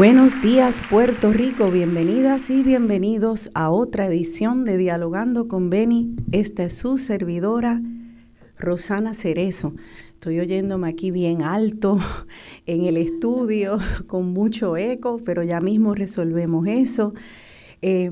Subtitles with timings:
[0.00, 6.16] Buenos días Puerto Rico, bienvenidas y bienvenidos a otra edición de Dialogando con Beni.
[6.32, 7.82] Esta es su servidora,
[8.58, 9.74] Rosana Cerezo.
[10.14, 11.98] Estoy oyéndome aquí bien alto
[12.66, 17.12] en el estudio, con mucho eco, pero ya mismo resolvemos eso.
[17.82, 18.10] Eh,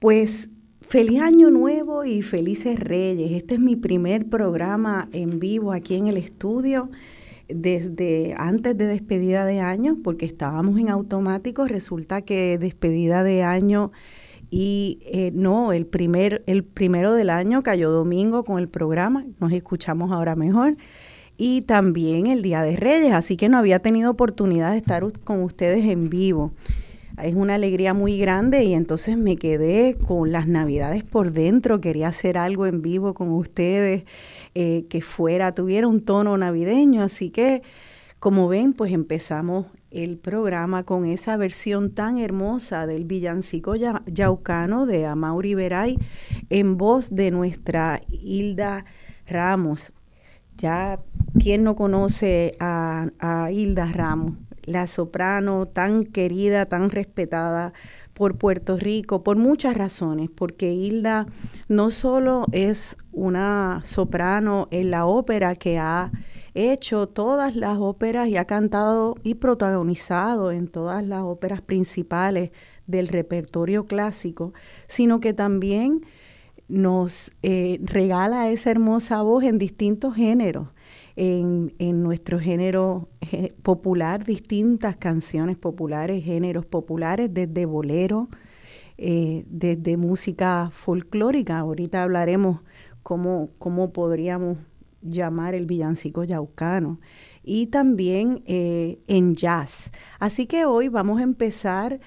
[0.00, 0.48] pues
[0.80, 3.30] feliz año nuevo y felices reyes.
[3.30, 6.90] Este es mi primer programa en vivo aquí en el estudio
[7.48, 13.92] desde antes de despedida de año, porque estábamos en automático, resulta que despedida de año
[14.50, 19.52] y eh, no, el, primer, el primero del año cayó domingo con el programa, nos
[19.52, 20.76] escuchamos ahora mejor,
[21.36, 25.42] y también el Día de Reyes, así que no había tenido oportunidad de estar con
[25.42, 26.52] ustedes en vivo.
[27.22, 32.08] Es una alegría muy grande y entonces me quedé con las navidades por dentro, quería
[32.08, 34.04] hacer algo en vivo con ustedes
[34.54, 37.02] eh, que fuera, tuviera un tono navideño.
[37.02, 37.62] Así que,
[38.18, 45.06] como ven, pues empezamos el programa con esa versión tan hermosa del villancico yaucano de
[45.06, 45.98] Amaury Veray
[46.50, 48.84] en voz de nuestra Hilda
[49.26, 49.92] Ramos.
[50.58, 51.00] Ya,
[51.38, 54.34] ¿quién no conoce a, a Hilda Ramos?
[54.66, 57.72] La soprano tan querida, tan respetada
[58.12, 61.26] por Puerto Rico por muchas razones, porque Hilda
[61.68, 66.12] no solo es una soprano en la ópera que ha
[66.54, 72.50] hecho todas las óperas y ha cantado y protagonizado en todas las óperas principales
[72.86, 74.54] del repertorio clásico,
[74.88, 76.06] sino que también
[76.68, 80.68] nos eh, regala esa hermosa voz en distintos géneros
[81.16, 88.28] en, nuestro género eh, popular, distintas canciones populares, géneros populares, desde bolero,
[88.98, 91.58] eh, desde música folclórica.
[91.58, 92.60] Ahorita hablaremos
[93.02, 94.58] cómo, cómo podríamos
[95.02, 97.00] llamar el villancico yaucano
[97.42, 99.90] y también eh, en jazz.
[100.18, 102.00] Así que hoy vamos a empezar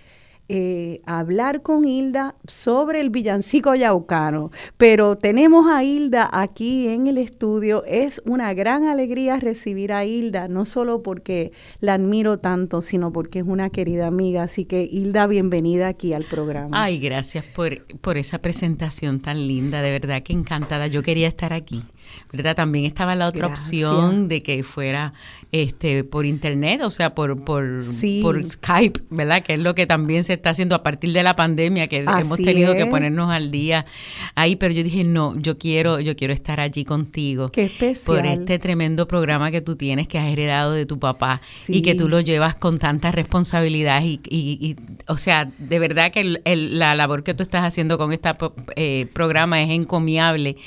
[0.49, 4.51] eh, hablar con Hilda sobre el villancico yaucano.
[4.77, 7.83] Pero tenemos a Hilda aquí en el estudio.
[7.85, 13.39] Es una gran alegría recibir a Hilda, no solo porque la admiro tanto, sino porque
[13.39, 14.43] es una querida amiga.
[14.43, 16.69] Así que Hilda, bienvenida aquí al programa.
[16.83, 19.81] Ay, gracias por, por esa presentación tan linda.
[19.83, 20.87] De verdad que encantada.
[20.87, 21.83] Yo quería estar aquí.
[22.31, 22.55] ¿Verdad?
[22.55, 25.13] También estaba la otra opción de que fuera
[25.51, 27.81] este por internet, o sea, por por,
[28.21, 29.43] por Skype, ¿verdad?
[29.43, 32.37] Que es lo que también se está haciendo a partir de la pandemia, que hemos
[32.37, 33.85] tenido que ponernos al día
[34.35, 37.49] ahí, pero yo dije, no, yo quiero yo quiero estar allí contigo.
[37.49, 38.17] Qué especial.
[38.17, 41.95] Por este tremendo programa que tú tienes, que has heredado de tu papá y que
[41.95, 44.75] tú lo llevas con tanta responsabilidad y, y,
[45.07, 48.29] o sea, de verdad que la labor que tú estás haciendo con este
[49.13, 50.57] programa es encomiable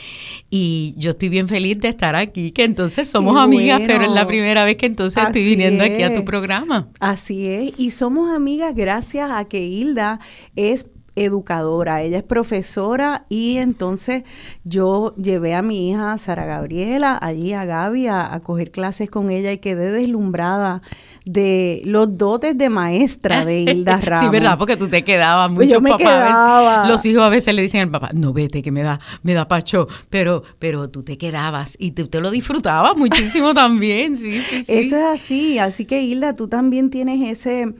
[0.50, 4.26] y yo estoy bien feliz de estar aquí, que entonces somos amigas, pero es la
[4.26, 6.88] primera vez que entonces estoy viniendo aquí a tu programa.
[6.98, 10.18] Así es, y somos amigas gracias a que Hilda
[10.56, 14.22] es educadora, ella es profesora y entonces
[14.64, 19.52] yo llevé a mi hija Sara Gabriela allí a Gaby a, coger clases con ella
[19.52, 20.80] y quedé deslumbrada
[21.26, 24.24] de los dotes de maestra de Hilda Ramos.
[24.24, 27.82] sí, verdad, porque tú te quedabas, pues muchos papás, los hijos a veces le dicen
[27.82, 31.76] al papá, no vete que me da, me da pacho, pero, pero tú te quedabas
[31.78, 34.72] y tú te lo disfrutabas muchísimo también, sí, sí, sí.
[34.72, 37.74] Eso es así, así que Hilda, tú también tienes ese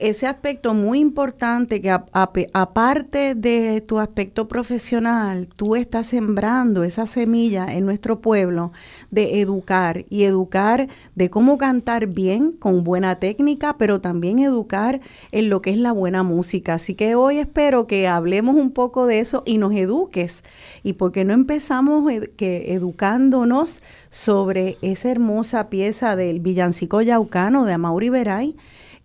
[0.00, 7.74] ese aspecto muy importante que aparte de tu aspecto profesional, tú estás sembrando esa semilla
[7.74, 8.72] en nuestro pueblo
[9.10, 15.00] de educar y educar de cómo cantar bien, con buena técnica, pero también educar
[15.32, 16.74] en lo que es la buena música.
[16.74, 20.44] Así que hoy espero que hablemos un poco de eso y nos eduques.
[20.82, 28.08] Y porque no empezamos que educándonos sobre esa hermosa pieza del villancico yaucano de Amaury
[28.08, 28.56] Veray,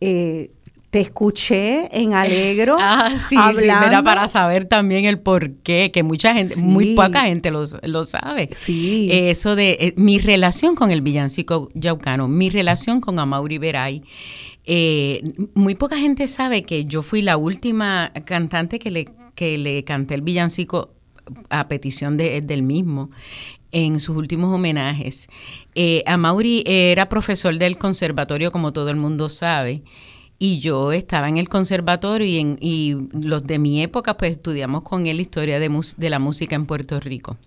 [0.02, 0.52] eh,
[0.94, 2.78] te escuché en Alegro.
[2.80, 4.04] ah, sí, hablando.
[4.04, 8.50] para saber también el por qué, que mucha gente, muy poca gente lo, sabe.
[8.54, 9.10] Sí.
[9.12, 14.04] Eso de eh, mi relación con el villancico yaucano, mi relación con Amaury Veray.
[14.66, 15.24] Eh,
[15.56, 20.14] muy poca gente sabe que yo fui la última cantante que le, que le canté
[20.14, 20.94] el villancico
[21.50, 23.10] a petición de, del mismo
[23.72, 25.28] en sus últimos homenajes.
[25.74, 29.82] Eh, Amaury era profesor del conservatorio, como todo el mundo sabe,
[30.44, 34.82] y yo estaba en el conservatorio y, en, y los de mi época pues estudiamos
[34.82, 37.38] con él historia de, de la música en Puerto Rico.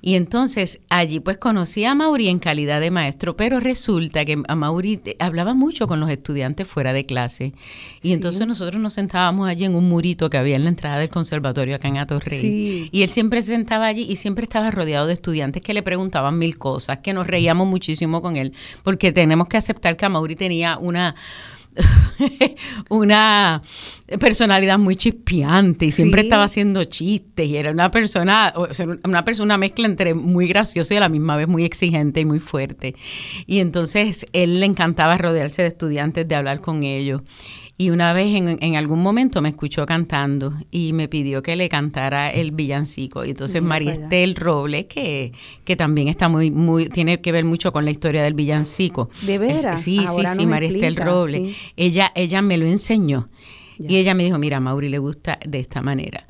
[0.00, 4.54] Y entonces allí pues conocí a Mauri en calidad de maestro, pero resulta que a
[4.54, 7.52] Mauri hablaba mucho con los estudiantes fuera de clase.
[8.00, 11.08] Y entonces nosotros nos sentábamos allí en un murito que había en la entrada del
[11.08, 12.88] conservatorio acá en Atorrey.
[12.92, 16.38] Y él siempre se sentaba allí y siempre estaba rodeado de estudiantes que le preguntaban
[16.38, 18.52] mil cosas, que nos reíamos muchísimo con él,
[18.84, 21.16] porque tenemos que aceptar que a Mauri tenía una
[22.88, 23.62] una
[24.18, 28.52] personalidad muy chispeante y siempre estaba haciendo chistes y era una persona,
[29.04, 32.40] una persona, mezcla entre muy graciosa y a la misma vez muy exigente y muy
[32.40, 32.94] fuerte.
[33.46, 37.22] Y entonces él le encantaba rodearse de estudiantes, de hablar con ellos.
[37.80, 42.28] Y una vez en, algún momento me escuchó cantando y me pidió que le cantara
[42.28, 43.24] el villancico.
[43.24, 45.32] Y entonces María Estel Robles, que,
[45.64, 49.08] que también está muy, muy, tiene que ver mucho con la historia del villancico.
[49.22, 49.80] ¿De veras?
[49.80, 51.56] sí, sí, sí, María Estel Robles.
[51.74, 53.30] Ella, ella me lo enseñó.
[53.78, 56.22] Y ella me dijo, mira, a Mauri le gusta de esta manera.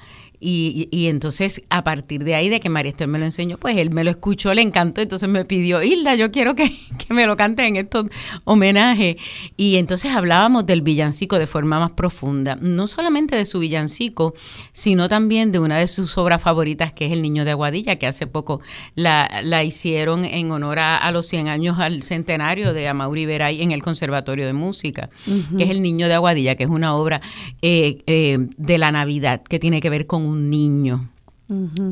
[0.43, 3.77] Y, y, entonces, a partir de ahí, de que María Esther me lo enseñó, pues
[3.77, 6.65] él me lo escuchó, le encantó, entonces me pidió, Hilda, yo quiero que,
[6.99, 8.07] que me lo cante en estos
[8.45, 9.17] homenajes.
[9.59, 14.35] Y entonces hablábamos del villancico de forma más profunda, no solamente de su villancico,
[14.73, 18.07] sino también de una de sus obras favoritas, que es El Niño de Aguadilla, que
[18.07, 18.63] hace poco
[18.95, 23.73] la, la hicieron en honor a, los 100 años al centenario de Amaury Veray en
[23.73, 25.11] el Conservatorio de Música,
[25.57, 27.21] que es El Niño de Aguadilla, que es una obra
[27.61, 31.11] eh, eh, de la Navidad que tiene que ver con un niño.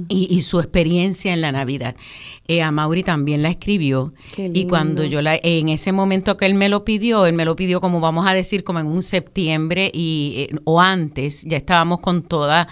[0.08, 1.96] y, su experiencia en la Navidad.
[2.46, 6.54] Eh, a Mauri también la escribió y cuando yo la, en ese momento que él
[6.54, 9.90] me lo pidió, él me lo pidió como vamos a decir como en un septiembre
[9.92, 12.68] y eh, o antes, ya estábamos con toda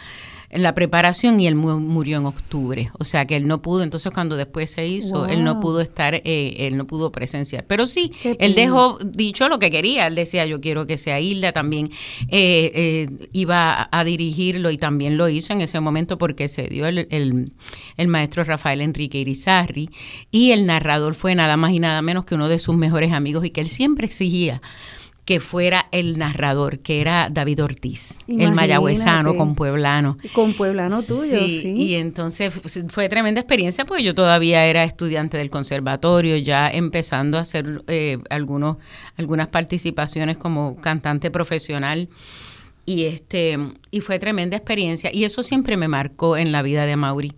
[0.50, 2.90] en la preparación y él murió en octubre.
[2.98, 6.14] O sea que él no pudo, entonces cuando después se hizo, él no pudo estar,
[6.14, 7.64] eh, él no pudo presenciar.
[7.66, 10.06] Pero sí, él dejó dicho lo que quería.
[10.06, 11.90] Él decía, yo quiero que sea Hilda también.
[12.28, 16.86] Eh, eh, iba a, dirigirlo y también lo hizo en ese momento porque se dio
[16.86, 17.08] el,
[17.96, 19.90] el maestro Rafael Enrique Irizarri
[20.30, 23.44] y el narrador fue nada más y nada menos que uno de sus mejores amigos
[23.44, 24.62] y que él siempre exigía
[25.26, 30.16] que fuera el narrador, que era David Ortiz, el mayagüezano con pueblano.
[30.32, 35.50] Con pueblano tuyo, sí, Y entonces fue tremenda experiencia, porque yo todavía era estudiante del
[35.50, 38.76] conservatorio, ya empezando a hacer eh, algunos,
[39.16, 42.08] algunas participaciones como cantante profesional.
[42.88, 43.58] Y, este,
[43.90, 45.10] y fue tremenda experiencia.
[45.12, 47.34] Y eso siempre me marcó en la vida de Mauri.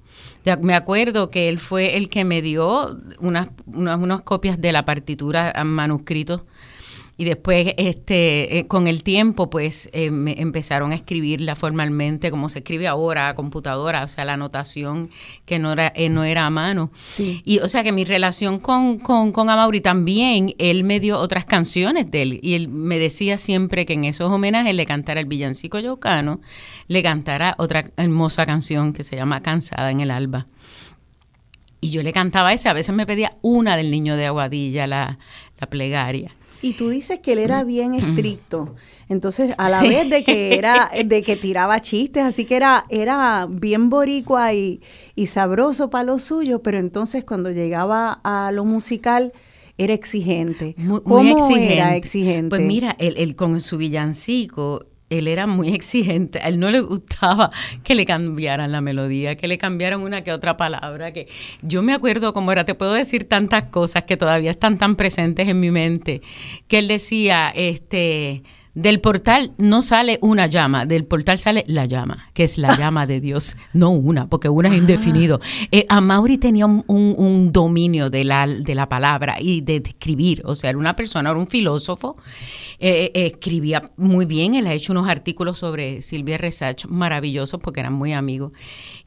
[0.61, 4.85] Me acuerdo que él fue el que me dio unas, unas, unas copias de la
[4.85, 6.43] partitura manuscritos
[7.21, 12.49] y después este eh, con el tiempo pues eh, me empezaron a escribirla formalmente como
[12.49, 15.11] se escribe ahora a computadora o sea la anotación
[15.45, 16.93] que no era eh, no era a mano.
[17.19, 21.45] Y o sea que mi relación con, con, con Amaury también él me dio otras
[21.45, 25.27] canciones de él y él me decía siempre que en esos homenajes le cantara el
[25.27, 26.41] villancico yocano
[26.87, 30.47] le cantara otra hermosa canción que se llama Cansada en el alba.
[31.81, 35.19] Y yo le cantaba esa, a veces me pedía una del niño de Aguadilla, la,
[35.59, 36.35] la plegaria.
[36.61, 38.75] Y tú dices que él era bien estricto.
[39.09, 43.47] Entonces, a la vez de que era, de que tiraba chistes, así que era, era
[43.49, 44.81] bien boricua y,
[45.27, 49.33] sabroso para lo suyo, pero entonces cuando llegaba a lo musical,
[49.77, 50.75] era exigente.
[50.77, 52.49] Muy, ¿Cómo era exigente?
[52.49, 57.51] Pues mira, él con su villancico, él era muy exigente, a él no le gustaba
[57.85, 61.29] que le cambiaran la melodía, que le cambiaran una que otra palabra, que
[61.63, 65.49] yo me acuerdo cómo era, te puedo decir tantas cosas que todavía están tan presentes
[65.49, 66.23] en mi mente,
[66.67, 68.43] que él decía, este,
[68.79, 73.09] del portal no sale una llama, del portal sale la llama, que es la llama
[73.09, 74.79] de Dios, no una, porque una es ah.
[74.79, 75.41] indefinido.
[75.73, 80.55] Eh, a Mauri tenía un, dominio de la, de la palabra y de, escribir, o
[80.55, 82.19] sea, era una persona, era un filósofo,
[82.81, 87.81] eh, eh, escribía muy bien, él ha hecho unos artículos sobre Silvia Resach maravillosos porque
[87.81, 88.53] eran muy amigos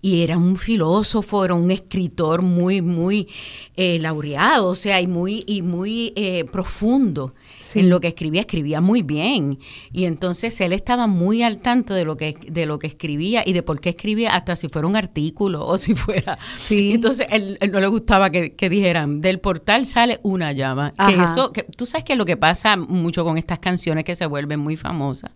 [0.01, 3.27] y era un filósofo, era un escritor muy, muy
[3.75, 7.35] eh, laureado, o sea, y muy, y muy eh, profundo
[7.75, 9.59] en lo que escribía, escribía muy bien.
[9.91, 13.53] Y entonces él estaba muy al tanto de lo que, de lo que escribía y
[13.53, 16.37] de por qué escribía, hasta si fuera un artículo o si fuera.
[16.57, 16.93] Sí.
[16.95, 20.93] Entonces él, no le gustaba que, dijeran, del portal sale una llama.
[21.07, 24.25] Que eso, que, tú sabes que lo que pasa mucho con estas canciones que se
[24.25, 25.31] vuelven muy famosas,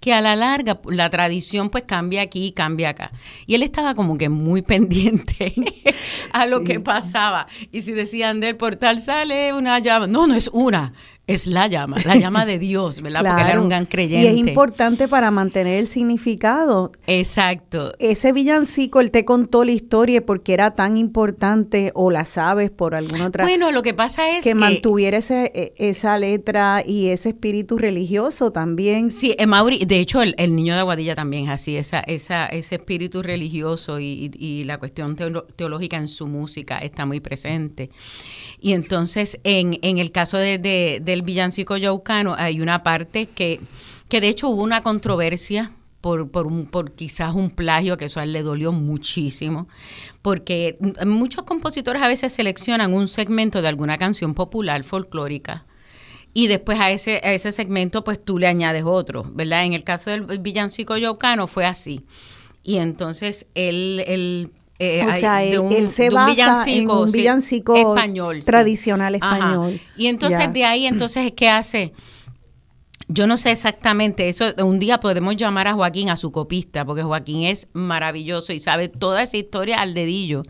[0.00, 3.10] que a la larga la tradición pues cambia aquí y cambia acá.
[3.46, 5.54] Y él estaba como que muy pendiente
[6.32, 7.46] a lo que pasaba.
[7.72, 10.92] Y si decían del portal sale una llama, no, no es una,
[11.28, 13.22] es la llama, la llama de Dios, ¿verdad?
[13.22, 14.26] Porque él era un gran creyente.
[14.26, 16.90] Y es importante para mantener el significado.
[17.06, 17.92] Exacto.
[17.98, 22.94] Ese villancico, él te contó la historia porque era tan importante, o la sabes por
[22.94, 23.44] alguna otra.
[23.44, 24.54] Bueno, lo que pasa es que.
[24.54, 29.10] mantuviera ese, e, esa letra y ese espíritu religioso también.
[29.10, 33.22] Sí, Mauri, de hecho, el, niño de Aguadilla también es así, esa, esa, ese espíritu
[33.22, 35.14] religioso y, y la cuestión
[35.56, 37.90] teológica en su música está muy presente.
[38.60, 40.58] Y entonces, en, en el caso de,
[41.02, 43.60] del villancico yaucano, hay una parte que,
[44.08, 48.20] que de hecho hubo una controversia por, por, un, por quizás un plagio, que eso
[48.20, 49.68] a él le dolió muchísimo,
[50.22, 55.66] porque muchos compositores a veces seleccionan un segmento de alguna canción popular folclórica
[56.34, 59.64] y después a ese, a ese segmento pues tú le añades otro, ¿verdad?
[59.64, 62.04] En el caso del villancico yaucano fue así.
[62.62, 69.16] Y entonces él, él eh, o sea, él, se basa en un villancico español, tradicional
[69.16, 69.80] español.
[69.96, 71.92] Y entonces de ahí, entonces, ¿qué hace?
[73.08, 77.02] Yo no sé exactamente, eso un día podemos llamar a Joaquín, a su copista, porque
[77.02, 80.42] Joaquín es maravilloso y sabe toda esa historia al dedillo.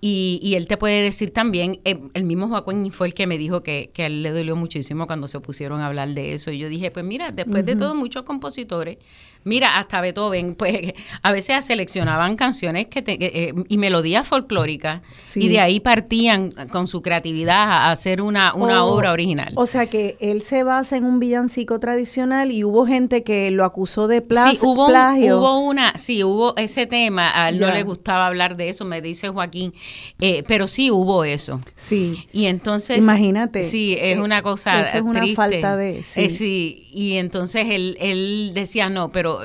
[0.00, 3.36] Y, y, él te puede decir también, eh, el mismo Joaquín fue el que me
[3.36, 6.52] dijo que, que, a él le dolió muchísimo cuando se pusieron a hablar de eso.
[6.52, 8.98] Y yo dije, pues mira, después de todo, muchos compositores
[9.44, 15.02] Mira, hasta Beethoven, pues a veces seleccionaban canciones que eh, y melodías folclóricas
[15.34, 19.52] y de ahí partían con su creatividad a hacer una, una obra original.
[19.56, 23.64] O sea que él se basa en un villancico tradicional y hubo gente que lo
[23.64, 24.54] acusó de plagio.
[24.54, 25.38] Sí, hubo, plagio.
[25.38, 29.00] hubo una, sí, hubo ese tema, a él no le gustaba hablar de eso, me
[29.00, 29.72] dice Joaquín,
[30.20, 31.60] eh, pero sí hubo eso.
[31.74, 32.26] Sí.
[32.32, 32.98] Y entonces...
[32.98, 33.62] Imagínate.
[33.62, 34.80] Sí, es eh, una cosa...
[34.80, 36.02] Eso es una falta de...
[36.02, 36.28] Sí.
[36.28, 39.40] sí, y entonces él, él decía, no, pero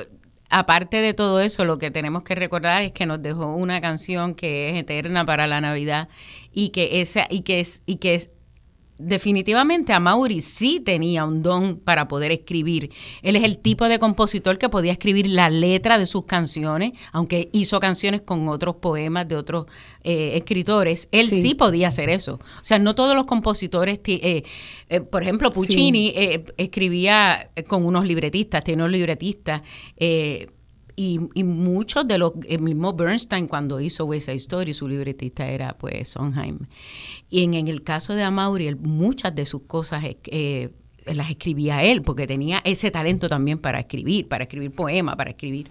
[0.50, 4.34] aparte de todo eso, lo que tenemos que recordar es que nos dejó una canción
[4.34, 6.08] que es eterna para la Navidad
[6.52, 8.30] y que esa y que es y que es
[8.98, 12.90] definitivamente a Mauri sí tenía un don para poder escribir.
[13.22, 17.48] Él es el tipo de compositor que podía escribir la letra de sus canciones, aunque
[17.52, 19.66] hizo canciones con otros poemas de otros
[20.02, 21.08] eh, escritores.
[21.12, 21.54] Él sí.
[21.54, 22.34] podía hacer eso.
[22.34, 24.44] O sea, no todos los compositores, eh,
[24.88, 26.14] eh, por ejemplo, Puccini
[26.56, 29.62] escribía con unos libretistas, tiene unos libretistas.
[30.96, 35.46] Y, y, muchos de los, el mismo Bernstein cuando hizo West Side Story, su libretista
[35.46, 36.60] era pues Sondheim.
[37.30, 40.70] Y en, el caso de Amaury, muchas de sus cosas eh,
[41.06, 45.68] las escribía él, porque tenía ese talento también para escribir, para escribir poemas, para escribir.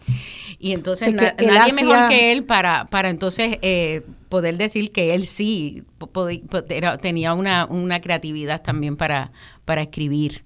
[0.59, 5.83] Y entonces nadie mejor que él para, para entonces eh, poder decir que él sí
[7.01, 9.31] tenía una, una creatividad también para,
[9.65, 10.43] para escribir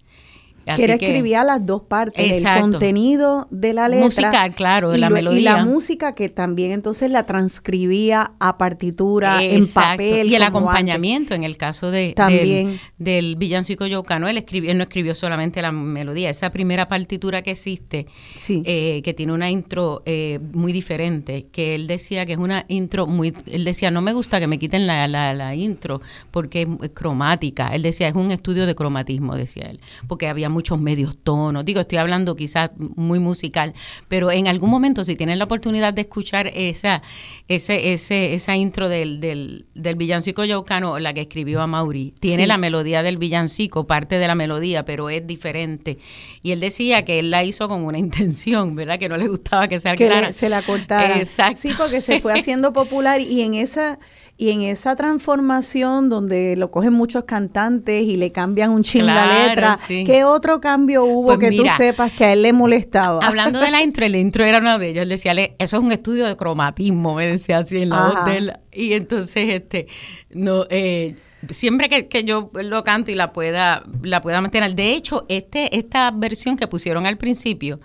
[0.76, 4.06] que él escribía las dos partes, el contenido de la letra.
[4.06, 5.40] Musical, claro, de la melodía.
[5.40, 10.28] Y la música que también entonces la transcribía a partitura, en papel.
[10.28, 12.80] Y el acompañamiento, en el caso de también.
[12.98, 17.52] Del, villancico Yocano, él, escribió, él no escribió solamente la melodía, esa primera partitura que
[17.52, 18.08] existe,
[18.50, 23.08] eh, que tiene una intro eh, muy diferente, que él decía que es una intro
[23.08, 26.90] muy, él decía, no me gusta que me quiten la, la, la intro porque es
[26.92, 31.64] cromática, él decía, es un estudio de cromatismo, decía él, porque había muchos medios tonos.
[31.66, 33.76] Digo, estoy hablando quizás muy musical,
[34.08, 37.04] pero en algún momento si tienen la oportunidad de escuchar esa,
[37.48, 42.48] ese, ese, esa intro del, del, del villancico yaucano, la que escribió a Mauri, tiene
[42.48, 45.98] la melodía del villancico, parte de la melodía, pero es diferente.
[46.42, 48.98] Y él decía que él la hizo con una intención, ¿verdad?
[48.98, 51.18] Que no le gustaba que sea que se la cortara.
[51.18, 51.60] Exacto.
[51.62, 54.00] Sí, porque se fue haciendo popular y en esa
[54.40, 59.48] y en esa transformación donde lo cogen muchos cantantes y le cambian un ching la
[59.48, 63.26] letra, ¿qué otro cambio hubo pues que tú sepas que a él le molestaba?
[63.26, 65.02] Hablando de la intro, el intro era una de ellos.
[65.02, 68.38] Él decía, eso es un estudio de cromatismo, me decía así en la voz de
[68.38, 68.54] él.
[68.72, 69.88] Y entonces, este,
[70.30, 71.16] no, eh,
[71.50, 74.76] siempre que, yo lo canto y la pueda, la pueda mantener.
[74.76, 77.80] De hecho, este, esta versión que pusieron al principio,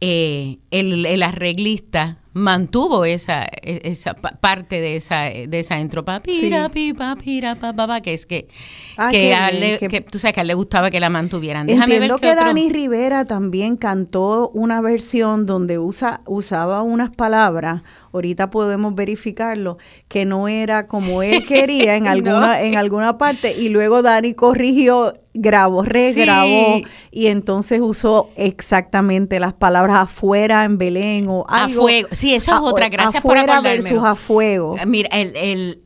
[0.00, 6.68] eh, el, el arreglista mantuvo esa, e, esa parte de esa de esa intro papira
[6.70, 8.48] pipa pira pa, que es que
[8.96, 11.66] ah, que, a le, que, tú sabes que a él le gustaba que la mantuvieran
[11.66, 18.48] Déjame entiendo que Dani Rivera también cantó una versión donde usa usaba unas palabras ahorita
[18.48, 19.76] podemos verificarlo
[20.08, 25.14] que no era como él quería en alguna en alguna parte y luego Dani corrigió
[25.34, 31.80] grabó, regrabó y entonces usó exactamente las palabras afuera en Belén o algo.
[31.80, 32.08] A fuego.
[32.22, 32.88] Sí, eso es otra.
[32.88, 34.78] Gracias por afuera versus a fuego.
[34.78, 35.82] Eh, mira, el, el,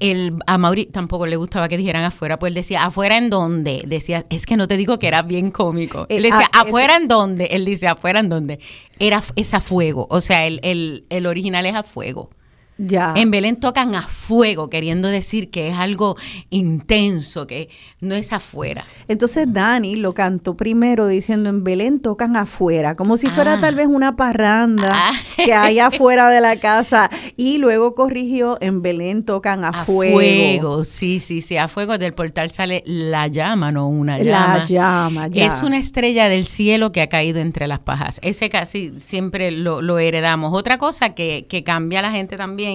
[0.00, 3.84] el, a Mauri tampoco le gustaba que dijeran afuera, pues él decía, ¿afuera en dónde?
[3.86, 6.06] Decía, es que no te digo que era bien cómico.
[6.08, 7.44] Él eh, decía, ah, ¿afuera en dónde?
[7.52, 8.58] Él dice, ¿afuera en dónde?
[8.98, 10.08] Era, es a fuego.
[10.10, 12.30] O sea, el, el, el original es a fuego.
[12.78, 16.16] En Belén tocan a fuego, queriendo decir que es algo
[16.50, 18.84] intenso, que no es afuera.
[19.08, 23.60] Entonces Dani lo cantó primero diciendo en Belén tocan afuera, como si fuera ah.
[23.60, 25.12] tal vez una parranda ah.
[25.36, 27.08] que hay afuera de la casa.
[27.36, 30.18] Y luego corrigió en Belén tocan a, fuego.
[30.18, 30.84] fuego.
[30.84, 34.58] sí, sí, sí, a fuego del portal sale la llama, no una llama.
[34.58, 35.46] La llama, ya.
[35.46, 38.20] Es una estrella del cielo que ha caído entre las pajas.
[38.22, 40.52] Ese casi siempre lo, lo heredamos.
[40.52, 42.65] Otra cosa que, que cambia la gente también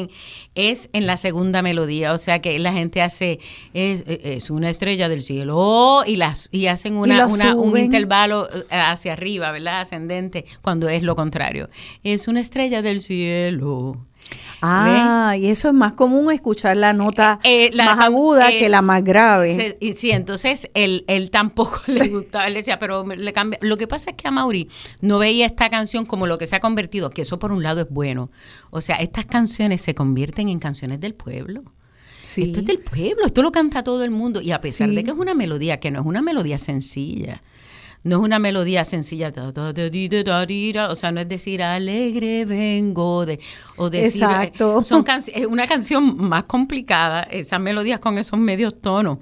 [0.55, 3.39] es en la segunda melodía, o sea que la gente hace,
[3.73, 7.25] es, una estrella del cielo y, las, y hacen una,
[7.55, 9.81] un intervalo eh, hacia arriba, ¿verdad?
[9.81, 11.69] Ascendente, cuando es lo contrario.
[12.03, 13.95] Es una estrella del cielo
[14.61, 18.81] Ah, y eso es más común escuchar la nota eh, eh, más aguda que la
[18.81, 19.77] más grave.
[19.95, 23.59] sí, entonces él, él tampoco le gustaba, él decía, pero le cambia.
[23.61, 24.69] Lo que pasa es que a Mauri
[25.01, 27.81] no veía esta canción como lo que se ha convertido, que eso por un lado
[27.81, 28.29] es bueno.
[28.69, 31.63] O sea, estas canciones se convierten en canciones del pueblo.
[32.21, 34.41] Esto es del pueblo, esto lo canta todo el mundo.
[34.41, 37.41] Y a pesar de que es una melodía, que no es una melodía sencilla,
[38.03, 43.39] no es una melodía sencilla, o sea, no es decir alegre vengo de,
[43.77, 44.83] o decir, Exacto.
[44.83, 49.19] son es una canción más complicada, esas melodías con esos medios tonos.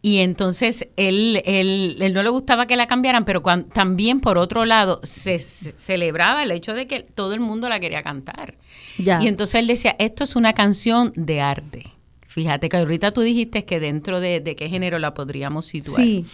[0.00, 4.64] Y entonces él, él, él, no le gustaba que la cambiaran, pero también por otro
[4.64, 8.56] lado se, celebraba el hecho de que todo el mundo la quería cantar.
[8.96, 11.84] Y entonces él decía, esto es una canción de arte.
[12.28, 16.00] Fíjate que ahorita tú dijiste que dentro de, de qué género la podríamos situar.
[16.00, 16.26] Sí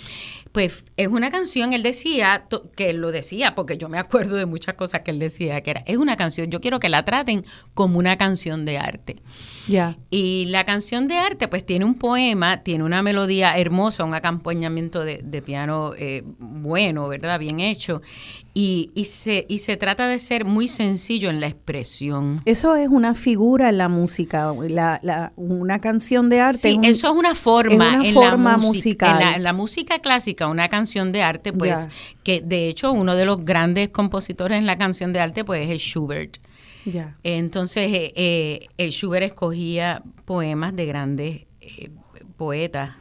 [0.55, 4.47] pues es una canción, él decía, que él lo decía, porque yo me acuerdo de
[4.47, 7.45] muchas cosas que él decía, que era, es una canción, yo quiero que la traten
[7.75, 9.17] como una canción de arte.
[9.67, 9.99] Ya.
[10.11, 15.05] Y la canción de arte, pues tiene un poema, tiene una melodía hermosa, un acompañamiento
[15.05, 17.41] de, piano eh, bueno, ¿verdad?
[17.41, 18.01] Bien hecho.
[18.57, 22.37] Y, y, se, y se trata de ser muy sencillo en la expresión.
[22.45, 26.59] Eso es una figura en la música, la, la, una canción de arte.
[26.59, 29.35] Sí, eso es una forma, una forma musical.
[29.35, 31.89] En la, música clásica, una canción de arte, pues,
[32.23, 35.83] que de hecho uno de los grandes compositores en la canción de arte, pues es
[35.83, 36.39] Schubert.
[36.85, 37.17] Ya.
[37.25, 41.91] Entonces, eh, eh, Schubert escogía poemas de grandes eh,
[42.37, 42.93] poetas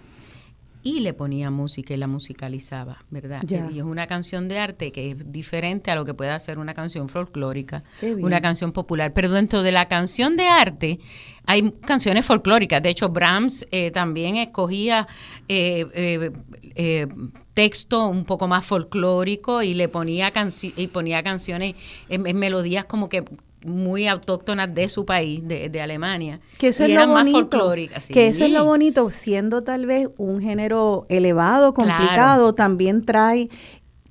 [0.84, 3.42] y le ponía música y la musicalizaba, ¿verdad?
[3.50, 6.74] Y es una canción de arte que es diferente a lo que puede hacer una
[6.74, 7.84] canción folclórica,
[8.20, 9.14] una canción popular.
[9.14, 11.00] Pero dentro de la canción de arte
[11.46, 12.84] hay canciones folclóricas.
[12.84, 15.08] De hecho, Brahms eh, también escogía
[15.48, 16.32] eh,
[16.76, 17.08] eh,
[17.54, 20.34] texto un poco más folclórico y le ponía,
[20.76, 21.76] y ponía canciones
[22.10, 23.24] en melodías como que
[23.66, 26.40] muy autóctonas de su país, de, de Alemania.
[26.58, 27.74] Que eso es lo bonito.
[28.10, 33.50] Que eso es lo bonito, siendo tal vez un género elevado, complicado, también trae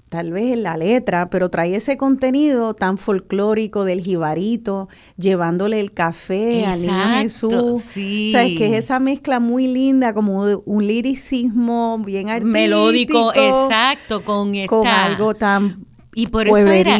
[0.08, 5.92] tal vez en la letra, pero trae ese contenido tan folclórico del jibarito, llevándole el
[5.92, 7.80] café al niño Jesús.
[7.80, 8.30] Sí.
[8.30, 8.58] ¿Sabes?
[8.58, 12.52] Que es esa mezcla muy linda, como un liricismo bien artístico.
[12.52, 14.68] Melódico, exacto, con esta...
[14.68, 16.98] Con algo tan y por eso era,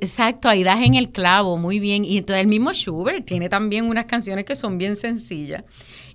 [0.00, 2.04] exacto, ahí das en el clavo, muy bien.
[2.04, 5.64] Y entonces el mismo Schubert tiene también unas canciones que son bien sencillas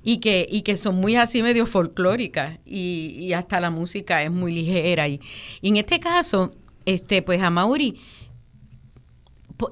[0.02, 4.32] y que, y que son muy así medio folclóricas y, y hasta la música es
[4.32, 5.10] muy ligera.
[5.10, 5.20] Y,
[5.62, 6.52] y, en este caso,
[6.86, 8.00] este, pues a Mauri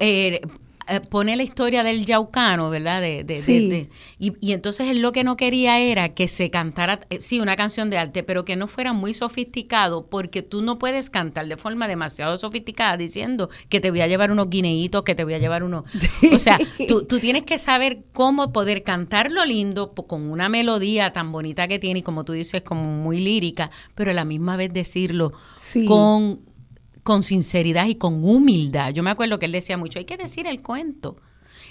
[0.00, 0.40] eh,
[0.88, 3.00] eh, pone la historia del yaucano, ¿verdad?
[3.00, 7.20] De, de, y, y, entonces él lo que no quería era que se cantara, eh,
[7.20, 11.10] sí, una canción de arte, pero que no fuera muy sofisticado, porque tú no puedes
[11.10, 15.24] cantar de forma demasiado sofisticada diciendo que te voy a llevar unos guineitos, que te
[15.24, 15.84] voy a llevar unos...
[16.32, 21.32] O sea, tú, tú, tienes que saber cómo poder cantarlo lindo con una melodía tan
[21.32, 24.72] bonita que tiene y como tú dices, como muy lírica, pero a la misma vez
[24.72, 25.32] decirlo
[25.86, 26.40] con
[27.06, 28.92] con sinceridad y con humildad.
[28.92, 31.16] Yo me acuerdo que él decía mucho, hay que decir el cuento.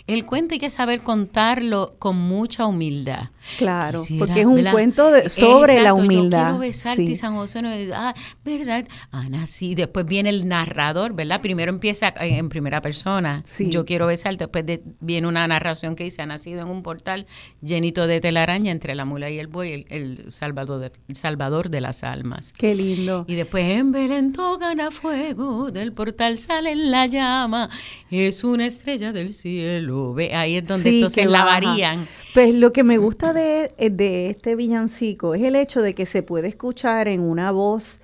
[0.07, 3.29] El cuento hay que saber contarlo con mucha humildad.
[3.57, 6.39] Claro, porque es un cuento sobre la humildad.
[6.39, 8.13] Yo quiero besarte y San José no ah,
[8.43, 8.87] ¿verdad?
[9.11, 9.73] Ana, sí.
[9.73, 11.41] Después viene el narrador, ¿verdad?
[11.41, 13.41] Primero empieza en primera persona.
[13.45, 13.71] Sí.
[13.71, 14.45] Yo quiero besarte.
[14.45, 17.25] Después viene una narración que dice, ha nacido en un portal
[17.61, 22.03] llenito de telaraña entre la mula y el buey, el, salvador, el salvador de las
[22.03, 22.51] almas.
[22.51, 23.25] Qué lindo.
[23.27, 27.69] Y después en Belén tocan a fuego, del portal sale la llama,
[28.11, 29.94] es una estrella del cielo
[30.34, 32.08] ahí es donde entonces la varían.
[32.34, 36.23] Pues lo que me gusta de, de este villancico es el hecho de que se
[36.23, 38.01] puede escuchar en una voz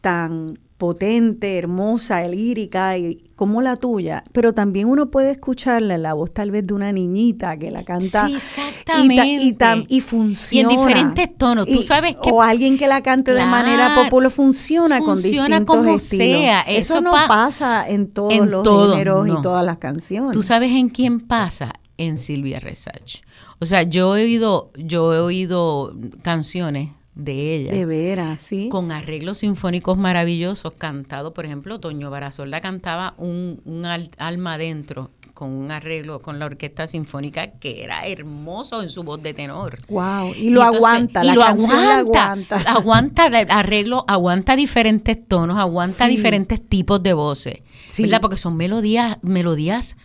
[0.00, 6.14] tan potente, hermosa, lírica y como la tuya, pero también uno puede escucharla en la
[6.14, 9.86] voz tal vez de una niñita que la canta sí, exactamente.
[9.88, 10.72] y, funciona.
[10.72, 14.30] Y en diferentes tonos, tú sabes que o alguien que la cante de manera popular
[14.30, 16.26] funciona, con distintos como estilos.
[16.26, 16.62] Sea.
[16.62, 20.32] Eso, no pasa en todos los géneros y todas las canciones.
[20.32, 21.72] ¿Tú sabes en quién pasa?
[21.98, 23.22] En Silvia Resach.
[23.58, 27.72] O sea, yo he oído yo he oído canciones de ella.
[27.72, 28.68] De veras, sí.
[28.68, 35.50] Con arreglos sinfónicos maravillosos, cantado, por ejemplo, Toño Barazola cantaba un, un alma adentro con
[35.50, 39.76] un arreglo con la orquesta sinfónica que era hermoso en su voz de tenor.
[39.88, 42.32] Wow, y lo aguanta, y la lo aguanta,
[42.66, 48.10] aguanta, arreglo, aguanta diferentes tonos, aguanta diferentes tipos de voces, sí.
[48.20, 49.98] Porque son melodías, melodías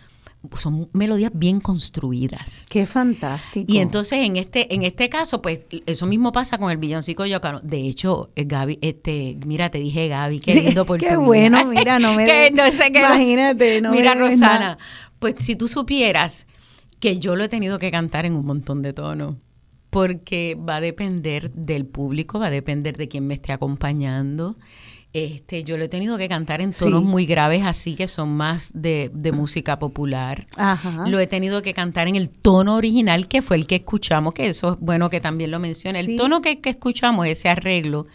[0.54, 2.66] son melodías bien construidas.
[2.68, 3.72] Qué fantástico.
[3.72, 7.60] Y entonces en este en este caso, pues eso mismo pasa con el villancico yocano.
[7.60, 11.98] De hecho, eh, Gaby, este, mira, te dije Gaby, qué lindo por Qué bueno, mira,
[11.98, 13.00] no me que no sé qué.
[13.00, 14.78] Imagínate, no Mira, Rosana,
[15.18, 16.46] pues si tú supieras
[17.00, 19.34] que yo lo he tenido que cantar en un montón de tonos
[19.90, 24.56] porque va a depender del público, va a depender de quién me esté acompañando.
[25.12, 28.72] Este, yo lo he tenido que cantar en tonos muy graves, así que son más
[28.74, 30.46] de, música popular.
[31.06, 34.46] Lo he tenido que cantar en el tono original, que fue el que escuchamos, que
[34.46, 36.00] eso es bueno que también lo mencione.
[36.00, 38.06] El tono que, escuchamos, ese arreglo,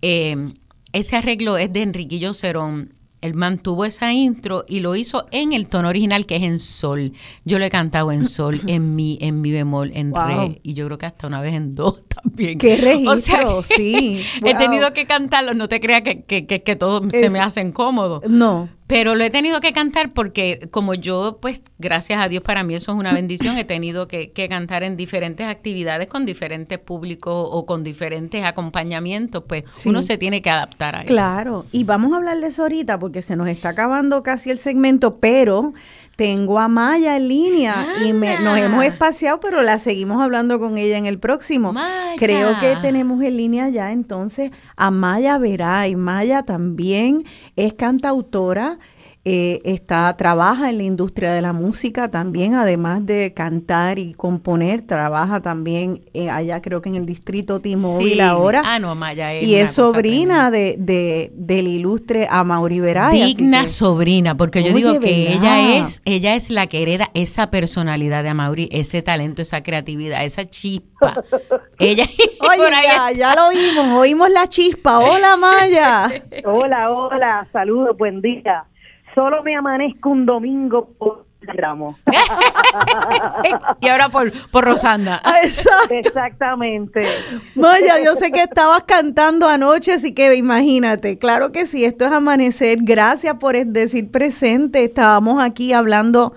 [0.00, 0.52] eh,
[0.92, 5.68] ese arreglo es de Enriquillo Cerón él mantuvo esa intro y lo hizo en el
[5.68, 7.12] tono original que es en sol.
[7.44, 10.86] Yo lo he cantado en sol, en mi, en mi bemol, en re y yo
[10.86, 12.58] creo que hasta una vez en do también.
[12.58, 14.22] Qué registro, sí.
[14.44, 18.20] He tenido que cantarlo, no te creas que, que, que, todo se me hace incómodo.
[18.28, 18.68] No.
[18.92, 22.74] Pero lo he tenido que cantar porque como yo, pues gracias a Dios para mí
[22.74, 27.64] eso es una bendición, he tenido que, cantar en diferentes actividades con diferentes públicos o
[27.64, 31.06] con diferentes acompañamientos, pues uno se tiene que adaptar a eso.
[31.06, 34.58] Claro, y vamos a hablar de eso ahorita porque se nos está acabando casi el
[34.58, 35.72] segmento, pero
[36.16, 40.98] tengo a Maya en línea y nos hemos espaciado, pero la seguimos hablando con ella
[40.98, 41.74] en el próximo.
[42.16, 45.96] Creo que tenemos en línea ya entonces a Maya Veray.
[45.96, 47.24] Maya también
[47.56, 48.78] es cantautora
[49.24, 54.84] eh, está, trabaja en la industria de la música también, además de cantar y componer,
[54.84, 58.62] trabaja también eh, allá creo que en el distrito T-Mobile ahora.
[58.64, 63.22] Ah, no, Maya Y es sobrina de, de, del ilustre Amaury Veray.
[63.22, 68.24] Digna sobrina, porque yo digo que ella es, ella es la que hereda esa personalidad
[68.24, 71.22] de Amaury, ese talento, esa creatividad, esa chispa.
[71.78, 72.06] ella
[72.40, 74.98] Oye, ya, ya lo oímos, oímos la chispa.
[74.98, 76.08] Hola Maya.
[76.44, 78.66] hola, hola, saludos, buen día
[79.14, 81.96] solo me amanezco un domingo por Ramos.
[83.80, 85.20] y ahora por, por Rosanda.
[85.90, 87.04] Exactamente.
[87.54, 92.12] Maya, yo sé que estabas cantando anoche, así que imagínate, claro que sí, esto es
[92.12, 92.78] amanecer.
[92.82, 94.84] Gracias por decir presente.
[94.84, 96.32] Estábamos aquí hablando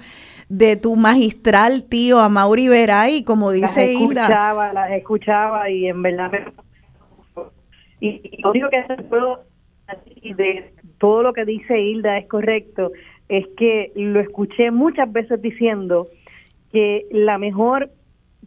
[0.50, 6.32] de tu magistral tío Amaury Veray, como dice las escuchaba, Las escuchaba y en verdad
[8.00, 9.44] y, lo único que puedo
[10.22, 10.72] de
[11.06, 12.92] todo lo que dice Hilda es correcto,
[13.30, 16.08] es que lo escuché muchas veces diciendo
[16.74, 17.92] que la mejor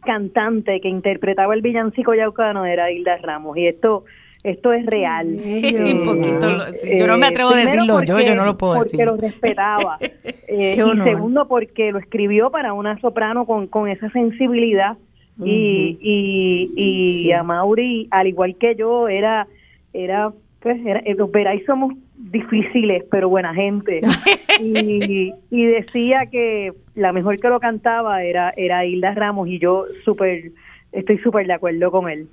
[0.03, 4.03] cantante que interpretaba el villancico yaucano era Hilda Ramos y esto
[4.43, 5.37] esto es real.
[6.97, 8.99] yo no me atrevo a decirlo yo, yo no lo puedo decir.
[8.99, 9.97] Porque lo respetaba.
[10.51, 14.97] Eh, y segundo, porque lo escribió para una soprano con, con esa sensibilidad.
[15.41, 19.47] Y, y, y a Mauri, al igual que yo, era,
[19.93, 21.93] era pues era, eh, los Veray somos
[22.31, 24.01] difíciles, pero buena gente.
[24.59, 29.85] y, y, decía que la mejor que lo cantaba era, era Hilda Ramos y yo
[30.03, 30.51] súper,
[30.91, 32.27] estoy súper de acuerdo con él.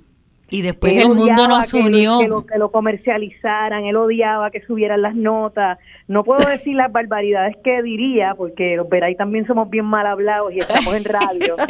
[0.49, 2.19] Y después el mundo nos unió.
[2.19, 5.77] Que lo, que lo, comercializaran, él odiaba que subieran las notas.
[6.07, 10.53] No puedo decir las barbaridades que diría, porque los Veray también somos bien mal hablados
[10.53, 11.57] y estamos en radio.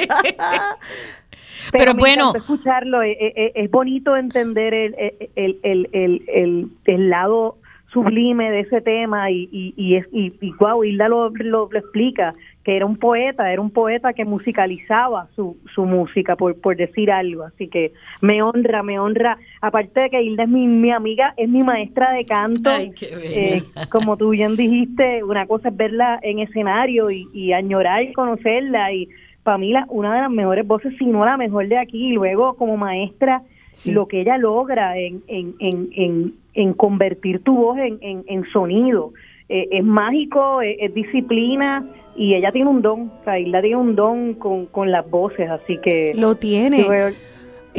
[1.71, 4.95] Pero, bueno, escucharlo, es, eh, eh, es, bonito entender el,
[5.35, 7.57] el, el, el, el lado
[7.91, 12.33] sublime de ese tema y, y, y, es, y, y wow, Hilda lo, lo, explica,
[12.63, 17.11] que era un poeta, era un poeta que musicalizaba su, su música, por, por decir
[17.11, 17.43] algo.
[17.43, 19.37] Así que me honra, me honra.
[19.61, 22.69] Aparte de que Hilda es mi, mi amiga, es mi maestra de canto.
[23.01, 28.91] eh, como tú bien dijiste, una cosa es verla en escenario y, y añorar conocerla
[28.91, 29.07] y
[29.47, 32.55] para mí una de las mejores voces, si no la mejor de aquí, y luego
[32.55, 33.43] como maestra,
[33.85, 39.13] lo que ella logra en, en, en, en, convertir tu voz en, en, sonido.
[39.49, 41.85] Eh, es mágico, es, disciplina
[42.15, 45.49] y ella tiene un don, o sea, ella tiene un don con, con las voces,
[45.49, 46.13] así que...
[46.15, 46.85] Lo tiene.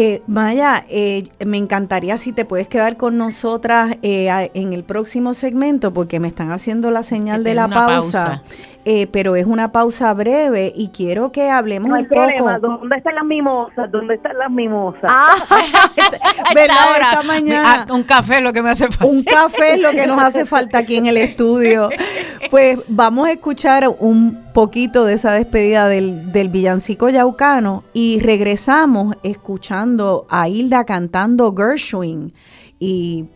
[0.01, 5.35] Eh, Maya, eh, me encantaría si te puedes quedar con nosotras eh, en el próximo
[5.35, 8.45] segmento porque me están haciendo la señal de la pausa,
[8.85, 12.61] eh, pero es una pausa breve y quiero que hablemos un poco.
[12.61, 13.91] ¿Dónde están las mimosas?
[13.91, 15.03] ¿Dónde están las mimosas?
[15.09, 15.35] Ah,
[16.55, 16.77] ¿verdad?
[17.01, 17.87] Esta mañana.
[17.89, 19.05] Ah, un café es lo que me hace falta.
[19.05, 21.91] Un café es lo que nos hace falta aquí en el estudio.
[22.51, 29.14] Pues vamos a escuchar un poquito de esa despedida del, del villancico yaucano y regresamos
[29.23, 32.33] escuchando a Hilda cantando Gershwin
[32.81, 33.27] y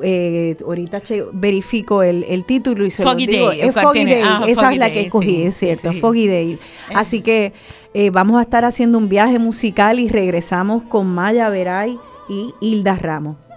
[0.00, 3.50] eh, ahorita verifico el, el, título y se lo digo.
[3.50, 6.52] es Foggy Day, ah, esa es la que escogí, es cierto, Foggy Day.
[6.52, 6.58] Eh.
[6.94, 7.52] Así que
[7.92, 12.94] eh, vamos a estar haciendo un viaje musical y regresamos con Maya Veray y Hilda
[12.94, 13.47] Ramos.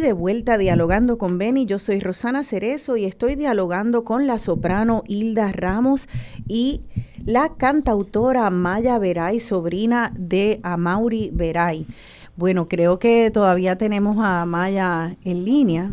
[0.00, 5.02] De vuelta dialogando con Beni, yo soy Rosana Cerezo y estoy dialogando con la soprano
[5.06, 6.08] Hilda Ramos
[6.48, 6.80] y
[7.26, 11.86] la cantautora Maya Veray, sobrina de Amaury Veray.
[12.34, 15.92] Bueno, creo que todavía tenemos a Maya en línea.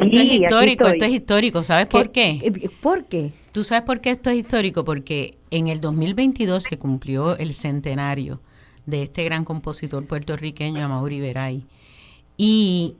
[0.00, 1.62] Esto es histórico, esto es histórico.
[1.62, 2.40] ¿Sabes por qué?
[2.42, 3.30] Eh, ¿Por qué?
[3.52, 4.84] ¿Tú sabes por qué esto es histórico?
[4.84, 8.40] Porque en el 2022 se cumplió el centenario
[8.84, 11.64] de este gran compositor puertorriqueño, Amaury Veray.
[12.36, 12.96] Y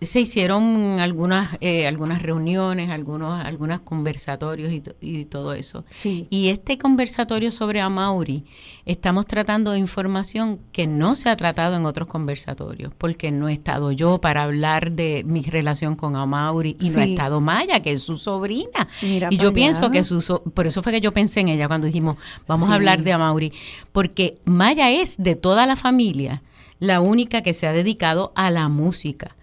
[0.00, 5.84] se hicieron algunas, eh, algunas reuniones, algunos, algunos conversatorios y, to- y todo eso.
[5.88, 6.26] Sí.
[6.28, 8.44] Y este conversatorio sobre Amaury,
[8.84, 13.54] estamos tratando de información que no se ha tratado en otros conversatorios, porque no he
[13.54, 17.92] estado yo para hablar de mi relación con Amaury y no ha estado Maya, que
[17.92, 18.88] es su sobrina.
[19.00, 19.54] Mira y yo allá.
[19.54, 22.66] pienso que su, so- por eso fue que yo pensé en ella cuando dijimos, vamos
[22.66, 22.72] Sí.
[22.72, 23.52] a hablar de Amaury,
[23.92, 26.42] porque Maya es de toda la familia
[26.80, 29.34] la única que se ha dedicado a la música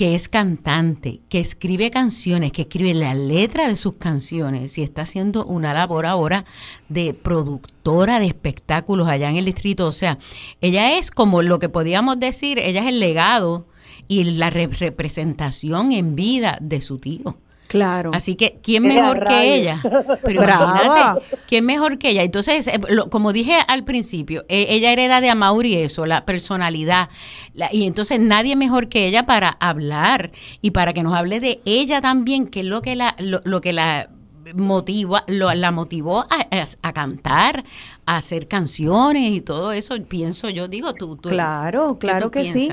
[0.00, 5.02] que es cantante, que escribe canciones, que escribe la letra de sus canciones y está
[5.02, 6.46] haciendo una labor ahora
[6.88, 9.86] de productora de espectáculos allá en el distrito.
[9.86, 10.16] O sea,
[10.62, 13.66] ella es como lo que podíamos decir, ella es el legado
[14.08, 17.36] y la re- representación en vida de su tío.
[17.70, 18.10] Claro.
[18.12, 19.80] Así que, ¿quién ¡Qué mejor que ella?
[20.24, 20.82] Pero Brava.
[20.84, 22.24] imagínate, ¿quién mejor que ella?
[22.24, 27.08] Entonces, eh, lo- como dije al principio, eh, ella hereda de Amaury eso, la personalidad.
[27.54, 31.60] la- y entonces nadie mejor que ella para hablar y para que nos hable de
[31.64, 34.10] ella también, que es lo que la, lo, lo que la
[34.54, 37.62] motiva, lo- la motivó a, a- a cantar,
[38.04, 39.94] a hacer canciones y todo eso.
[40.08, 42.70] Pienso yo, digo, tú, tú Claro, ¿qué claro tú que sí.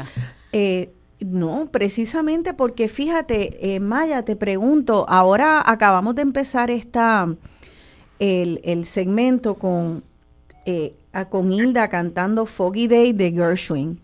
[0.53, 7.33] Eh, No, precisamente porque fíjate, eh, Maya, te pregunto, ahora acabamos de empezar esta,
[8.19, 10.03] el, el segmento con,
[10.65, 10.93] eh,
[11.29, 13.99] con Hilda cantando Foggy Day de Gershwin.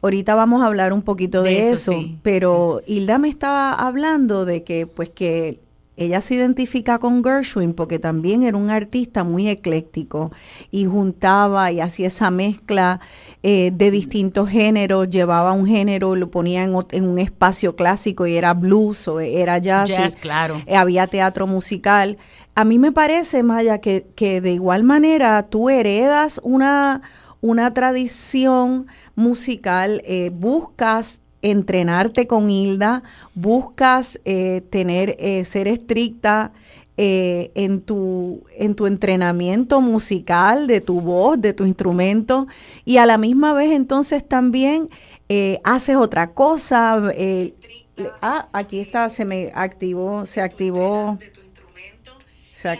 [0.00, 4.86] Ahorita vamos a hablar un poquito de, eso, pero Hilda me estaba hablando de que
[4.86, 5.58] pues que
[6.02, 10.32] ella se identifica con Gershwin porque también era un artista muy ecléctico
[10.70, 13.00] y juntaba y hacía esa mezcla
[13.42, 18.54] eh, de distintos géneros, llevaba un género, lo ponía en, un espacio clásico y era
[18.54, 19.88] blues o era jazz.
[19.88, 20.60] Jazz, claro.
[20.66, 22.18] Eh, había teatro musical.
[22.54, 27.02] A mí me parece, Maya, que, que de igual manera tú heredas una,
[27.40, 28.86] una tradición
[29.16, 33.02] musical, eh, buscas entrenarte con Hilda,
[33.34, 36.52] buscas eh, tener, eh, ser estricta
[36.96, 42.46] eh, en, tu, en tu entrenamiento musical, de tu voz, de tu instrumento,
[42.84, 44.88] y a la misma vez entonces también
[45.64, 47.10] haces otra cosa.
[48.20, 51.18] ah, aquí está, se me activó, se activó.
[52.50, 52.78] Se,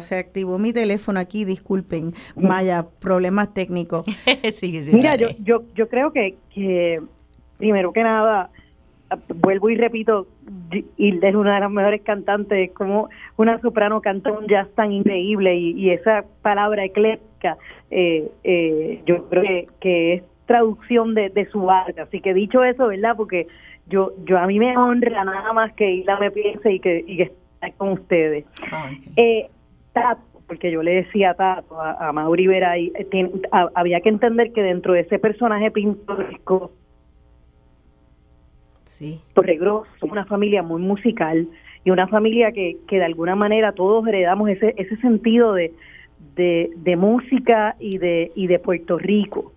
[0.00, 4.06] se activó mi teléfono aquí, disculpen, vaya, problemas técnicos.
[4.92, 6.96] Mira, yo, yo, yo creo que, que
[7.58, 8.50] primero que nada,
[9.34, 10.26] vuelvo y repito,
[10.96, 15.56] Hilda es una de las mejores cantantes, como una soprano canta un jazz tan increíble
[15.56, 17.56] y, esa palabra ecléctica,
[17.90, 22.00] eh, eh, yo creo que, es traducción de, su arte.
[22.00, 23.16] Así que dicho eso, ¿verdad?
[23.16, 23.48] Porque
[23.88, 27.16] yo, yo a mí me honra nada más que Hilda me piense y que, y
[27.16, 28.44] que esté con ustedes.
[28.70, 29.48] Ah, eh,
[29.92, 32.92] Tato, porque yo le decía a Tato, a, a Mauri Veray,
[33.74, 36.70] había que entender que dentro de ese personaje pintoresco
[38.86, 39.20] Sí.
[39.34, 41.46] Torregroso, somos una familia muy musical
[41.84, 45.72] y una familia que, que de alguna manera todos heredamos ese, ese sentido de,
[46.36, 49.52] de, música y de, y de Puerto Rico.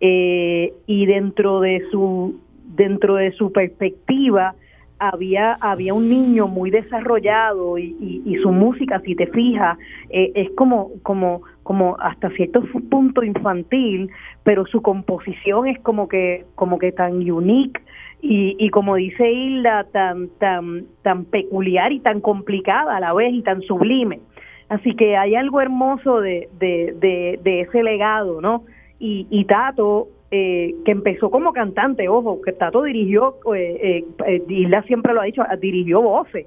[0.00, 4.54] Eh, y dentro de su dentro de su perspectiva
[4.98, 9.78] había había un niño muy desarrollado y, y, su música si te fijas
[10.10, 14.10] eh, es como como como hasta cierto punto infantil
[14.42, 17.80] pero su composición es como que como que tan unique
[18.22, 23.34] y, y como dice Hilda, tan, tan, tan peculiar y tan complicada a la vez
[23.34, 24.20] y tan sublime.
[24.68, 28.62] Así que hay algo hermoso de, de, de, ese legado, ¿no?
[29.00, 34.82] Y, y Tato, eh, que empezó como cantante, ojo, que Tato dirigió, eh, eh, Hilda
[34.84, 36.46] siempre lo ha dicho, dirigió voces.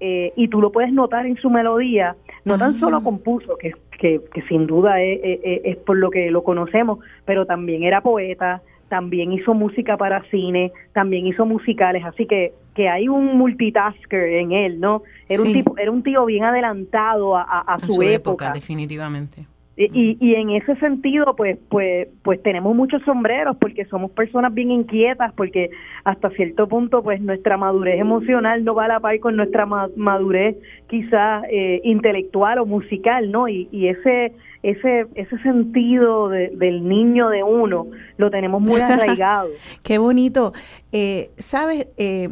[0.00, 4.20] Eh, y tú lo puedes notar en su melodía, no tan solo compuso, que, que,
[4.34, 8.60] que sin duda es, es, por lo que lo conocemos, pero también era poeta,
[8.92, 14.52] también hizo música para cine, también hizo musicales, así que que hay un multitasker en
[14.52, 15.02] él, ¿no?
[15.30, 18.50] Era un tipo, era un tío bien adelantado a, su, época.
[18.52, 19.46] definitivamente.
[19.78, 24.70] Y, y, en ese sentido, pues, pues, pues tenemos muchos sombreros porque somos personas bien
[24.70, 25.70] inquietas, porque
[26.04, 30.56] hasta cierto punto, pues nuestra madurez emocional no va a la par con nuestra madurez
[30.88, 33.48] quizás eh, intelectual o musical, ¿no?
[33.48, 37.86] Y, y ese ese ese sentido del niño de uno
[38.16, 39.48] lo tenemos muy arraigado.
[39.82, 40.52] Qué bonito.
[40.92, 42.28] Eh, Sabes, eh,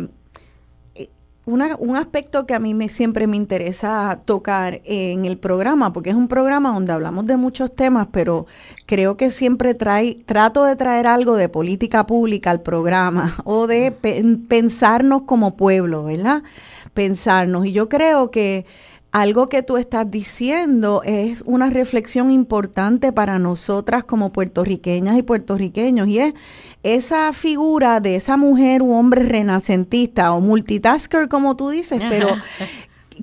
[1.50, 6.16] un aspecto que a mí me, siempre me interesa tocar en el programa, porque es
[6.16, 8.46] un programa donde hablamos de muchos temas, pero
[8.86, 13.90] creo que siempre trae, trato de traer algo de política pública al programa o de
[14.48, 16.42] pensarnos como pueblo, ¿verdad?
[16.94, 17.66] Pensarnos.
[17.66, 18.64] Y yo creo que
[19.12, 26.06] algo que tú estás diciendo es una reflexión importante para nosotras como puertorriqueñas y puertorriqueños
[26.08, 26.34] y es
[26.82, 32.28] esa figura de esa mujer u hombre renacentista o multitasker como tú dices, pero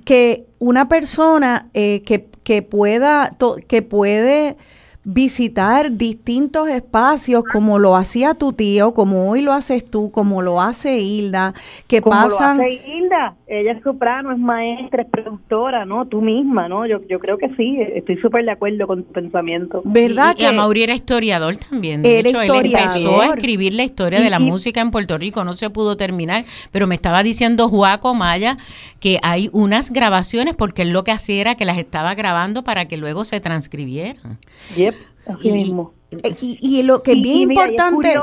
[0.04, 3.30] que una persona eh, que, que pueda,
[3.66, 4.56] que puede
[5.04, 10.60] visitar distintos espacios como lo hacía tu tío, como hoy lo haces tú, como lo
[10.60, 11.54] hace Hilda,
[11.86, 12.58] que como pasan...
[12.58, 16.06] Lo hace Hilda, ella es soprano, es maestra, es productora, ¿no?
[16.06, 16.84] Tú misma, ¿no?
[16.86, 19.80] Yo, yo creo que sí, estoy súper de acuerdo con tu pensamiento.
[19.84, 20.34] ¿Verdad?
[20.36, 22.02] Y, que Mauri era historiador también.
[22.02, 25.42] De era hecho, él empezó a escribir la historia de la música en Puerto Rico,
[25.42, 28.58] no se pudo terminar, pero me estaba diciendo Juaco Maya
[29.00, 32.88] que hay unas grabaciones porque él lo que hacía era que las estaba grabando para
[32.88, 34.38] que luego se transcribieran.
[34.76, 34.97] Yep
[35.42, 35.92] y, mismo.
[36.10, 38.14] Eh, y, lo que es bien importante.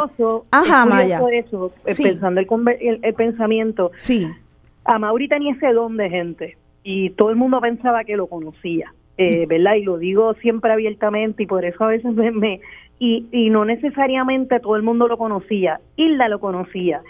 [0.52, 1.22] Ajá, Maya.
[1.32, 3.92] Eso, eh, Pensando el, el, pensamiento.
[3.96, 4.28] Sí.
[4.84, 8.94] A Mauri tenía ese don de gente y todo el mundo pensaba que lo conocía,
[9.18, 9.76] eh, ¿verdad?
[9.76, 12.60] Y lo digo siempre abiertamente y por eso a veces me.
[13.00, 15.80] y, y no necesariamente todo el mundo lo conocía.
[15.96, 17.02] Hilda lo conocía.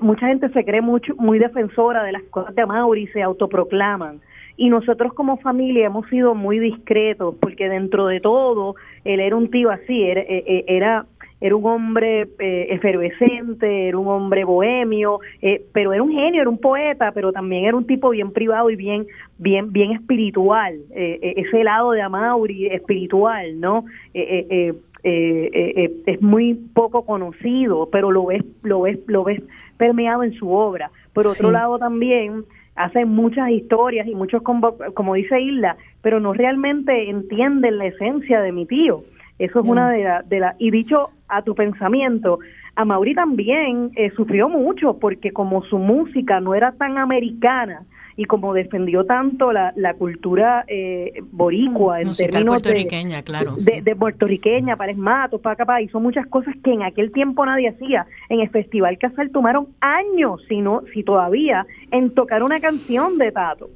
[0.00, 4.20] mucha gente se cree mucho, muy defensora de las cosas de Mauri y se autoproclaman
[4.56, 9.50] y nosotros como familia hemos sido muy discretos porque dentro de todo él era un
[9.50, 11.06] tío así, era, eh, eh, era,
[11.44, 16.48] era un hombre eh, efervescente, era un hombre bohemio, eh, pero era un genio, era
[16.48, 20.74] un poeta, pero también era un tipo bien privado y bien, bien, bien espiritual.
[20.92, 23.84] Eh, ese lado de Amaury espiritual, ¿no?
[24.14, 29.42] es muy poco conocido, pero lo ves, lo ves, lo ves
[29.76, 30.90] permeado en su obra.
[31.12, 32.46] Por otro lado también
[32.76, 38.52] hacen muchas historias y muchos, como dice Isla, pero no realmente entienden la esencia de
[38.52, 39.04] mi tío.
[39.38, 40.28] Eso es una de las...
[40.28, 42.38] De la, y dicho a tu pensamiento,
[42.76, 47.82] a Mauri también eh, sufrió mucho porque como su música no era tan americana,
[48.16, 53.82] y como defendió tanto la, la cultura eh, boricua en términos puertorriqueña, de, claro, de,
[53.82, 58.06] de, puertorriqueña, para Matos, para acá, hizo muchas cosas que en aquel tiempo nadie hacía.
[58.28, 63.32] En el Festival Casal tomaron años, si, no, si todavía, en tocar una canción de
[63.32, 63.68] Tato.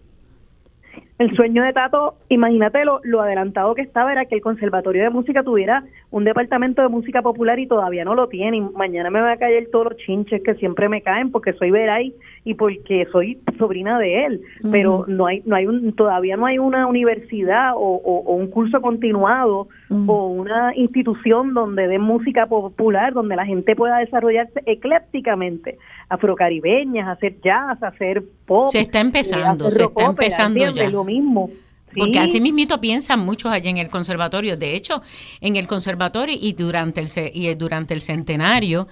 [1.19, 5.11] El sueño de Tato, imagínate lo, lo, adelantado que estaba, era que el Conservatorio de
[5.11, 8.59] Música tuviera un departamento de música popular y todavía no lo tiene.
[8.59, 11.73] Y mañana me va a caer todos los chinches que siempre me caen porque soy
[11.73, 12.15] veray
[12.45, 14.43] y porque soy sobrina de él.
[14.71, 17.99] Pero no hay, no hay un, todavía no hay una universidad o,
[18.29, 19.67] un curso continuado
[20.07, 27.41] o una institución donde dé música popular, donde la gente pueda desarrollarse eclépticamente afrocaribeñas, hacer
[27.43, 28.69] jazz, hacer pop.
[28.69, 30.89] Se está empezando, se está empezando ya.
[30.89, 31.51] Lo mismo.
[31.97, 34.57] Porque así mismito piensan muchos allá en el conservatorio.
[34.57, 35.03] De hecho,
[35.41, 38.89] en el conservatorio y durante el, y durante el centenario,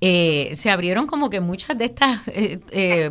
[0.00, 3.10] eh, se abrieron como que muchas de estas eh,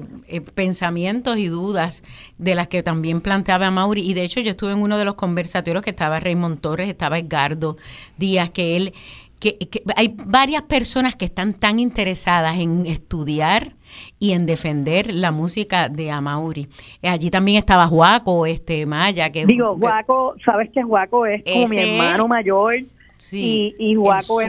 [0.56, 2.04] pensamientos y dudas
[2.38, 4.10] de las que también planteaba Mauri.
[4.10, 7.20] Y de hecho yo estuve en uno de los conversatorios que estaba Raymond Torres, estaba
[7.20, 7.78] Edgardo
[8.18, 8.94] Díaz, que él
[9.40, 13.77] que, hay varias personas que están tan interesadas en estudiar
[14.20, 16.68] y en defender la música de Amauri.
[17.04, 21.78] Allí también estaba Juaco, este Maya, que digo Juaco, sabes que Juaco es como mi
[21.78, 22.76] hermano mayor.
[23.18, 24.42] Sí, y, y Juaco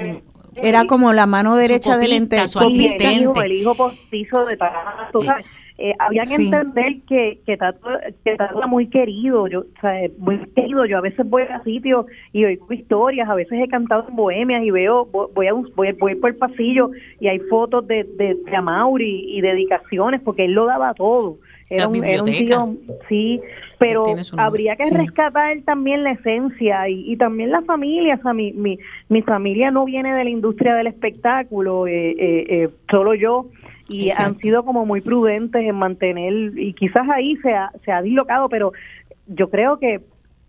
[0.62, 5.20] era como la mano derecha del ente, el hijo postizo de Tato,
[5.80, 7.88] eh, había que entender que, que Tato,
[8.24, 10.84] que Tato era muy querido, yo, o sea, muy querido.
[10.86, 14.64] Yo a veces voy a sitios y oigo historias, a veces he cantado en bohemias
[14.64, 18.56] y veo, voy a voy, voy por el pasillo y hay fotos de, de, de
[18.56, 21.36] Amaury y dedicaciones, porque él lo daba todo.
[21.70, 22.76] Era un, era un, tío,
[23.08, 23.40] sí,
[23.78, 24.04] pero
[24.38, 28.16] habría que rescatar también la esencia y, y, también la familia.
[28.18, 28.78] O sea, mi, mi,
[29.10, 33.50] mi familia no viene de la industria del espectáculo, eh, eh, eh solo yo
[33.88, 38.02] y han sido como muy prudentes en mantener, y quizás ahí se ha, se ha
[38.02, 38.72] dislocado, pero
[39.26, 40.00] yo creo que,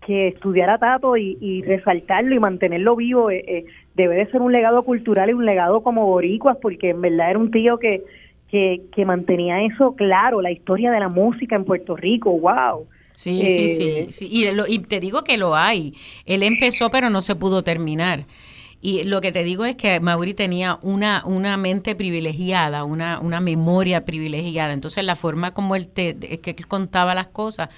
[0.05, 3.65] que estudiar a Tato y, resaltarlo y mantenerlo vivo eh, eh,
[3.95, 7.39] debe de ser un legado cultural y un legado como boricuas, porque en verdad era
[7.39, 8.03] un tío que,
[8.51, 12.87] que, que mantenía eso claro, la historia de la música en Puerto Rico, wow.
[13.13, 14.29] Sí, sí, sí, eh, sí.
[14.31, 15.93] Y, y te digo que lo hay.
[16.25, 18.25] Él empezó, pero no se pudo terminar.
[18.81, 23.41] Y lo que te digo es que Mauri tenía una, una mente privilegiada, una, una
[23.41, 24.73] memoria privilegiada.
[24.73, 27.69] Entonces la forma como él, te, que él contaba las cosas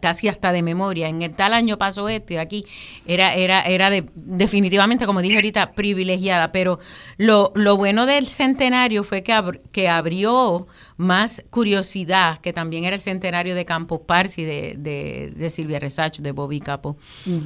[0.00, 1.08] casi hasta de memoria.
[1.08, 2.64] En el tal año pasó esto y aquí
[3.06, 6.52] era, era, era de, definitivamente, como dije ahorita, privilegiada.
[6.52, 6.78] Pero
[7.16, 9.40] lo, lo bueno del centenario fue que,
[9.72, 10.66] que abrió
[10.96, 16.32] más curiosidad, que también era el centenario de Campos Parsi, de, de, Silvia Resach, de
[16.32, 16.96] Bobby Capo.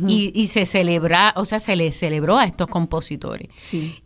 [0.07, 3.49] y, y, se celebra, o sea, se le celebró a estos compositores.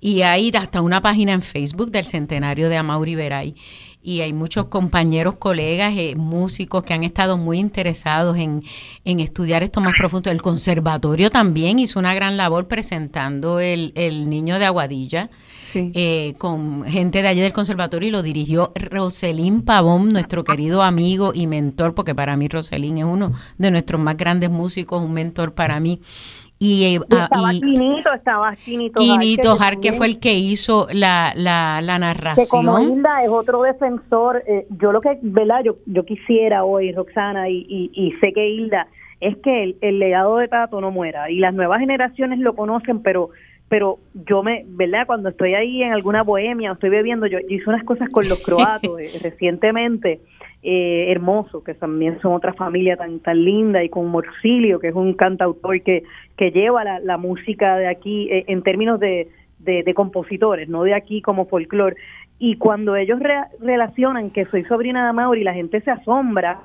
[0.00, 3.54] Y hay hasta una página en Facebook del centenario de Amaury Veray
[4.02, 8.64] y hay muchos compañeros, colegas, eh, músicos que han estado muy interesados en,
[9.04, 10.30] en, estudiar esto más profundo.
[10.30, 15.30] El conservatorio también hizo una gran labor presentando el, el niño de Aguadilla.
[15.74, 21.32] Eh, con gente de allí del conservatorio y lo dirigió Roselín Pavón, nuestro querido amigo
[21.34, 25.54] y mentor, porque para mí Roselín es uno de nuestros más grandes músicos, un mentor
[25.54, 26.00] para mí.
[26.64, 29.00] Y, eh, ah, estaba Quinito, estaba Quinito.
[29.00, 32.46] Quinito que fue el que hizo la, la, la narración.
[32.46, 35.62] Que como Hilda es otro defensor, eh, yo lo que, ¿verdad?
[35.64, 38.86] Yo, yo quisiera hoy, Roxana, y, y, y sé que Hilda,
[39.18, 41.28] es que el, el, legado de Tato no muera.
[41.28, 43.30] Y las nuevas generaciones lo conocen, pero
[43.68, 45.06] pero yo me, ¿verdad?
[45.06, 49.00] Cuando estoy ahí en alguna bohemia, estoy bebiendo, yo, hice unas cosas con los croatos
[49.00, 50.20] eh, recientemente,
[50.62, 54.94] eh, hermoso, que también son otra familia tan tan linda, y con Morcilio, que es
[54.94, 56.04] un cantautor que,
[56.36, 60.94] que lleva la, la música de aquí eh, en términos de, de, compositores, no de
[60.94, 61.96] aquí como folclore.
[62.38, 63.20] Y cuando ellos
[63.60, 66.60] relacionan que soy sobrina de Mauri, la gente se asombra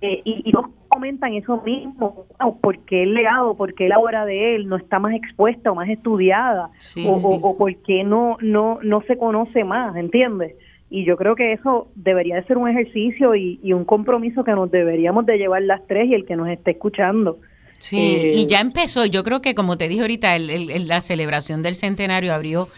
[0.00, 0.52] eh, y, y,
[0.88, 2.26] comentan eso mismo,
[2.60, 6.70] porque el legado, porque la obra de él no está más expuesta o más estudiada,
[7.06, 10.54] o, o, porque no, no, no se conoce más, ¿entiendes?
[10.90, 14.70] Y yo creo que eso debería de ser un ejercicio y, un compromiso que nos
[14.70, 17.38] deberíamos de llevar las tres y el que nos esté escuchando.
[17.78, 19.04] Sí, Eh, y ya empezó.
[19.06, 22.68] Yo creo que, como te dije ahorita, el- el- el- la celebración del centenario abrió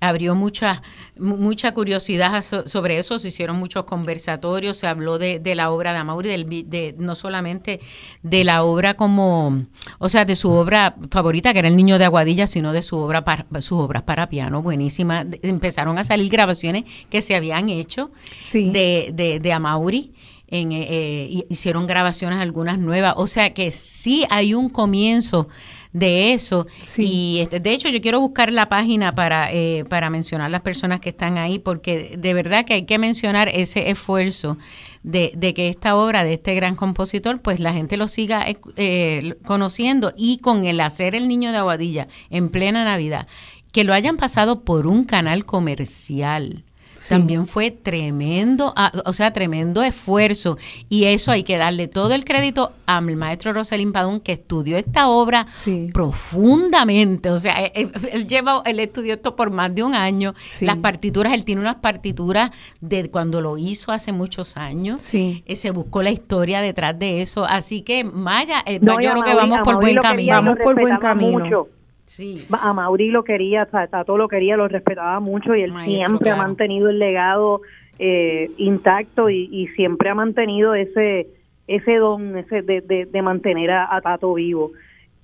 [0.00, 0.82] abrió mucha
[1.16, 5.70] mu- mucha curiosidad so- sobre eso, se hicieron muchos conversatorios, se habló de, de la
[5.70, 7.80] obra de Amaury, del, de, no solamente
[8.22, 9.56] de la obra como,
[9.98, 12.96] o sea, de su obra favorita, que era El Niño de Aguadilla, sino de su
[12.98, 15.24] obra para, sus obras para piano, buenísima.
[15.42, 18.70] Empezaron a salir grabaciones que se habían hecho Sí.
[18.70, 20.12] de, de, de Amaury.
[20.50, 25.46] En, eh, eh, hi- hicieron grabaciones algunas nuevas, o sea que sí hay un comienzo
[25.92, 27.06] de eso Sí.
[27.06, 31.00] y este, de hecho yo quiero buscar la página para eh, para mencionar las personas
[31.00, 34.58] que están ahí porque de verdad que hay que mencionar ese esfuerzo
[35.02, 38.58] de, de que esta obra de este gran compositor pues la gente lo siga eh,
[38.76, 43.26] eh, conociendo y con el hacer el niño de Aguadilla en plena Navidad
[43.72, 46.64] que lo hayan pasado por un canal comercial
[46.98, 47.10] Sí.
[47.10, 50.58] también fue tremendo, ah, o sea, tremendo esfuerzo.
[50.88, 55.08] Y eso hay que darle todo el crédito al maestro Rosalín Padón, que estudió esta
[55.08, 55.90] obra Sí.
[55.94, 57.30] profundamente.
[57.30, 60.34] O sea, él, él- él lleva, él estudió esto por más de un año.
[60.44, 60.66] Sí.
[60.66, 65.00] Las partituras, él tiene unas partituras de cuando lo hizo hace muchos años.
[65.00, 65.44] Sí.
[65.46, 67.44] Eh, se buscó la historia detrás de eso.
[67.44, 70.32] Así que, Maya, eh, no, yo creo que vamos por buen camino.
[70.34, 71.66] Vamos por buen camino.
[72.08, 72.46] Sí.
[72.50, 76.30] A Mauri lo quería, sea, Tato lo quería, lo respetaba mucho y él Maestro, siempre
[76.30, 77.60] ha mantenido el legado
[77.98, 81.26] eh, intacto y, y siempre ha mantenido ese
[81.66, 84.72] ese don ese de, de, de mantener a, a Tato vivo.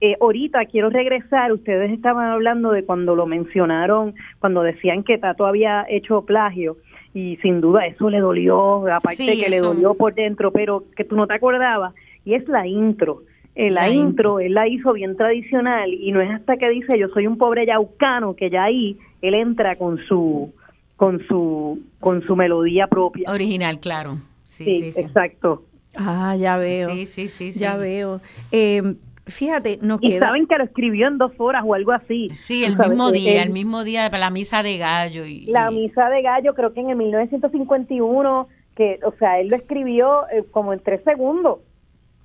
[0.00, 5.46] Eh, ahorita quiero regresar, ustedes estaban hablando de cuando lo mencionaron, cuando decían que Tato
[5.46, 6.76] había hecho plagio
[7.14, 11.04] y sin duda eso le dolió, aparte Sí, que le dolió por dentro, pero que
[11.04, 11.94] tú no te acordabas,
[12.26, 13.22] y es la intro.
[13.56, 16.98] Eh, la, La intro, él la hizo bien tradicional y no es hasta que dice
[16.98, 20.52] yo soy un pobre yaucano que ya ahí él entra con su
[20.96, 23.30] con su con su melodía propia.
[23.30, 24.16] Original, claro.
[24.42, 25.00] Sí, sí, sí, sí.
[25.02, 25.64] exacto.
[25.96, 26.88] Ah, ya veo.
[26.90, 27.60] Sí, sí, sí, sí.
[27.60, 28.20] Ya veo.
[28.50, 28.82] Eh,
[29.26, 30.26] fíjate, nos Y queda...
[30.26, 32.28] saben que lo escribió en dos horas o algo así.
[32.30, 35.24] Sí, el mismo día, el mismo día para la misa de gallo.
[35.24, 39.48] Y, La y- misa de gallo creo que en el 1951 que o sea él
[39.48, 41.58] lo escribió eh, como en tres segundos.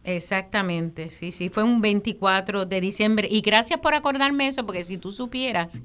[0.04, 3.28] Exactamente, sí, sí, fue un 24 de diciembre.
[3.30, 5.82] Y gracias por acordarme eso, porque si tú supieras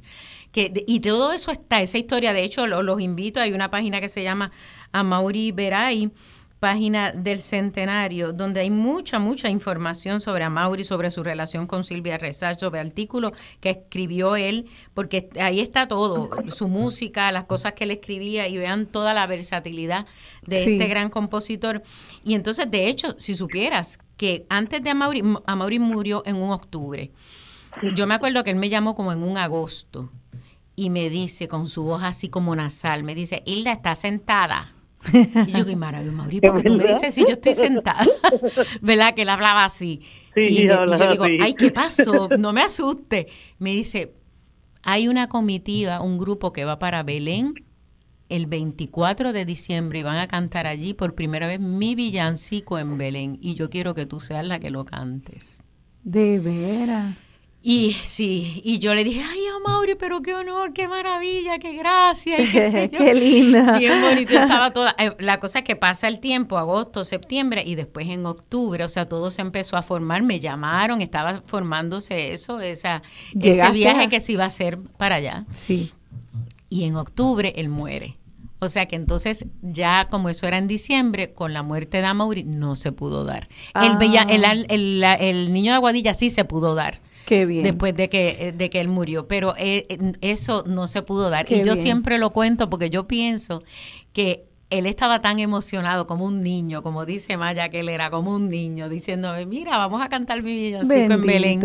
[0.53, 4.01] que, y todo eso está, esa historia, de hecho, lo- los invito, hay una página
[4.01, 4.53] que se llama
[4.93, 6.13] Amaury Veray,
[6.65, 12.17] página del centenario, donde hay mucha, mucha información sobre Amaury, sobre su relación con Silvia
[12.17, 17.85] Rezar, sobre artículos que escribió él, porque ahí está todo, su música, las cosas que
[17.85, 20.07] él escribía, y vean toda la versatilidad
[20.47, 20.73] de Sí.
[20.73, 21.83] este gran compositor.
[22.25, 27.11] Y entonces, de hecho, si supieras que antes de Amaury, Amaury murió en un octubre.
[27.95, 30.11] Yo me acuerdo que él me llamó como en un agosto
[30.77, 34.74] y me dice con su voz así como nasal, me dice, Hilda está sentada.
[35.47, 38.07] Y yo, qué maravilla, Mauri, porque tú me dices si yo estoy sentada.
[38.81, 39.15] ¿Verdad?
[39.15, 40.01] Que él hablaba así.
[40.35, 41.39] Sí, y, me- y hablaba yo le digo, así.
[41.43, 42.29] ay, ¿qué pasó?
[42.39, 43.29] No me asuste.
[43.59, 44.15] Me dice,
[44.83, 47.55] hay una comitiva, un grupo que va para Belén
[48.29, 52.97] el 24 de diciembre y van a cantar allí por primera vez mi villancico en
[52.99, 55.63] Belén y yo quiero que tú seas la que lo cantes.
[56.03, 57.15] De veras.
[57.67, 62.37] Y sí, y yo le dije, ay, Amaury, pero qué honor, qué maravilla, qué gracia.
[62.37, 62.99] qué sé yo.
[62.99, 63.79] Qué linda.
[63.79, 64.95] Bien bonito, estaba toda.
[64.99, 68.89] eh, la cosa es que pasa el tiempo, agosto, septiembre, y después en octubre, o
[68.91, 73.01] sea, todo se empezó a formar, me llamaron, estaba formándose eso, esa,
[73.41, 75.47] ese viaje a- que se iba a hacer para allá.
[75.51, 75.91] Sí.
[76.69, 78.19] Y en octubre él muere.
[78.59, 82.45] O sea que entonces ya como eso era en diciembre, con la muerte de Amaury
[82.45, 83.49] no se pudo dar.
[83.75, 83.97] El, Ah.
[83.99, 87.63] bella- el, el- el- el niño de Aguadilla sí se pudo dar Qué bien.
[87.65, 91.47] después de que, de que él murió, pero eh, eh, eso no se pudo dar.
[91.47, 91.77] Qué y yo bien.
[91.77, 93.63] siempre lo cuento porque yo pienso
[94.13, 98.35] que él estaba tan emocionado como un niño, como dice Maya, que él era como
[98.35, 101.61] un niño, diciéndome, mira, vamos a cantar mi villancico en Belén.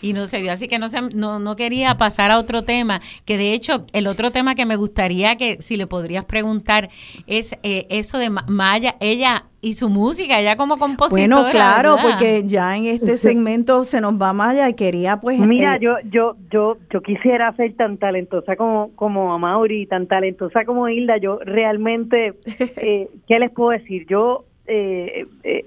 [0.00, 3.02] Y no se dio, así que no, se, no, no quería pasar a otro tema,
[3.26, 6.88] que de hecho el otro tema que me gustaría que si le podrías preguntar
[7.26, 11.26] es eh, eso de Ma- Maya, ella y su música, ella como compositora.
[11.26, 12.10] Bueno, claro, ¿verdad?
[12.10, 15.40] porque ya en este segmento se nos va Maya y quería pues...
[15.40, 20.64] Mira, eh, yo yo yo yo quisiera ser tan talentosa como como Amaury, tan talentosa
[20.64, 21.16] como Hilda.
[21.18, 22.34] Yo realmente,
[22.76, 24.06] eh, ¿qué les puedo decir?
[24.08, 25.64] Yo eh, eh,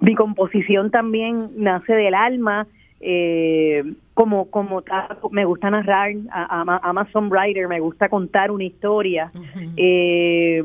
[0.00, 2.66] mi composición también nace del alma.
[3.02, 3.82] Eh,
[4.14, 9.30] como como tal, me gusta narrar, a- ama, ama songwriter, me gusta contar una historia.
[9.76, 10.62] Eh,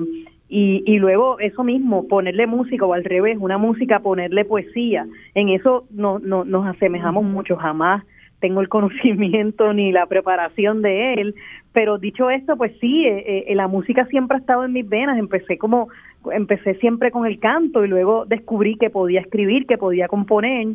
[0.47, 5.07] y, y luego eso mismo, ponerle música o al revés, una música, ponerle poesía.
[5.33, 8.03] En eso no, no, nos asemejamos mucho, jamás
[8.39, 11.35] tengo el conocimiento ni la preparación de él,
[11.73, 15.17] pero dicho esto, pues sí, eh, eh, la música siempre ha estado en mis venas,
[15.17, 15.89] empecé como
[16.31, 20.67] empecé siempre con el canto y luego descubrí que podía escribir, que podía componer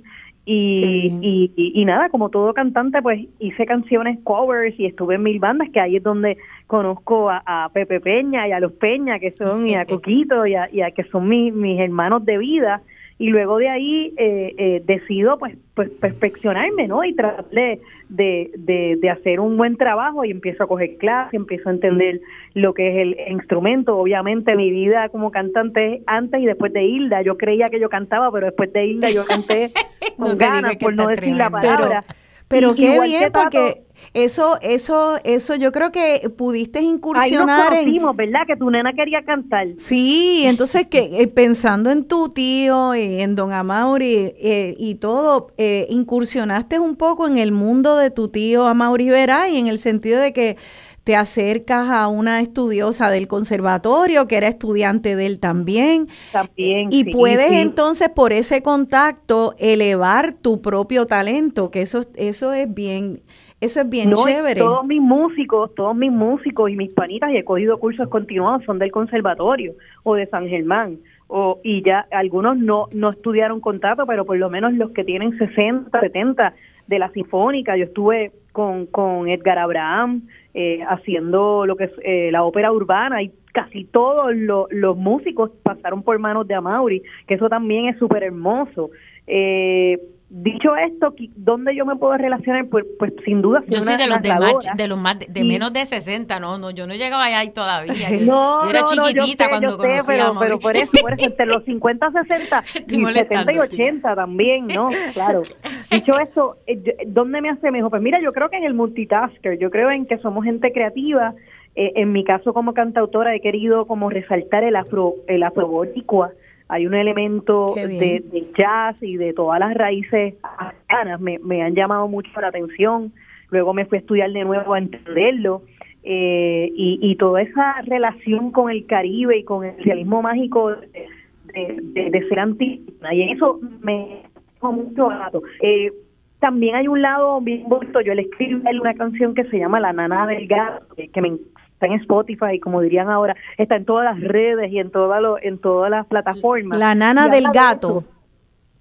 [0.47, 5.39] y, y, y, nada, como todo cantante, pues hice canciones covers y estuve en mil
[5.39, 9.69] bandas, que ahí es donde conozco a, Pepe Peña y a los Peña, que son,
[9.69, 12.83] y a Coquito, y a, y a que son mis hermanos de vida
[13.21, 17.05] y luego de ahí eh, eh, decido pues, pues perfeccionarme, ¿no?
[17.05, 21.73] Y tratar de, de, hacer un buen trabajo y empiezo a coger clases, empiezo a
[21.73, 22.23] entender
[22.55, 23.99] lo que es el instrumento.
[23.99, 28.33] Obviamente mi vida como cantante antes y después de Hilda, yo creía que yo cantaba,
[28.33, 29.71] pero después de Hilda yo canté
[30.17, 32.05] con ganas, por no decir la palabra.
[32.49, 33.83] Pero qué bien, porque
[34.13, 38.41] eso, eso, eso, yo creo que pudiste incursionar Ahí nos ¿verdad?
[38.47, 39.69] Que tu nena quería cantar.
[39.79, 45.49] Sí, entonces que eh, pensando en tu tío y en Don Amauri eh, y todo,
[45.59, 50.21] eh, incursionaste un poco en el mundo de tu tío Amauri y en el sentido
[50.21, 50.57] de que
[51.05, 56.09] te acercas a una estudiosa del conservatorio que era estudiante de él también.
[56.31, 56.89] También.
[56.93, 63.23] Y puedes entonces por ese contacto elevar tu propio talento, que eso, eso es bien,
[63.61, 64.59] eso es bien chévere.
[64.59, 68.79] Todos mis músicos, todos mis músicos y mis panitas, y he cogido cursos continuados, son
[68.79, 70.99] del conservatorio o de San Germán.
[71.29, 75.39] O, y ya algunos no, no estudiaron contrato, pero por lo menos los que tienen
[75.39, 76.55] 60, 70
[76.89, 80.23] de la sinfónica, yo estuve con, con Edgar Abraham,
[80.55, 86.03] eh, haciendo lo que es eh, la ópera urbana y casi todos los músicos pasaron
[86.03, 88.91] por manos de Amaury, que eso también es súper hermoso.
[89.27, 90.01] Eh,
[90.33, 92.69] Dicho esto, ¿dónde yo me puedo relacionar?
[92.69, 93.59] Pues, pues sin duda.
[93.67, 94.31] Yo soy de los, de,
[94.77, 97.95] de los más de, menos de 60, no, no, yo no llegaba ahí todavía.
[98.25, 102.65] Yo, era chiquitita cuando conocí pero, pero por eso, por eso, entre los 50, 60
[102.89, 104.87] y 70 y 80 también, ¿no?
[105.15, 105.43] Claro.
[105.91, 107.91] Dicho esto, eh, ¿dónde me hace mejor?
[107.91, 111.35] Pues mira, yo creo que en el multitasker, yo creo en que somos gente creativa.
[111.75, 116.33] Eh, en mi caso como cantautora he querido como resaltar el afro, el afroboricua,
[116.71, 118.23] hay un elemento de,
[118.57, 123.13] jazz y de todas las raíces africanas, me, me, han llamado mucho la atención,
[123.51, 125.63] luego me fui a estudiar de nuevo a entenderlo,
[126.05, 132.11] eh, y, y, toda esa relación con el Caribe y con el realismo mágico de,
[132.11, 134.23] de, ser antígena, y eso me
[134.63, 135.43] mucho gato.
[135.61, 135.93] Eh,
[136.39, 139.93] también hay un lado bien bonito, yo le escribí una canción que se llama La
[139.93, 141.37] Nana del Gato, que me
[141.81, 145.59] está en Spotify, como dirían ahora, está en todas las redes y en, todas en
[145.59, 146.79] todas las plataformas.
[146.79, 148.05] La nana del gato.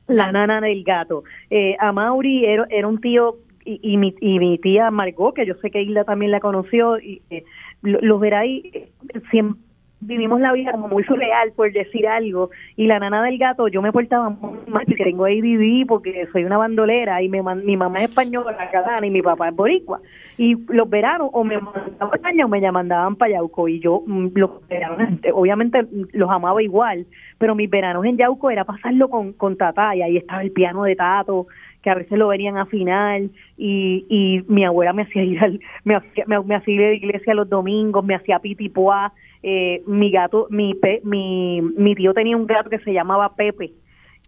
[0.08, 1.24] la nana del gato.
[1.50, 5.45] Eh, a Mauri era, era un tío y, y, mi, y mi tía Margot, que
[5.45, 7.45] yo sé que Hilda también la conoció, y eh,
[7.84, 8.89] los verá ahí eh,
[9.32, 9.62] siempre
[10.02, 12.50] vivimos la vida como muy surreal, por decir algo.
[12.76, 16.45] Y la nana del gato, yo me portaba muy mal porque tengo ADD, porque soy
[16.45, 20.00] una bandolera y me, mi mamá es española, catalana, y mi papá es boricua.
[20.38, 23.68] Y los veranos o me mandaban España o me mandaban para Yauco.
[23.68, 27.06] Y yo, mm, los veranos, obviamente los amaba igual,
[27.38, 30.84] pero mis veranos en Yauco era pasarlo con, con Tata, y ahí estaba el piano
[30.84, 31.47] de Tato,
[31.82, 35.60] que a veces lo venían a final y, y mi abuela me hacía ir al,
[35.84, 39.14] me, hacía, me, hacía ir a la iglesia los domingos, me hacía pitipoa,
[39.44, 43.72] eh, mi gato, mi, mi, mi tío tenía un gato que se llamaba Pepe,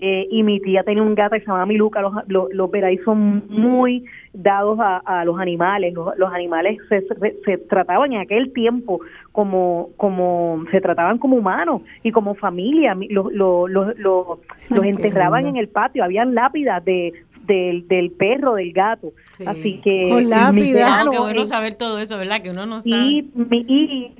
[0.03, 2.01] eh, y mi tía tenía un gato que se llamaba Miluca.
[2.01, 2.71] Los, los, los
[3.05, 5.93] son muy dados a, los animales.
[5.93, 7.05] Los, animales se,
[7.45, 12.97] se, trataban en aquel tiempo como, como se trataban como humanos y como familia.
[13.11, 14.39] Los, los, los,
[14.71, 16.03] los enterraban en el patio.
[16.03, 17.13] Habían lápidas de
[17.45, 19.13] del, del perro, del gato.
[19.45, 20.09] Así que...
[20.09, 21.07] Con lápidas.
[21.09, 22.41] qué bueno saber todo eso, ¿verdad?
[22.41, 23.01] Que uno no sabe.
[23.01, 24.15] Y, y, y,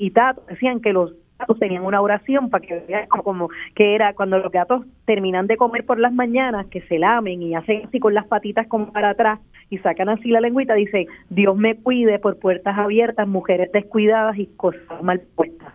[0.00, 4.14] y Tato decían que los gatos tenían una oración para que vean como que era
[4.14, 8.00] cuando los gatos terminan de comer por las mañanas, que se lamen y hacen así
[8.00, 12.18] con las patitas como para atrás y sacan así la lengüita, dice, Dios me cuide
[12.18, 15.74] por puertas abiertas, mujeres descuidadas y cosas mal puestas.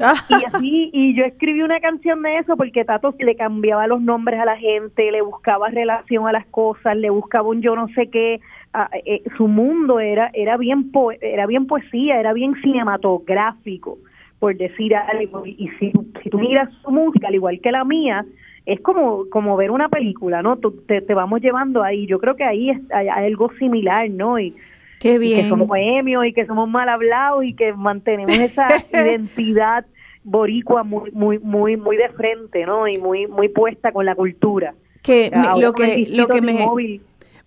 [0.00, 0.14] Ah.
[0.28, 4.40] y así, y yo escribí una canción de eso porque Tato le cambiaba los nombres
[4.40, 8.08] a la gente, le buscaba relación a las cosas, le buscaba un yo no sé
[8.08, 8.40] qué,
[9.04, 10.90] eh, su mundo era era bien
[11.20, 13.98] era bien poesía, era bien cinematográfico,
[14.38, 15.44] por decir algo.
[15.46, 18.24] Y si, si tú miras su música, al igual que la mía,
[18.64, 20.56] es como como ver una película, ¿no?
[20.56, 22.06] te, te vamos llevando ahí.
[22.06, 24.38] Yo creo que ahí hay, algo similar, ¿no?
[24.38, 24.54] Y,
[25.02, 25.42] Qué bien.
[25.42, 29.84] que somos bohemios y que somos mal hablados y que mantenemos esa identidad
[30.22, 32.86] boricua muy muy muy muy de frente, ¿no?
[32.86, 34.74] Y muy muy puesta con la cultura.
[35.02, 36.64] Que lo que lo que me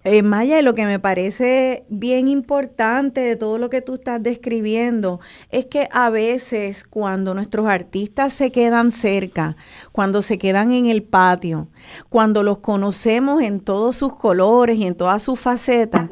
[0.03, 5.19] eh, Maya, lo que me parece bien importante de todo lo que tú estás describiendo
[5.49, 9.55] es que a veces cuando nuestros artistas se quedan cerca,
[9.93, 11.69] cuando se quedan en el patio,
[12.09, 16.11] cuando los conocemos en todos sus colores y en todas sus facetas,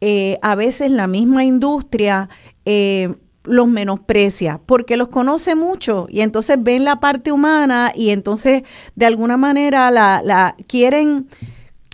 [0.00, 2.28] eh, a veces la misma industria
[2.64, 3.14] eh,
[3.44, 8.62] los menosprecia porque los conoce mucho y entonces ven la parte humana y entonces
[8.94, 11.28] de alguna manera la, la quieren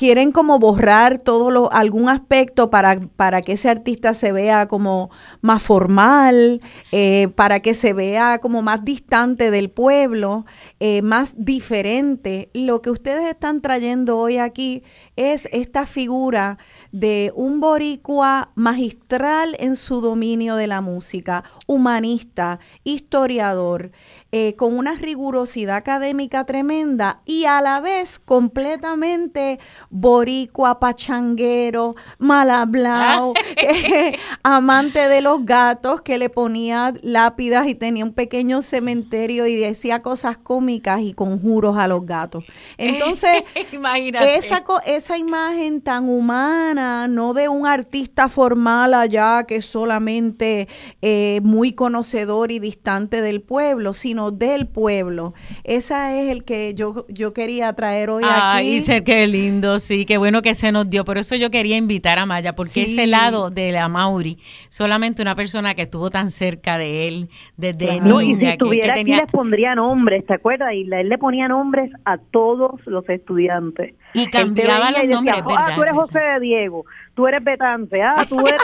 [0.01, 5.11] quieren como borrar todo lo, algún aspecto para, para que ese artista se vea como
[5.43, 10.47] más formal, eh, para que se vea como más distante del pueblo,
[10.79, 12.49] eh, más diferente.
[12.55, 14.85] Lo que ustedes están trayendo hoy aquí
[15.17, 16.57] es esta figura
[16.93, 23.91] de un boricua magistral en su dominio de la música, humanista, historiador,
[24.33, 29.59] eh, con una rigurosidad académica tremenda y a la vez completamente
[29.91, 33.35] boricua, pachanguero, mal hablado,
[34.45, 40.01] amante de los gatos, que le ponía lápidas y tenía un pequeño cementerio y decía
[40.01, 42.45] cosas cómicas y conjuros a los gatos.
[42.79, 50.69] Entonces, esa, esa imagen tan humana, no de un artista formal allá que es solamente
[51.03, 55.33] eh, muy conocedor y distante del pueblo, sino del pueblo.
[55.65, 58.83] Esa es el que yo, yo quería traer hoy aquí.
[58.87, 61.05] Ay, qué lindo, sí, qué bueno que se nos dio.
[61.05, 65.35] Por eso yo quería invitar a Maya, porque ese lado de la Mauri, solamente una
[65.35, 68.23] persona que estuvo tan cerca de él desde niña.
[68.23, 70.75] y si estuviera aquí les pondría nombres, ¿te acuerdas?
[70.75, 73.95] Y él le ponía nombres a todos los estudiantes.
[74.13, 78.39] Y cambiaba los nombres, Ah, tú eres José de Diego, tú eres Betance, ah, tú
[78.47, 78.61] eres...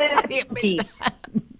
[0.61, 0.78] sí,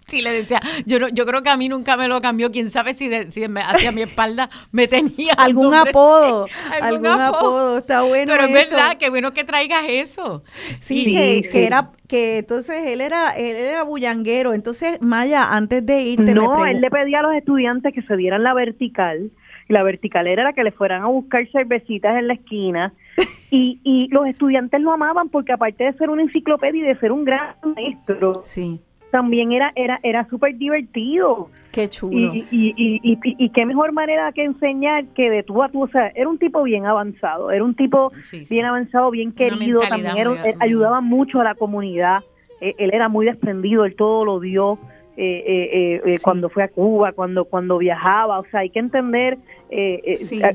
[0.07, 2.69] Sí, le decía, yo no, yo creo que a mí nunca me lo cambió, quién
[2.69, 6.47] sabe si, hacia mi espalda me tenía algún apodo,
[6.81, 7.79] algún, apodo?
[7.79, 10.45] está bueno Pero es verdad, qué bueno que traigas eso.
[10.79, 16.01] Sí, que, que, era que entonces él era él era bullanguero, entonces Maya, antes de
[16.01, 19.29] irte No, él le pedía a los estudiantes que se dieran la vertical,
[19.67, 22.93] y la vertical era la que le fueran a buscar cervecitas en la esquina.
[23.49, 27.13] Y, y los estudiantes lo amaban porque aparte de ser una enciclopedia y de ser
[27.13, 28.81] un gran maestro, sí
[29.11, 31.49] también era era era súper divertido.
[31.71, 32.33] Qué chulo.
[32.33, 35.87] Y, y, y, y, qué mejor manera que enseñar que de tú a tú, o
[35.87, 38.11] sea, era un tipo bien avanzado, era un tipo
[38.49, 40.27] bien avanzado, bien querido, también
[40.59, 42.23] ayudaba mucho a la comunidad,
[42.61, 44.79] e, él, era muy desprendido, él todo lo dio.
[45.19, 49.39] Eh, eh, eh, cuando fue a Cuba, cuando cuando viajaba, o sea, hay que entender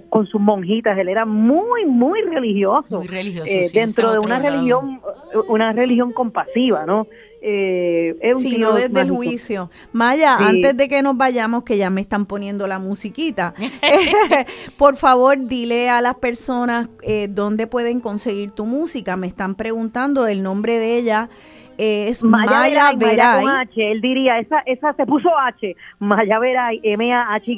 [0.08, 5.00] con sus monjitas, él era muy muy religioso, muy religioso dentro de una religión
[5.48, 7.08] una religión compasiva, ¿no?
[7.44, 8.44] Eh, es un
[8.76, 9.68] desde el juicio.
[9.92, 13.52] Maya, antes de que nos vayamos, que ya me están poniendo la musiquita,
[14.76, 19.16] por favor dile a las personas eh, dónde pueden conseguir tu música.
[19.16, 21.30] Me están preguntando el nombre de ella
[21.78, 23.44] es Maya, Veray.
[23.46, 27.56] H, él diría, esa, esa se puso H, Maya Veray, M-A-H-Y,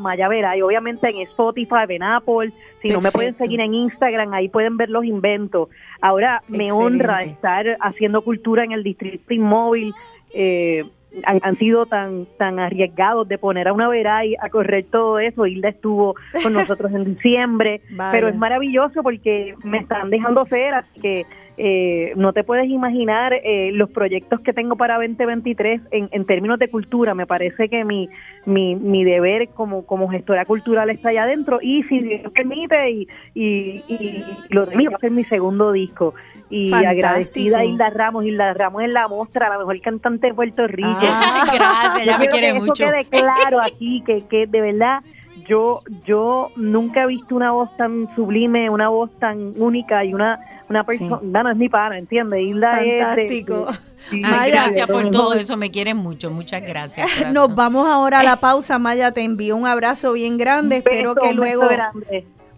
[0.00, 2.52] Maya Veray, obviamente en Spotify, en Apple,
[2.82, 5.68] si no me pueden seguir en Instagram, ahí pueden ver los inventos.
[6.00, 9.94] Ahora me honra estar haciendo cultura en el distrito inmóvil,
[10.34, 10.84] eh,
[11.24, 15.46] han, sido tan tan arriesgados de poner a una Veray a correr todo eso.
[15.46, 21.00] Hilda estuvo con nosotros en diciembre, pero es maravilloso porque me están dejando ser, así
[21.00, 21.26] que
[21.56, 26.58] eh, no te puedes imaginar eh, los proyectos que tengo para 2023 en, en términos
[26.58, 27.14] de cultura.
[27.14, 28.08] Me parece que mi,
[28.44, 33.08] mi, mi deber como, como gestora cultural está allá adentro y si Dios permite y,
[33.34, 36.14] y, lo de mí va a ser mi segundo disco.
[36.50, 40.66] Y agradecida a Hilda Ramos, Hilda Ramos en la mostra, la mejor cantante de Puerto
[40.66, 40.88] Rico.
[41.02, 42.84] Ah, gracias, ya me quiere que mucho.
[42.84, 45.00] Eso quede claro aquí, que, que de verdad
[45.46, 50.40] yo yo nunca he visto una voz tan sublime, una voz tan única y una
[50.68, 52.40] una persona, no, es mi pana, ¿entiendes?
[52.40, 53.66] Hilda Fantástico.
[54.10, 57.08] gracias por todo eso, me quieren mucho, muchas gracias.
[57.32, 61.34] Nos vamos ahora a la pausa, Maya, te envío un abrazo bien grande, espero que
[61.34, 61.68] luego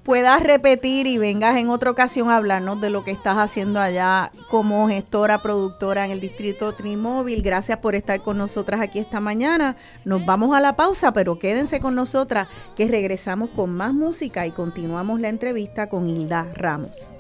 [0.07, 4.31] puedas repetir y vengas en otra ocasión a hablarnos de lo que estás haciendo allá
[4.49, 7.43] como gestora, productora en el distrito Trimóvil.
[7.43, 9.75] Gracias por estar con nosotras aquí esta mañana.
[10.05, 12.47] Nos vamos a la pausa, pero quédense con nosotras
[12.77, 17.16] que regresamos con más música y continuamos la entrevista con Hilda Ramos.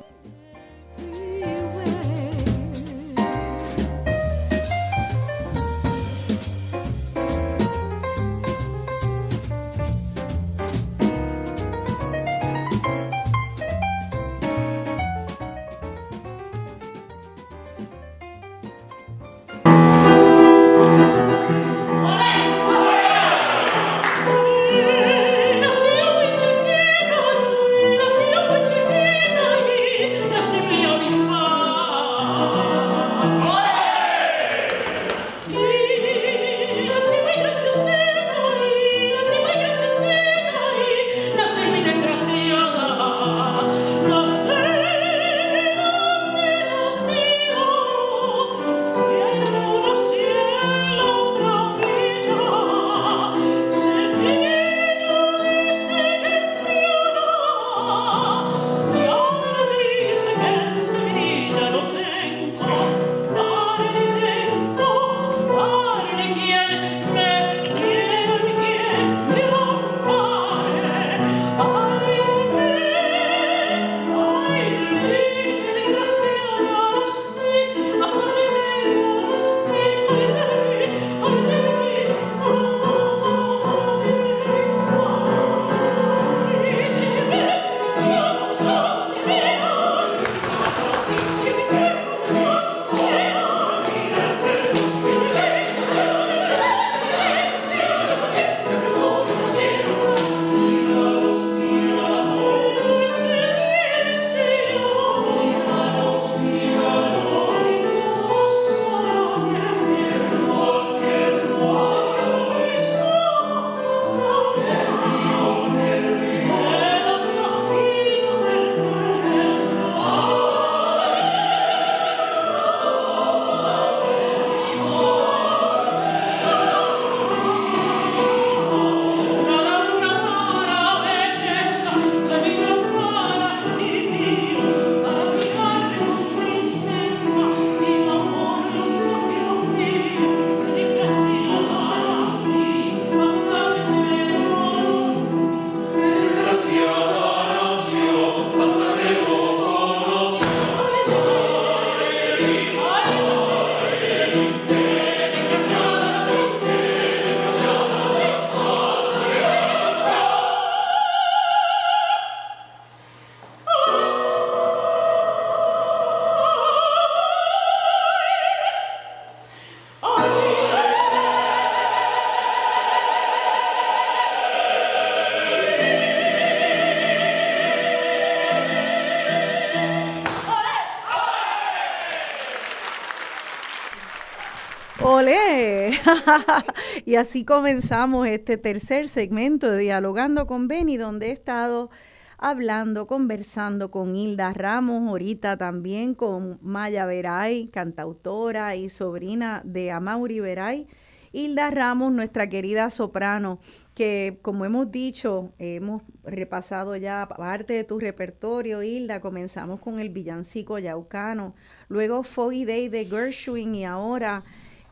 [187.04, 191.90] y así comenzamos este tercer segmento de Dialogando con Beni, donde he estado
[192.38, 200.40] hablando, conversando con Hilda Ramos, ahorita también con Maya Veray, cantautora y sobrina de Amaury
[200.40, 200.86] Veray.
[201.32, 203.58] Hilda Ramos, nuestra querida soprano,
[203.94, 210.08] que como hemos dicho, hemos repasado ya parte de tu repertorio, Hilda, comenzamos con el
[210.08, 211.54] villancico yaucano,
[211.88, 214.44] luego Foggy Day de Gershwin y ahora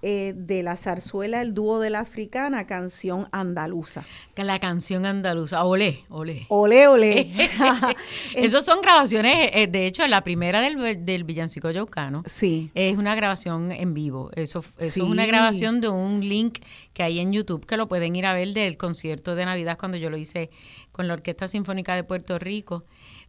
[0.06, 4.04] eh, de la zarzuela El dúo de la africana, canción andaluza.
[4.36, 6.44] La canción andaluza, ole, ole.
[6.50, 7.32] Ole, ole.
[8.34, 12.70] Esas son grabaciones, eh, de hecho, la primera del, del villancico yaucano sí.
[12.74, 14.30] es una grabación en vivo.
[14.34, 15.00] Eso, eso Sí.
[15.00, 16.58] es una grabación de un link
[16.92, 19.96] que hay en YouTube que lo pueden ir a ver del concierto de Navidad cuando
[19.96, 20.50] yo lo hice
[20.92, 22.84] con la Orquesta Sinfónica de Puerto Rico.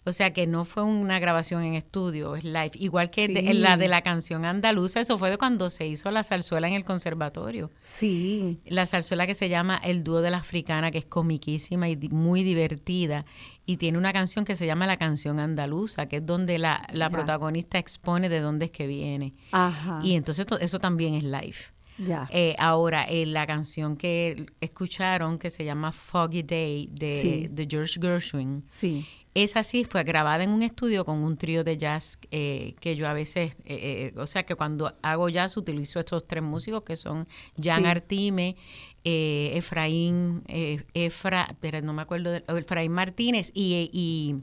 [0.07, 2.71] O sea que no fue una grabación en estudio, es live.
[2.75, 6.23] Igual que de- la de la canción andaluza, eso fue de cuando se hizo la
[6.23, 7.71] zarzuela en el conservatorio.
[7.81, 8.59] Sí.
[8.65, 12.43] La zarzuela que se llama El dúo de la africana, que es comiquísima y muy
[12.43, 13.25] divertida.
[13.65, 17.09] Y tiene una canción que se llama La canción andaluza, que es donde la, la
[17.09, 19.33] protagonista expone de dónde es que viene.
[19.51, 20.01] Ajá.
[20.03, 21.55] Y entonces to- eso también es live.
[21.97, 22.27] ya.
[22.29, 27.47] Eh, ahora, eh, la canción que escucharon, que se llama Foggy Day, de, Sí.
[27.49, 29.07] de George Gershwin, sí.
[29.35, 33.07] Esa sí fue grabada en un estudio con un trío de jazz eh, que yo
[33.07, 36.95] a veces, eh, eh, o sea que cuando hago jazz utilizo estos tres músicos que
[36.95, 37.27] son
[37.61, 37.85] Jan Sí.
[37.85, 38.55] Artime,
[39.03, 44.41] eh, Efraín, Efra, pero no me acuerdo, de, Efraín Martínez y, y,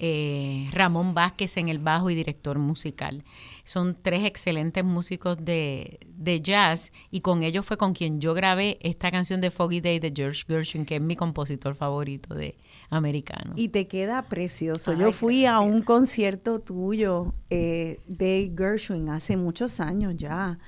[0.00, 3.24] eh, Ramón Vázquez en el bajo y director musical.
[3.64, 8.78] Son tres excelentes músicos de, de jazz y con ellos fue con quien yo grabé
[8.80, 12.56] esta canción de Foggy Day de George Gershwin, que es mi compositor favorito de
[12.90, 13.52] americano.
[13.56, 14.92] Y te queda precioso.
[14.92, 20.58] Ay, Yo fui a un concierto tuyo eh, de Gershwin hace muchos años ya.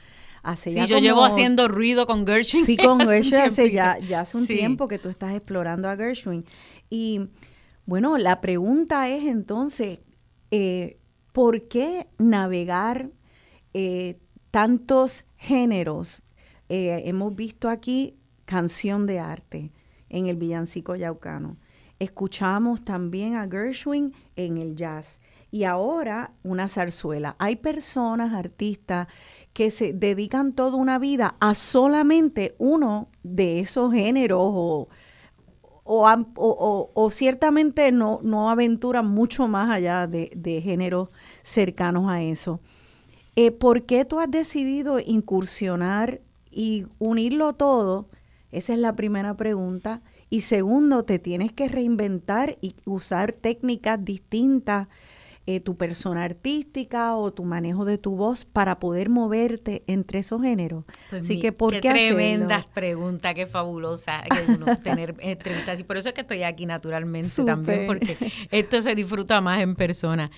[0.42, 2.64] Hace Sí, ya yo llevo haciendo ruido con Gershwin.
[2.64, 4.56] Sí, con Gershwin hace ya, ya hace un Sí.
[4.56, 6.44] tiempo que tú estás explorando a Gershwin.
[6.88, 7.28] Y
[7.86, 9.98] bueno, la pregunta es entonces,
[10.50, 10.98] eh,
[11.32, 13.10] ¿por qué navegar
[13.74, 14.18] eh,
[14.50, 16.24] tantos géneros?
[16.68, 18.16] Eh, hemos visto aquí
[18.46, 19.72] canción de arte
[20.08, 21.56] en el villancico yaucano.
[22.00, 25.20] Escuchamos también a Gershwin en el jazz.
[25.52, 27.36] Y ahora una zarzuela.
[27.38, 29.06] Hay personas, artistas,
[29.52, 34.88] que se dedican toda una vida a solamente uno de esos géneros o,
[35.84, 41.08] o, o- o- ciertamente no, no aventuran mucho más allá de, de géneros
[41.42, 42.60] cercanos a eso.
[43.36, 46.20] Eh, ¿Por qué tú has decidido incursionar
[46.50, 48.08] y unirlo todo?
[48.52, 50.02] Esa es la primera pregunta.
[50.28, 54.88] Y segundo, te tienes que reinventar y usar técnicas distintas,
[55.46, 60.42] eh, tu persona artística o tu manejo de tu voz para poder moverte entre esos
[60.42, 60.84] géneros.
[61.08, 62.06] Pues Así mi- que, ¿por qué, hacerlo?
[62.16, 65.80] tremendas preguntas, qué fabulosa que uno tener entrevistas.
[65.80, 68.16] Y por eso es que estoy aquí naturalmente también, porque
[68.50, 70.30] esto se disfruta más en persona.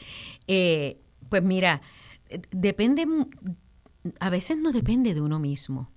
[0.47, 0.99] Eh,
[1.29, 1.83] pues mira,
[2.31, 3.07] eh, depende,
[4.21, 5.91] a veces no depende de uno mismo.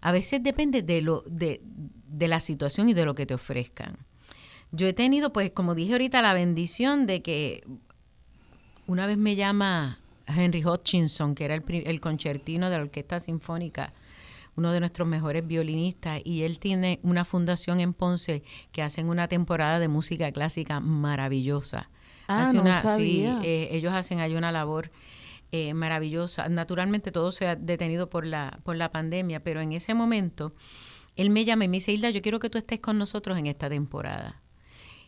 [0.00, 3.98] A veces depende de lo, de, de la situación y de lo que te ofrezcan.
[4.72, 7.64] Yo he tenido, pues, como dije ahorita, la bendición de que
[8.86, 13.92] una vez me llama Henry Hutchinson, que era el, el concertino de la Orquesta Sinfónica,
[14.56, 18.42] uno de nuestros mejores violinistas, y él tiene una fundación en Ponce
[18.72, 21.88] que hacen una temporada de música clásica maravillosa.
[22.26, 23.40] Ah, Hace no una- sabía.
[23.40, 24.90] Sí, eh, ellos hacen ahí una labor
[25.52, 26.48] eh, maravillosa.
[26.48, 30.54] Naturalmente todo se ha detenido por la, por la pandemia, pero en ese momento
[31.16, 33.46] él me llama y me dice, Hilda, yo quiero que tú estés con nosotros en
[33.46, 34.42] esta temporada.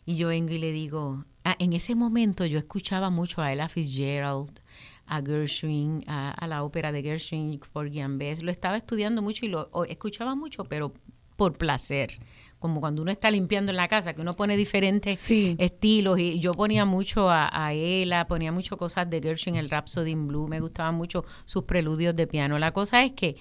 [0.05, 3.69] Y yo vengo y le digo, ah, en ese momento yo escuchaba mucho a Ella
[3.69, 4.61] Fitzgerald,
[5.07, 8.43] a Gershwin, a, a la ópera de Gershwin por Bess.
[8.43, 10.93] Lo estaba estudiando mucho y lo escuchaba mucho, pero
[11.37, 12.19] por placer.
[12.63, 15.57] Como cuando uno está limpiando en la casa, que uno pone diferentes Sí.
[15.59, 16.19] estilos.
[16.21, 20.29] Y yo ponía mucho a, a Ella, ponía mucho cosas de Gershwin, el Rhapsody in
[20.29, 22.61] Blue, me gustaban mucho sus preludios de piano.
[22.61, 23.37] La cosa es que,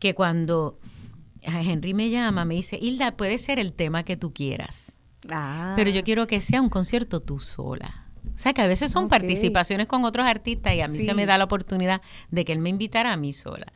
[0.00, 0.80] que cuando
[1.40, 4.98] Henry me llama, me dice, Hilda, puede ser el tema que tú quieras.
[5.30, 8.08] Ah, Pero yo quiero que sea un concierto tú sola.
[8.34, 11.04] O sea, que a veces son participaciones con otros artistas y a mí Sí.
[11.06, 13.72] se me da la oportunidad de que él me invitara a mí sola.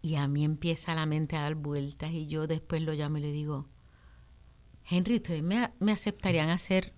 [0.00, 3.20] Y a mí empieza la mente a dar vueltas y yo después lo llamo y
[3.20, 3.66] le digo,
[4.90, 6.92] Henry, ¿ustedes me, aceptarían hacer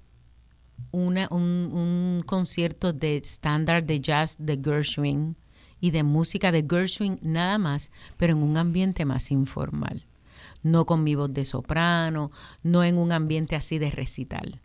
[0.92, 5.36] una, un, un concierto de estándar de jazz de Gershwin
[5.80, 10.06] y de música de Gershwin nada más, pero en un ambiente más informal?
[10.62, 12.30] no con mi voz de soprano,
[12.62, 14.60] no en un ambiente así de recital.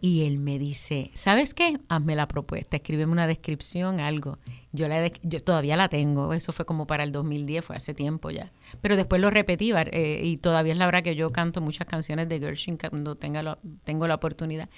[0.00, 1.78] Y él me dice, ¿sabes qué?
[1.88, 4.38] Hazme la propuesta, escríbeme una descripción, algo.
[4.72, 8.30] Yo, la, yo todavía la tengo, eso fue como para el 2010, fue hace tiempo
[8.30, 8.52] ya.
[8.82, 12.28] Pero después lo repetí eh, y todavía es la verdad que yo canto muchas canciones
[12.28, 14.68] de Gershwin cuando tenga tengo la oportunidad.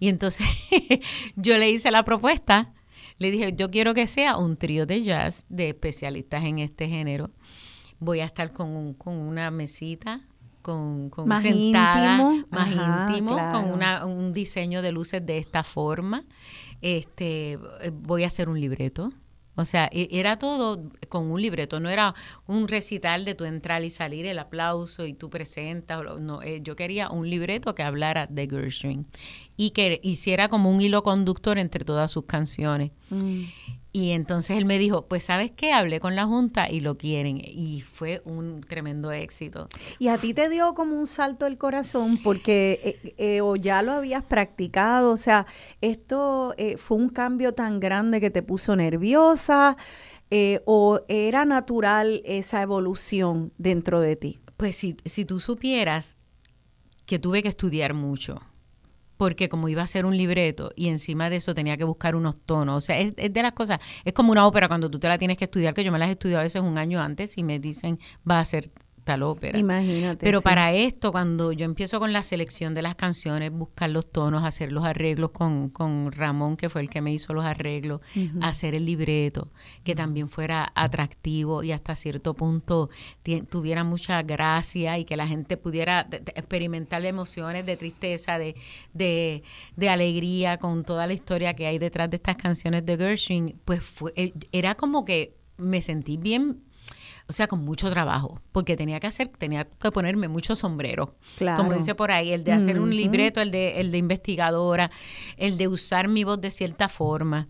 [0.00, 0.46] Y entonces
[1.36, 2.72] yo le hice la propuesta,
[3.18, 7.30] le dije, yo quiero que sea un trío de jazz de especialistas en este género.
[7.98, 10.22] Voy a estar con, con una mesita,
[10.62, 12.46] con, con más sentada, íntimo.
[12.50, 13.58] más Ajá, íntimo, claro.
[13.60, 16.24] con una, un diseño de luces de esta forma.
[16.80, 19.12] Este, eh, voy a hacer un libreto.
[19.54, 22.14] O sea, e- era todo con un libreto, no era
[22.46, 26.02] un recital de tu entrar y salir, el aplauso y tú presentas.
[26.20, 29.06] No, eh, yo quería un libreto que hablara de Gershwin
[29.58, 32.92] y que hiciera como un hilo conductor entre todas sus canciones.
[33.10, 33.42] Mm.
[33.94, 37.42] Y entonces él me dijo, pues sabes qué, hablé con la Junta y lo quieren.
[37.44, 39.68] Y fue un tremendo éxito.
[39.98, 43.82] Y a ti te dio como un salto el corazón porque eh, eh, o ya
[43.82, 45.46] lo habías practicado, o sea,
[45.82, 49.76] esto eh, fue un cambio tan grande que te puso nerviosa
[50.34, 54.40] eh, o era natural esa evolución dentro de ti.
[54.56, 56.16] Pues si, si tú supieras
[57.04, 58.40] que tuve que estudiar mucho,
[59.22, 62.40] porque como iba a ser un libreto y encima de eso tenía que buscar unos
[62.40, 65.06] tonos, o sea, es, es de las cosas, es como una ópera cuando tú te
[65.06, 67.44] la tienes que estudiar, que yo me las estudiado a veces un año antes y
[67.44, 68.72] me dicen, va a ser
[69.04, 69.58] tal ópera.
[69.58, 70.24] Imagínate.
[70.24, 70.44] Pero sí.
[70.44, 74.72] para esto, cuando yo empiezo con la selección de las canciones, buscar los tonos, hacer
[74.72, 78.00] los arreglos con, con Ramón, que fue el que me hizo los arreglos,
[78.40, 79.50] hacer el libreto,
[79.84, 82.90] que también fuera atractivo y hasta cierto punto
[83.50, 88.54] tuviera mucha gracia y que la gente pudiera experimentar emociones de tristeza, de,
[88.92, 89.42] de,
[89.76, 93.82] de alegría con toda la historia que hay detrás de estas canciones de Gershwin, pues
[93.82, 96.62] fue, eh, era como que me sentí bien
[97.28, 101.10] o sea, con mucho trabajo, porque tenía que hacer, tenía que ponerme muchos sombreros.
[101.38, 101.62] Claro.
[101.62, 104.90] Como dice por ahí, el de hacer un libreto, el de, el de investigadora,
[105.36, 107.48] el de usar mi voz de cierta forma.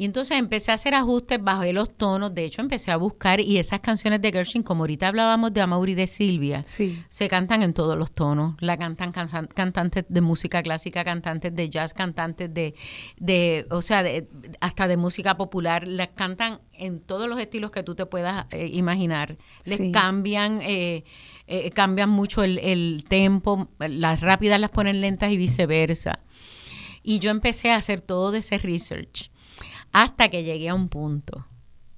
[0.00, 3.58] Y entonces empecé a hacer ajustes, bajé los tonos, de hecho empecé a buscar, y
[3.58, 6.98] esas canciones de Gershwin, como ahorita hablábamos de Amaury y de Silvia, Sí.
[7.10, 8.54] se cantan en todos los tonos.
[8.60, 12.74] La cantan cantantes de música clásica, cantantes de jazz, cantantes de,
[13.18, 14.26] de o sea, de-
[14.62, 15.86] hasta de música popular.
[15.86, 19.36] Las cantan en todos los estilos que tú te puedas eh, imaginar.
[19.66, 19.92] Les Sí.
[19.92, 21.04] cambian, eh,
[21.46, 23.68] eh, cambian mucho el, el tempo.
[23.78, 26.20] Las rápidas las ponen lentas y viceversa.
[27.02, 29.30] Y yo empecé a hacer todo ese research
[29.92, 31.46] hasta que llegué a un punto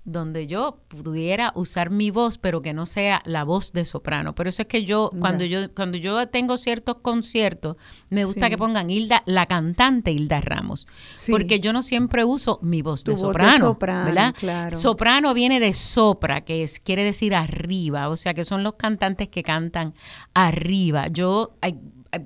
[0.05, 4.35] donde yo pudiera usar mi voz, pero que no sea la voz de soprano.
[4.35, 7.77] Por eso es que yo, cuando yo, cuando yo tengo ciertos conciertos,
[8.11, 8.51] me gusta Sí.
[8.51, 10.89] que pongan Hilda, la cantante Hilda Ramos.
[11.13, 11.31] Sí.
[11.31, 13.59] Porque yo no siempre uso mi voz de voz de soprano.
[13.59, 14.35] soprano, ¿verdad?
[14.37, 14.77] claro.
[14.77, 18.09] Soprano viene de sopra, que es, quiere decir arriba.
[18.09, 19.95] O sea que son los cantantes que cantan
[20.35, 21.07] arriba.
[21.07, 21.55] Yo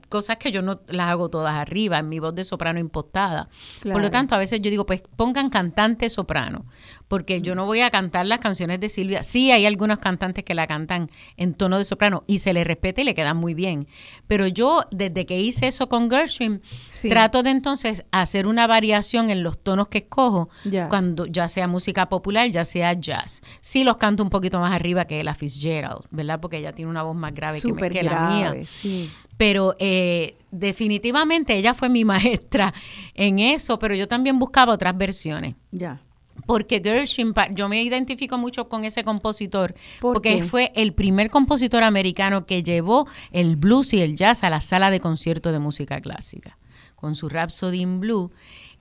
[0.09, 3.49] cosas que yo no las hago todas arriba, en mi voz de soprano impostada.
[3.83, 6.67] Por lo tanto, a veces yo digo, pues pongan cantante soprano,
[7.09, 9.23] porque yo no voy a cantar las canciones de Silvia.
[9.23, 13.01] Sí, hay algunos cantantes que la cantan en tono de soprano y se le respeta
[13.01, 13.87] y le quedan muy bien.
[14.27, 17.09] Pero yo, desde que hice eso con Gershwin, Sí.
[17.09, 20.89] trato de entonces hacer una variación en los tonos que escojo, Ya.
[20.89, 23.41] cuando ya sea música popular, ya sea jazz.
[23.61, 26.41] Sí los canto un poquito más arriba que la Fitzgerald, ¿verdad?
[26.41, 28.45] Porque ella tiene una voz más grave que, me- que la mía.
[28.51, 29.11] grave, sí.
[29.37, 32.05] Pero eh, definitivamente ella fue mi
[32.45, 32.75] maestra
[33.15, 35.55] en eso, pero yo también buscaba otras versiones.
[35.71, 36.01] Ya.
[36.47, 40.43] Porque Gershwin, yo me identifico mucho con ese compositor, ¿Por porque qué?
[40.45, 44.91] fue el primer compositor americano que llevó el blues y el jazz a la sala
[44.91, 46.57] de concierto de música clásica.
[46.95, 48.31] Con su Rhapsody in Blue,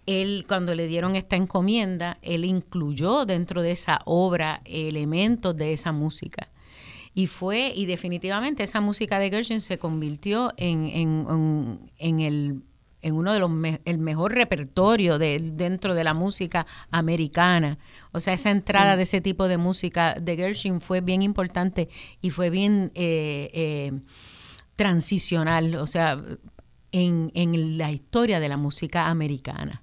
[0.06, 5.92] él cuando le dieron esta encomienda, él incluyó dentro de esa obra elementos de esa
[5.92, 6.50] música.
[7.18, 12.62] Y fue, y definitivamente esa música de Gershwin se convirtió en, en, en- en el
[13.06, 17.78] en uno de los me- el mejor repertorio de, dentro de la música americana.
[18.12, 21.88] O sea, esa entrada de ese tipo de música de Gershwin fue bien importante
[22.22, 23.92] y fue bien eh, eh,
[24.76, 26.18] transicional, o sea,
[26.92, 29.82] en, en la historia de la música americana.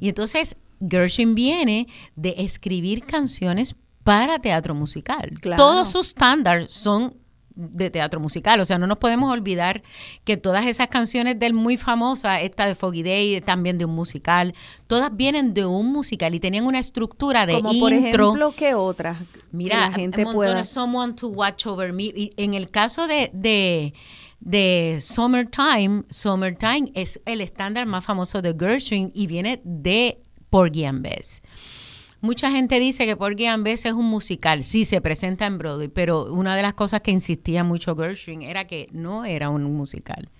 [0.00, 0.56] Y entonces
[0.88, 1.86] Gershwin viene
[2.16, 3.74] de escribir canciones
[4.04, 5.30] para teatro musical.
[5.40, 5.62] Claro.
[5.62, 7.14] Todos sus estándares son
[7.54, 9.82] de teatro musical, o sea, no nos podemos olvidar
[10.24, 14.54] que todas esas canciones del muy famosa, esta de Foggy Day, también de un musical,
[14.86, 17.80] todas vienen de un musical y tenían una estructura de Como intro.
[17.80, 19.18] por ejemplo, ¿qué otras?
[19.18, 20.64] que Mira, la gente pueda.
[20.64, 22.04] Someone to Watch Over Me.
[22.04, 23.94] Y en el caso de, de,
[24.40, 30.20] de Summertime, Summertime es el estándar más famoso de Gershwin y viene de
[30.50, 31.42] Porgy and Bess.
[32.22, 35.88] Mucha gente dice que Porgy and Bess es un musical, sí se presenta en Broadway,
[35.88, 40.30] pero una de las cosas que insistía mucho Gershwin era que no era un musical,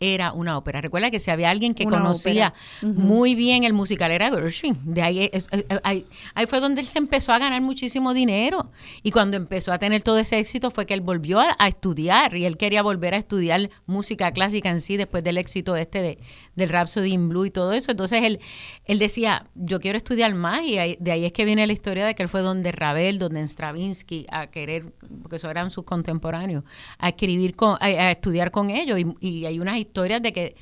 [0.00, 0.80] era una ópera.
[0.80, 2.52] Recuerda que si había alguien que Una conocía
[2.82, 4.78] muy bien el musical era Gershwin.
[4.84, 5.48] De ahí, es-
[5.82, 6.04] ahí,
[6.34, 8.70] ahí fue donde él se empezó a ganar muchísimo dinero.
[9.02, 12.36] Y cuando empezó a tener todo ese éxito fue que él volvió a, a estudiar
[12.36, 16.18] y él quería volver a estudiar música clásica en sí después del éxito este de,
[16.54, 17.90] del Rhapsody in Blue y todo eso.
[17.90, 18.40] Entonces él,
[18.84, 22.04] él decía, yo quiero estudiar más y ahí- de ahí es que viene la historia
[22.04, 24.92] de que él fue donde Ravel, donde Stravinsky a querer,
[25.22, 26.64] porque eso eran sus contemporáneos,
[26.98, 28.98] a escribir, con, a, a estudiar con ellos.
[28.98, 30.56] Y, y hay unas historias de que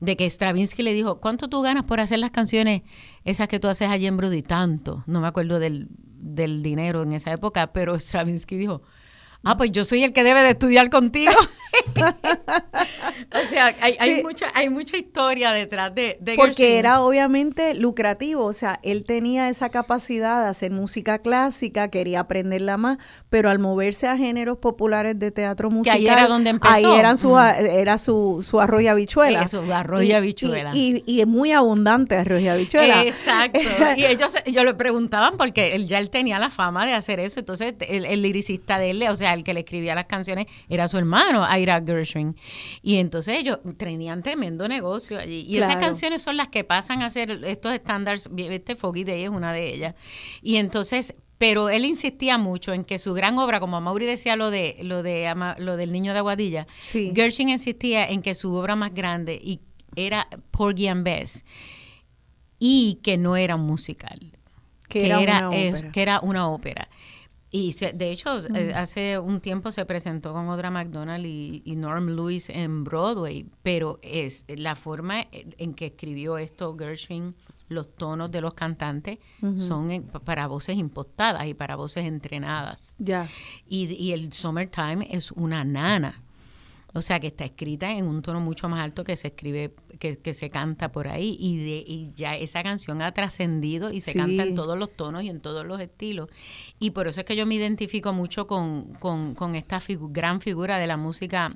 [0.00, 2.82] de que Stravinsky le dijo, ¿cuánto tú ganas por hacer las canciones
[3.24, 4.42] esas que tú haces allí en Brody?
[4.42, 5.02] Tanto.
[5.06, 8.82] No me acuerdo del, del dinero en esa época, pero Stravinsky dijo,
[9.44, 11.32] ah, pues yo soy el que debe de estudiar contigo.
[11.98, 14.22] o sea, hay, hay, Sí.
[14.22, 16.78] mucha, hay mucha historia detrás de, de Porque Gershwin.
[16.78, 22.76] era obviamente lucrativo, o sea, él tenía esa capacidad de hacer música clásica, quería aprenderla
[22.76, 22.98] más,
[23.28, 26.72] pero al moverse a géneros populares de teatro Que musical, ahí era donde empezó.
[26.74, 27.38] ahí eran su, Ujú.
[27.38, 29.42] era su, su arroz y habichuela.
[29.42, 30.70] Eso, arroz y habichuela.
[30.74, 33.02] Y, y, y muy abundante arroz y habichuela.
[33.02, 33.60] Exacto.
[33.96, 37.40] Y ellos, ellos le preguntaban porque él ya él tenía la fama de hacer eso.
[37.40, 40.88] Entonces, el, el liricista de él, o sea, el que le escribía las canciones, era
[40.88, 42.36] su hermano, Ira Gershwin.
[42.82, 45.44] Y entonces ellos tenían tremendo negocio allí.
[45.48, 48.28] Y esas canciones son las que pasan a ser estos estándares.
[48.36, 49.94] Este Foggy Day es una de ellas.
[50.42, 54.50] Y entonces pero él insistía mucho en que su gran obra, como Mauri decía lo
[54.50, 57.12] de lo de Ama- lo del niño de Aguadilla, Sí.
[57.14, 59.60] Gershwin insistía en que su obra más grande y
[59.94, 61.44] era Porgy and Bess
[62.58, 64.18] y que no era un musical,
[64.88, 65.18] que era,
[65.48, 65.50] una
[65.92, 66.88] que era una ópera.
[67.50, 71.76] Y se- de hecho, eh, hace un tiempo se presentó con Audra McDonald y, y
[71.76, 77.34] Norm Lewis en Broadway, pero es la forma en que escribió esto Gershwin,
[77.70, 79.18] los tonos de los cantantes,
[79.58, 82.94] son en- para voces impostadas y para voces entrenadas.
[82.98, 83.28] Ya.
[83.66, 86.22] Y, y el Summertime es una nana.
[86.94, 90.16] O sea, que está escrita en un tono mucho más alto que se escribe, que,
[90.18, 91.36] que se canta por ahí.
[91.38, 94.18] Y, de, y ya esa canción ha trascendido y se Sí.
[94.18, 96.28] canta en todos los tonos y en todos los estilos.
[96.80, 100.40] Y por eso es que yo me identifico mucho con, con, con esta figu- gran
[100.40, 101.54] figura de la música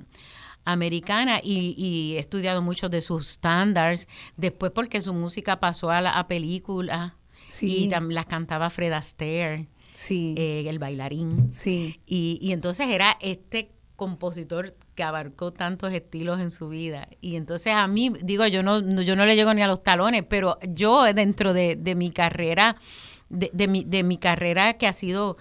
[0.65, 4.07] americana y, y he estudiado muchos de sus standards.
[4.37, 7.15] Después porque su música pasó a la a película
[7.47, 7.85] Sí.
[7.85, 10.33] y las cantaba Fred Astaire, Sí.
[10.37, 11.51] eh, el bailarín.
[11.51, 11.99] sí.
[12.05, 13.71] Y, y entonces era este
[14.03, 17.07] compositor que abarcó tantos estilos en su vida.
[17.21, 20.25] Y entonces a mí, digo, yo no, yo no le llego ni a los talones,
[20.27, 22.75] pero yo dentro de, mi carrera,
[23.29, 25.37] de, mi, de mi carrera que ha sido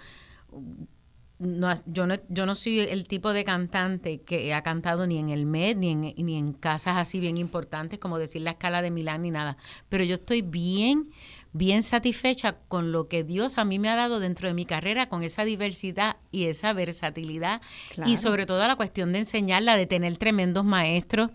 [1.43, 5.29] no, yo, no, yo no soy el tipo de cantante que ha cantado ni en
[5.29, 8.93] el Met, ni en, ni en casas así bien importantes como decir la escala de
[8.93, 9.57] Milán ni nada.
[9.89, 11.11] Pero yo estoy bien,
[11.53, 15.09] bien satisfecha con lo que Dios a mí me ha dado dentro de mi carrera,
[15.09, 17.61] con esa diversidad y esa versatilidad.
[17.91, 18.11] Claro.
[18.11, 21.31] Y sobre todo la cuestión de enseñarla, de tener tremendos maestros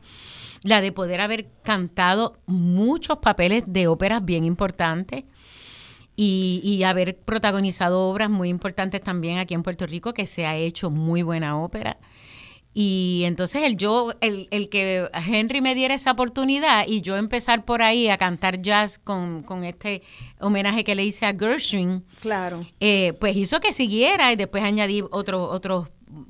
[0.64, 5.26] la de poder haber cantado muchos papeles de óperas bien importantes
[6.16, 10.58] y, y haber protagonizado obras muy importantes también aquí en Puerto Rico, que se ha
[10.58, 11.98] hecho muy buena ópera.
[12.80, 17.66] Y entonces el yo, el, el que Henry me diera esa oportunidad y yo empezar
[17.66, 20.04] por ahí a cantar jazz con, con este
[20.40, 22.68] homenaje que le hice a Gershwin, Claro.
[22.80, 25.88] eh, pues hizo que siguiera y después añadí otro, otros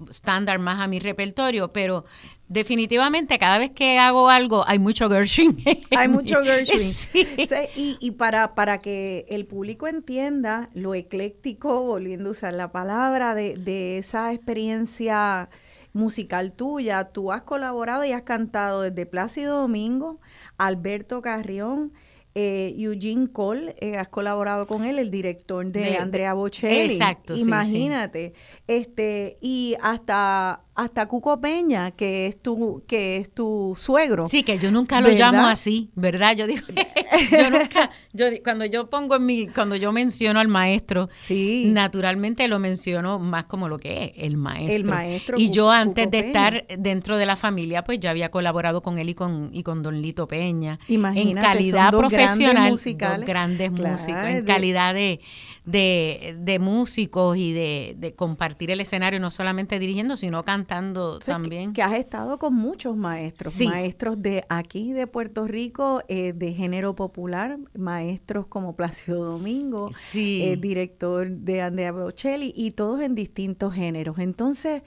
[0.09, 2.05] estándar más a mi repertorio, pero
[2.47, 5.61] definitivamente cada vez que hago algo hay mucho Gershwin.
[5.97, 6.79] Hay mucho Gershwin.
[6.81, 7.27] Sí.
[7.45, 12.71] Sí, y y para, para que el público entienda lo ecléctico, volviendo a usar la
[12.71, 15.49] palabra, de, de esa experiencia
[15.97, 20.19] musical tuya, tú has colaborado y has cantado desde Plácido Domingo,
[20.57, 21.91] Alberto Carrión,
[22.35, 26.91] eh, Eugene Cole, eh, has colaborado con él, el director de, De- Andrea Bocelli.
[26.93, 27.47] Exacto, sí, sí.
[27.47, 28.33] Imagínate.
[28.67, 34.27] Este, y hasta, hasta Cuco Peña, que es tu, que es tu suegro.
[34.27, 35.33] Sí, que yo nunca lo ¿Verdad?
[35.33, 36.35] llamo así, ¿verdad?
[36.37, 36.61] Yo digo,
[37.31, 41.65] yo nunca, yo cuando yo pongo en mi, cuando yo menciono al maestro, Sí.
[41.73, 44.75] naturalmente lo menciono más como lo que es, el maestro.
[44.75, 46.47] El maestro Y yo antes Cuco de Peña.
[46.49, 49.81] estar dentro de la familia, pues ya había colaborado con él y con, y con
[49.81, 50.79] Don Lito Peña.
[50.87, 53.17] Imagínate, en calidad son dos grandes profesional, musicales.
[53.17, 55.19] dos grandes Claro, músicos, en calidad de,
[55.67, 61.21] de, de músicos y de, de compartir el escenario, no solamente dirigiendo, sino cantando O
[61.21, 61.73] sea, que- también.
[61.73, 63.67] Que, has estado con muchos maestros, Sí.
[63.67, 70.41] maestros de aquí de Puerto Rico, eh, de género popular, maestros como Plácido Domingo, Sí.
[70.41, 74.19] eh, director de Andrea Bocelli y todos en distintos géneros.
[74.19, 74.83] Entonces,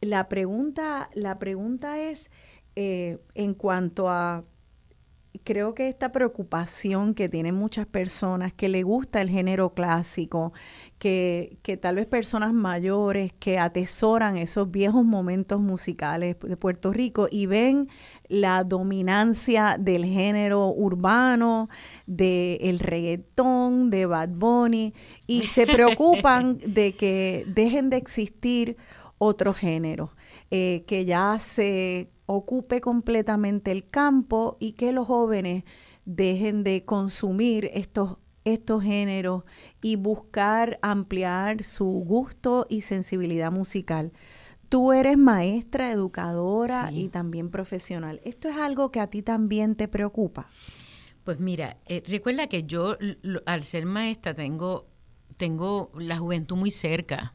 [0.00, 2.30] la pregunta, la pregunta es
[2.76, 4.42] eh, en cuanto a
[5.42, 10.52] creo que esta preocupación que tienen muchas personas que le gusta el género clásico,
[10.98, 17.26] que, que tal vez personas mayores que atesoran esos viejos momentos musicales de Puerto Rico
[17.30, 17.88] y ven
[18.28, 21.68] la dominancia del género urbano,
[22.06, 24.94] del el reggaetón, de Bad Bunny,
[25.26, 28.76] y se preocupan de que dejen de existir
[29.18, 30.10] otros géneros,
[30.50, 35.64] eh, que ya se ocupe completamente el campo y que los jóvenes
[36.04, 39.44] dejen de consumir estos, estos géneros
[39.82, 44.12] y buscar ampliar su gusto y sensibilidad musical.
[44.68, 48.20] Tú eres maestra, educadora y también profesional.
[48.24, 50.48] ¿Esto es algo que a ti también te preocupa?
[51.22, 52.96] Pues mira, eh, recuerda que yo
[53.46, 54.86] al ser maestra tengo,
[55.36, 57.34] tengo la juventud muy cerca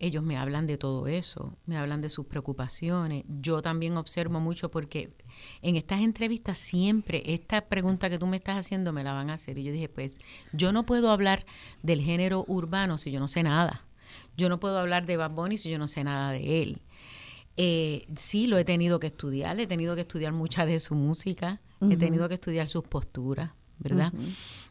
[0.00, 3.24] ellos me hablan de todo eso, me hablan de sus preocupaciones.
[3.28, 5.12] Yo también observo mucho porque
[5.60, 9.34] en estas entrevistas siempre esta pregunta que tú me estás haciendo me la van a
[9.34, 9.58] hacer.
[9.58, 10.18] Y yo dije, pues
[10.52, 11.44] yo no puedo hablar
[11.82, 13.84] del género urbano si yo no sé nada.
[14.36, 16.80] Yo no puedo hablar de Bad Bunny si yo no sé nada de él.
[17.58, 21.60] Eh, sí, lo he tenido que estudiar, he tenido que estudiar mucha de su música,
[21.90, 24.12] he tenido que estudiar sus posturas, ¿verdad?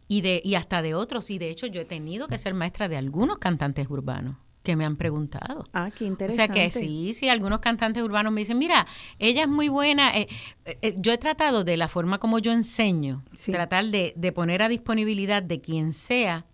[0.08, 1.30] y, de, y hasta de otros.
[1.30, 4.36] Y de hecho yo he tenido que ser maestra de algunos cantantes urbanos
[4.70, 5.64] que me han preguntado.
[5.74, 6.44] Ah, qué interesante.
[6.44, 8.86] O sea que sí, sí, algunos cantantes urbanos me dicen, mira,
[9.18, 10.16] ella es muy buena.
[10.16, 10.28] Eh,
[10.66, 14.62] eh, eh, yo he tratado de la forma como yo enseño, tratar de, de, poner
[14.62, 16.46] a disponibilidad de quien sea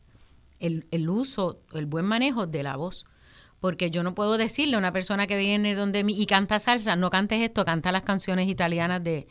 [0.60, 3.06] el, el uso, el buen manejo de la voz
[3.60, 6.96] porque yo no puedo decirle a una persona que viene donde mí y canta salsa,
[6.96, 9.28] no cantes esto, canta las canciones italianas de,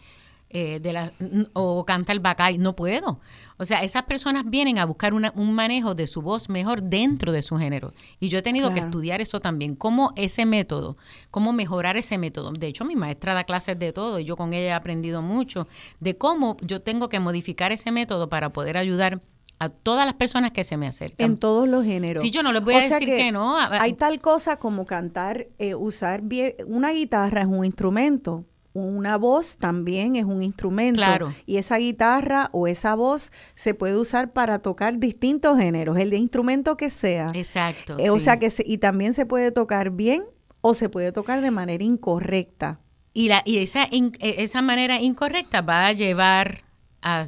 [0.56, 1.10] eh, de la,
[1.52, 3.18] o canta el bacay, no puedo.
[3.56, 7.42] O sea, esas personas vienen a buscar un manejo de su voz mejor dentro de
[7.42, 7.92] su género.
[8.20, 10.96] Y yo he tenido que estudiar eso también, cómo ese método,
[11.32, 12.52] cómo mejorar ese método.
[12.52, 15.66] De hecho, mi maestra da clases de todo y yo con ella he aprendido mucho
[15.98, 19.22] de cómo yo tengo que modificar ese método para poder ayudar
[19.58, 21.32] a todas las personas que se me acercan.
[21.32, 22.22] En todos los géneros.
[22.22, 23.56] Sí, yo no les voy a decir que, no.
[23.58, 28.44] Hay tal cosa como cantar, eh, usar bien, una guitarra es un instrumento,
[28.74, 31.00] una voz también es un instrumento.
[31.46, 36.16] Y esa guitarra o esa voz se puede usar para tocar distintos géneros, el de
[36.16, 37.28] instrumento que sea.
[37.34, 37.96] Exacto.
[37.98, 40.24] Eh, o sea que y también se puede tocar bien
[40.60, 42.80] o se puede tocar de manera incorrecta.
[43.12, 46.63] Y, la, y esa, e, esa manera incorrecta va a llevar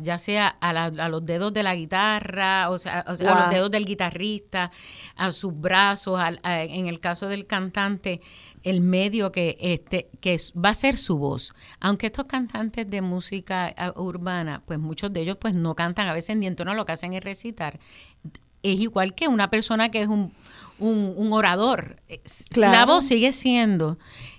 [0.02, 4.70] ya sea a, los dedos de la guitarra, o sea, a los dedos del guitarrista,
[5.16, 8.20] a sus brazos, en el caso del cantante,
[8.62, 11.52] el medio que este que va a ser su voz.
[11.80, 16.36] Aunque estos cantantes de música urbana, pues muchos de ellos pues no cantan a veces
[16.36, 17.78] ni en tono, lo que hacen es recitar.
[18.62, 20.32] Es igual que una persona que es un,
[20.78, 21.96] un, orador.
[22.56, 23.98] La voz sigue siendo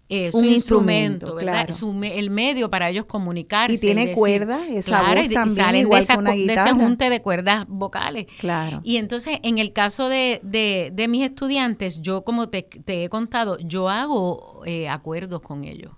[0.09, 1.67] eh, un instrumento, ¿verdad?
[2.03, 3.75] el medio para ellos comunicarse.
[3.75, 8.27] Y tiene cuerdas, esa voz también, igual de, una de ese junte de cuerdas vocales.
[8.39, 8.81] Claro.
[8.83, 13.57] Y entonces, en el caso de, de, mis estudiantes, yo como te, te he contado,
[13.59, 15.91] yo hago eh, acuerdos con ellos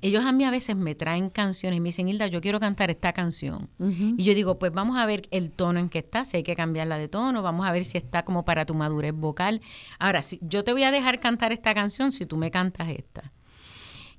[0.00, 2.90] ellos a mí a veces me traen canciones y me dicen, Hilda, yo quiero cantar
[2.90, 3.68] esta canción.
[3.78, 6.54] Y yo digo, pues vamos a ver el tono en que está, si hay que
[6.54, 9.60] cambiarla de tono, vamos a ver si está como para tu madurez vocal.
[9.98, 13.32] Ahora, si yo te voy a dejar cantar esta canción si tú me cantas esta.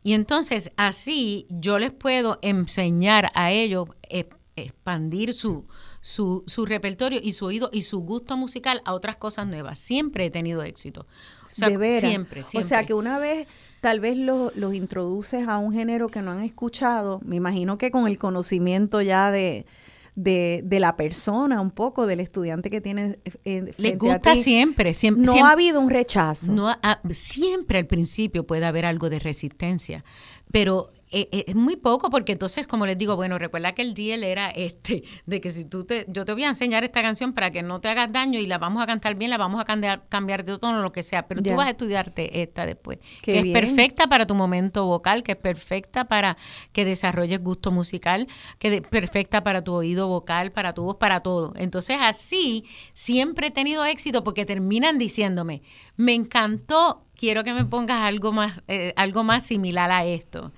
[0.02, 5.66] Y entonces así yo les puedo enseñar a ellos, eh, expandir su,
[6.02, 9.80] su, su, repertorio y su oído y su gusto musical a otras cosas nuevas.
[9.80, 11.08] Siempre he tenido éxito.
[11.44, 12.42] O sea, Siempre, siempre.
[12.54, 13.48] O sea, que una vez
[13.86, 18.08] tal vez los introduces a un género que no han escuchado, me imagino que con
[18.08, 19.68] el conocimiento ya de,
[20.16, 23.20] de, de, la persona, un poco del estudiante que tiene.
[23.44, 25.24] Eh, Les gusta siempre, siempre.
[25.24, 26.52] No ha habido un rechazo.
[26.52, 26.74] No
[27.12, 30.04] siempre al principio puede haber algo de resistencia,
[30.52, 33.94] pero eh, eh, es muy poco porque entonces, como les digo, bueno, recuerda que el
[33.94, 37.32] deal era este, de que si tú te, yo te voy a enseñar esta canción
[37.32, 39.64] para que no te hagas daño y la vamos a cantar bien, la vamos a
[39.64, 43.40] cambiar, cambiar de tono, lo que sea, pero tú vas a estudiarte esta después, que
[43.40, 46.36] es perfecta para tu momento vocal, que es perfecta para
[46.74, 48.28] que desarrolles gusto musical,
[48.60, 51.54] que es perfecta para tu oído vocal, para tu voz, para todo.
[51.56, 55.62] Entonces así siempre he tenido éxito porque terminan diciéndome,
[55.96, 60.52] me encantó quiero que me pongas algo más, eh, algo más similar a esto.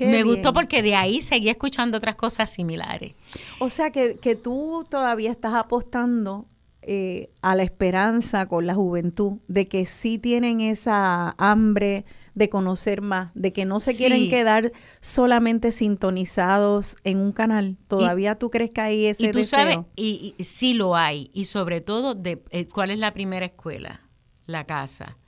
[0.00, 3.14] me gustó porque de ahí seguí escuchando otras cosas similares.
[3.58, 6.46] O sea que, que tú todavía estás apostando
[6.84, 13.02] eh, a la esperanza con la juventud de que sí tienen esa hambre de conocer
[13.02, 17.76] más, de que no se quieren quedar solamente sintonizados en un canal.
[17.86, 21.82] ¿Todavía tú crees que hay ese y tú Sabes, y, sí lo hay, y sobre
[21.82, 24.00] todo, de, eh, ¿cuál es la primera escuela?
[24.46, 25.18] La casa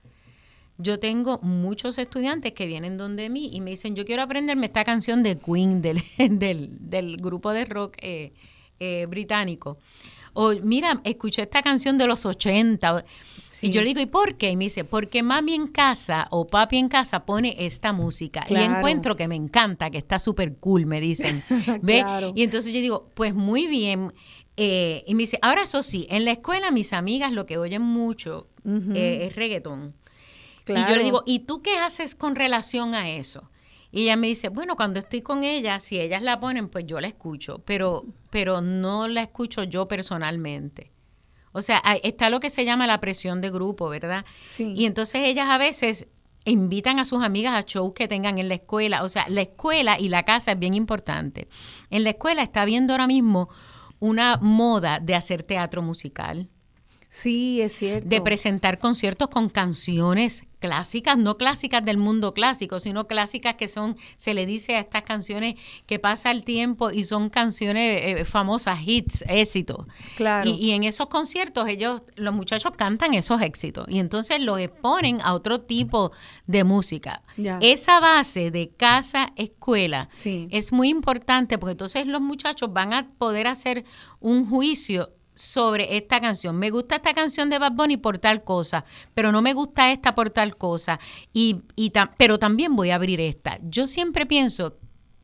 [0.79, 4.85] yo tengo muchos estudiantes que vienen donde mí y me dicen, yo quiero aprenderme esta
[4.85, 8.33] canción de Queen, del, del, del grupo de rock eh,
[8.81, 9.79] eh, británico.
[10.33, 13.05] O mira, escuché esta canción de los 80.
[13.45, 13.69] Sí.
[13.69, 14.51] Y yo le digo, ¿y por qué?
[14.51, 18.45] Y me dice, porque mami en casa o papi en casa pone esta música.
[18.49, 21.45] Y encuentro que me encanta, que está súper cool, me dicen.
[21.83, 22.01] ¿Ve?
[22.01, 22.33] Claro.
[22.35, 24.13] Y entonces yo digo, pues muy bien.
[24.57, 27.83] Eh, y me dice, ahora eso sí, en la escuela mis amigas lo que oyen
[27.83, 29.95] mucho eh, es reggaetón.
[30.67, 33.51] Y yo le digo, ¿y tú qué haces con relación a eso?
[33.91, 37.01] Y ella me dice, bueno, cuando estoy con ella, si ellas la ponen, pues yo
[37.01, 40.91] la escucho, pero, pero no la escucho yo personalmente.
[41.53, 44.25] O sea, está lo que se llama la presión de grupo, ¿verdad?
[44.45, 44.75] Sí.
[44.77, 46.09] Y entonces ellas a veces
[46.45, 49.05] invitan a sus amigas a shows que tengan en la escuela.
[49.05, 51.47] O sea, la escuela y la casa es bien importante.
[51.91, 53.49] En la escuela está viendo ahora mismo
[54.01, 56.49] una moda de hacer teatro musical
[57.15, 58.09] Sí, es cierto.
[58.09, 63.97] de presentar conciertos con canciones clásicas, no clásicas del mundo clásico, sino clásicas que son,
[64.17, 65.55] se le dice a estas canciones
[65.87, 69.87] que pasa el tiempo y son canciones eh, famosas, hits, éxitos.
[70.17, 70.51] Claro.
[70.51, 75.21] Y, y en esos conciertos ellos, los muchachos cantan esos éxitos y entonces los exponen
[75.21, 76.11] a otro tipo
[76.49, 77.23] de música.
[77.37, 77.59] Ya.
[77.63, 80.49] Esa base de casa, escuela, Sí.
[80.51, 83.85] es muy importante porque entonces los muchachos van a poder hacer
[84.19, 86.57] un juicio sobre esta canción.
[86.57, 88.85] Me gusta esta canción de Bad Bunny por tal cosa,
[89.15, 90.99] pero no me gusta esta por tal cosa.
[91.33, 93.59] Y, y ta- pero también voy a abrir esta.
[93.63, 94.77] Yo siempre pienso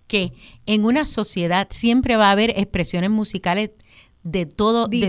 [0.07, 0.32] que
[0.66, 3.70] en una sociedad siempre va a haber expresiones musicales
[4.24, 5.07] de todo, de-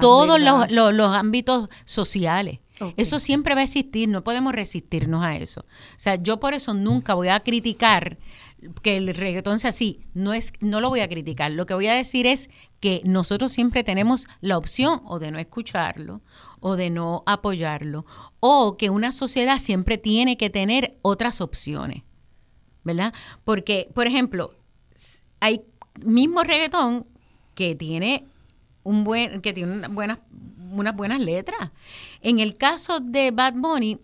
[0.00, 2.58] todos los, los- los ámbitos sociales.
[2.96, 5.60] Eso siempre va a existir, no podemos resistirnos a eso.
[5.60, 5.66] O
[5.98, 8.16] sea, yo por eso nunca voy a criticar
[8.82, 11.86] que el reggaetón sea así, no es no lo voy a criticar, lo que voy
[11.86, 12.50] a decir es
[12.80, 16.20] que nosotros siempre tenemos la opción o de no escucharlo
[16.60, 18.04] o de no apoyarlo
[18.40, 22.02] o que una sociedad siempre tiene que tener otras opciones.
[22.82, 23.12] ¿Verdad?
[23.44, 24.54] Porque, por ejemplo,
[25.38, 25.62] hay
[26.02, 27.06] mismo reggaetón
[27.54, 28.24] que tiene
[28.82, 30.18] un buen que tiene buenas
[30.70, 31.70] unas buenas letras.
[32.22, 33.98] En el caso de Bad Bunny,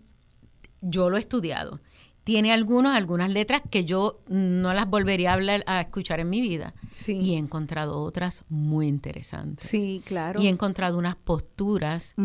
[0.80, 1.80] yo lo he estudiado.
[2.26, 6.40] Tiene algunos, algunas letras que yo no las volvería a hablar, a escuchar en mi
[6.40, 6.74] vida.
[6.90, 7.12] Sí.
[7.20, 9.68] Y he encontrado otras muy interesantes.
[9.68, 10.42] Sí, claro.
[10.42, 12.16] Y he encontrado unas posturas,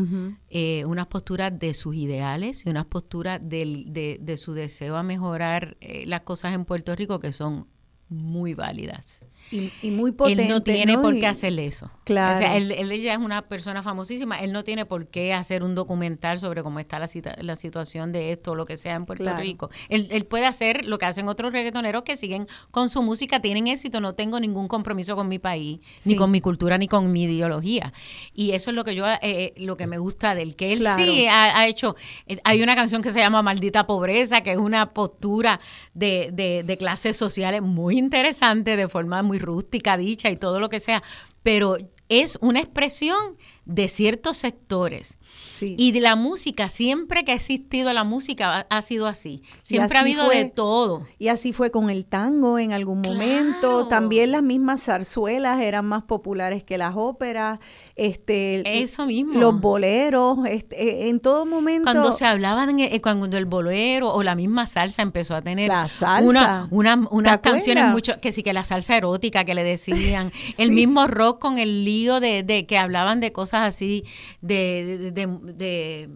[0.50, 5.04] eh, unas posturas de sus ideales y unas posturas del- de, de su deseo a
[5.04, 7.68] mejorar eh, las cosas en Puerto Rico que son
[8.10, 9.22] muy válidas.
[9.50, 10.44] Y, y muy potente.
[10.44, 11.90] él no tiene por qué hacer eso.
[12.06, 12.36] Claro.
[12.36, 14.40] O sea, él, él ya es una persona famosísima.
[14.40, 18.12] Él no tiene por qué hacer un documental sobre cómo está la, cita- la situación
[18.14, 19.40] de esto o lo que sea en Puerto Claro.
[19.40, 19.70] Rico.
[19.90, 23.68] Él, él puede hacer lo que hacen otros reggaetoneros que siguen con su música, tienen
[23.68, 24.00] éxito.
[24.00, 27.92] No tengo ningún compromiso con mi país, ni con mi cultura, ni con mi ideología.
[28.34, 31.04] Y eso es lo que yo, eh, lo que me gusta del que él Claro.
[31.04, 31.96] sí ha, ha hecho.
[32.28, 35.60] eh, Hay una canción que se llama Maldita Pobreza, que es una postura
[35.94, 40.70] de, de, de clases sociales muy interesante, de forma muy rústica, dicha y todo lo
[40.70, 41.04] que sea,
[41.44, 41.78] pero
[42.10, 45.18] es una expresión de ciertos sectores.
[45.46, 45.76] Sí.
[45.78, 49.44] Y de la música, siempre que ha existido la música, ha, sido así.
[49.62, 50.38] Siempre ha habido fue.
[50.38, 51.06] de todo.
[51.20, 53.16] Y así fue con el tango en algún Claro.
[53.20, 53.88] momento.
[53.88, 57.60] También las mismas zarzuelas eran más populares que las óperas.
[57.96, 59.40] Este, Eso mismo.
[59.40, 60.40] Los boleros.
[60.48, 61.84] Este, eh, en todo momento.
[61.84, 65.68] Cuando se hablaba de, eh, cuando el bolero o la misma salsa empezó a tener
[65.68, 66.24] La salsa.
[66.28, 70.32] una- una- unas ¿Te canciones mucho que sí que la salsa erótica que le decían
[70.58, 74.06] el mismo rock con el lío de, de que hablaban de cosas así
[74.42, 76.10] de de, de- de-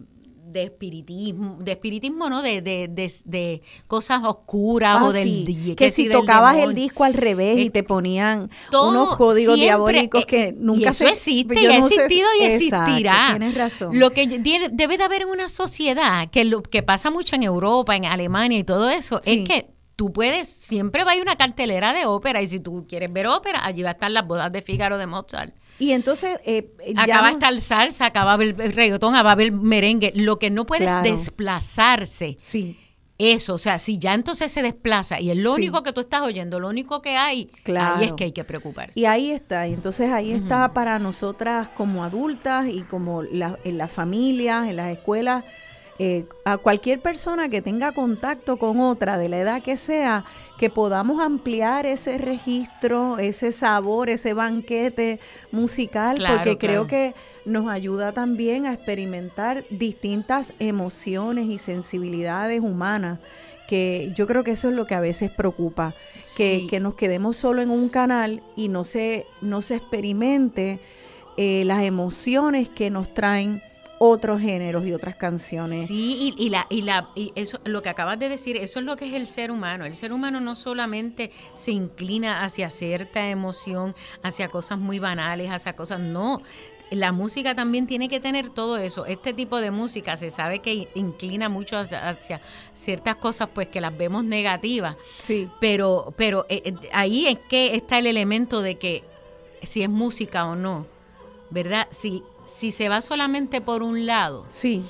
[0.48, 2.40] de espiritismo, de espiritismo, ¿no?
[2.40, 7.02] De, de, de, de cosas oscuras Ah, o del sí, que si tocabas el disco
[7.04, 11.04] al revés y te ponían todo unos códigos siempre, diabólicos eh, que nunca y eso
[11.04, 13.98] se existe y ha no sé- existido y Exacto, existirá tienes razón.
[13.98, 14.26] lo que
[14.72, 18.58] debe de haber en una sociedad que lo que pasa mucho en Europa en Alemania
[18.60, 19.40] y todo eso Sí.
[19.42, 19.66] es que
[19.96, 23.26] tú puedes siempre va a ir una cartelera de ópera y si tú quieres ver
[23.26, 27.02] ópera allí va a estar las bodas de Fígaro de Mozart y entonces eh, ya
[27.04, 29.32] acá va a no- estar salsa acá va a haber el reggaetón acá va a
[29.32, 31.10] haber merengue lo que no puedes Claro.
[31.10, 32.78] desplazarse sí
[33.18, 35.62] eso, o sea, si ya entonces se desplaza y es lo Sí.
[35.62, 37.96] único que tú estás oyendo, lo único que hay, Claro.
[37.96, 39.00] ahí es que hay que preocuparse.
[39.00, 43.78] Y ahí está, y entonces ahí está para nosotras como adultas y como la- en
[43.78, 45.44] las familias, en las escuelas,
[45.98, 50.24] eh, a cualquier persona que tenga contacto con otra, de la edad que sea,
[50.58, 55.20] que podamos ampliar ese registro, ese sabor, ese banquete
[55.52, 57.14] musical, Claro, porque creo que
[57.44, 63.18] nos ayuda también a experimentar distintas emociones y sensibilidades humanas
[63.66, 65.94] que yo creo que eso es lo que a veces preocupa,
[66.36, 70.78] que, que nos quedemos solo en un canal y no se, no se experimente
[71.36, 73.62] eh, las emociones que nos traen
[73.98, 75.88] otros géneros y otras canciones.
[75.88, 78.84] Sí, y, y la, y la, y eso, lo que acabas de decir, eso es
[78.84, 79.84] lo que es el ser humano.
[79.84, 85.74] El ser humano no solamente se inclina hacia cierta emoción, hacia cosas muy banales, hacia
[85.74, 86.42] cosas, no.
[86.90, 89.06] La música también tiene que tener todo eso.
[89.06, 92.40] Este tipo de música se sabe que inclina mucho hacia, hacia
[92.74, 94.96] ciertas cosas, pues que las vemos negativas.
[95.14, 95.48] Sí.
[95.60, 99.02] Pero, pero eh, eh, ahí es que está el elemento de que
[99.62, 100.86] si es música o no,
[101.50, 101.88] ¿verdad?
[101.90, 104.82] Si, si se va solamente por un lado Sí,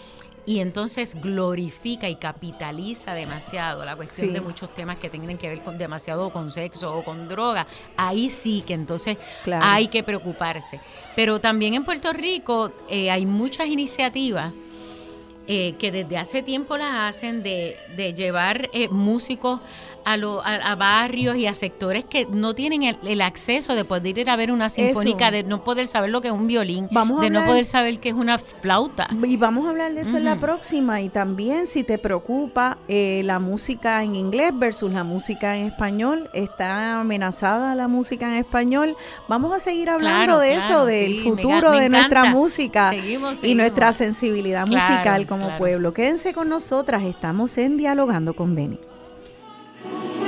[0.49, 4.33] y entonces glorifica y capitaliza demasiado la cuestión Sí.
[4.35, 7.66] de muchos temas que tienen que ver con demasiado con sexo o con droga,
[7.97, 9.65] ahí sí que entonces Claro.
[9.66, 10.81] hay que preocuparse.
[11.16, 14.53] Pero también en Puerto Rico eh, hay muchas iniciativas
[15.49, 19.61] eh, que desde hace tiempo las hacen de, de llevar eh, músicos
[20.07, 23.85] a, lo- a, a barrios y a sectores que no tienen el, el acceso de
[23.85, 26.89] poder ir a ver una sinfónica, de no poder saber lo que es un violín,
[26.93, 29.09] Vamos de no poder saber que es una flauta.
[29.24, 31.01] Y vamos a hablar de eso en la próxima.
[31.03, 36.31] Y también si te preocupa eh, la música en inglés versus la música en español,
[36.33, 38.97] está amenazada la música en español.
[39.28, 42.91] Vamos a seguir hablando Claro, de claro, eso, del sí, futuro me de nuestra música
[42.91, 45.93] Seguimos, y nuestra sensibilidad Claro, musical como pueblo.
[45.93, 48.78] Quédense con nosotras, estamos en Dialogando con Beni.
[49.90, 50.26] Thank you.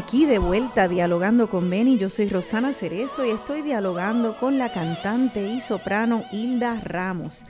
[0.00, 4.72] Aquí de vuelta dialogando con Beni, yo soy Rosana Cerezo y estoy dialogando con la
[4.72, 7.44] cantante y soprano Hilda Ramos.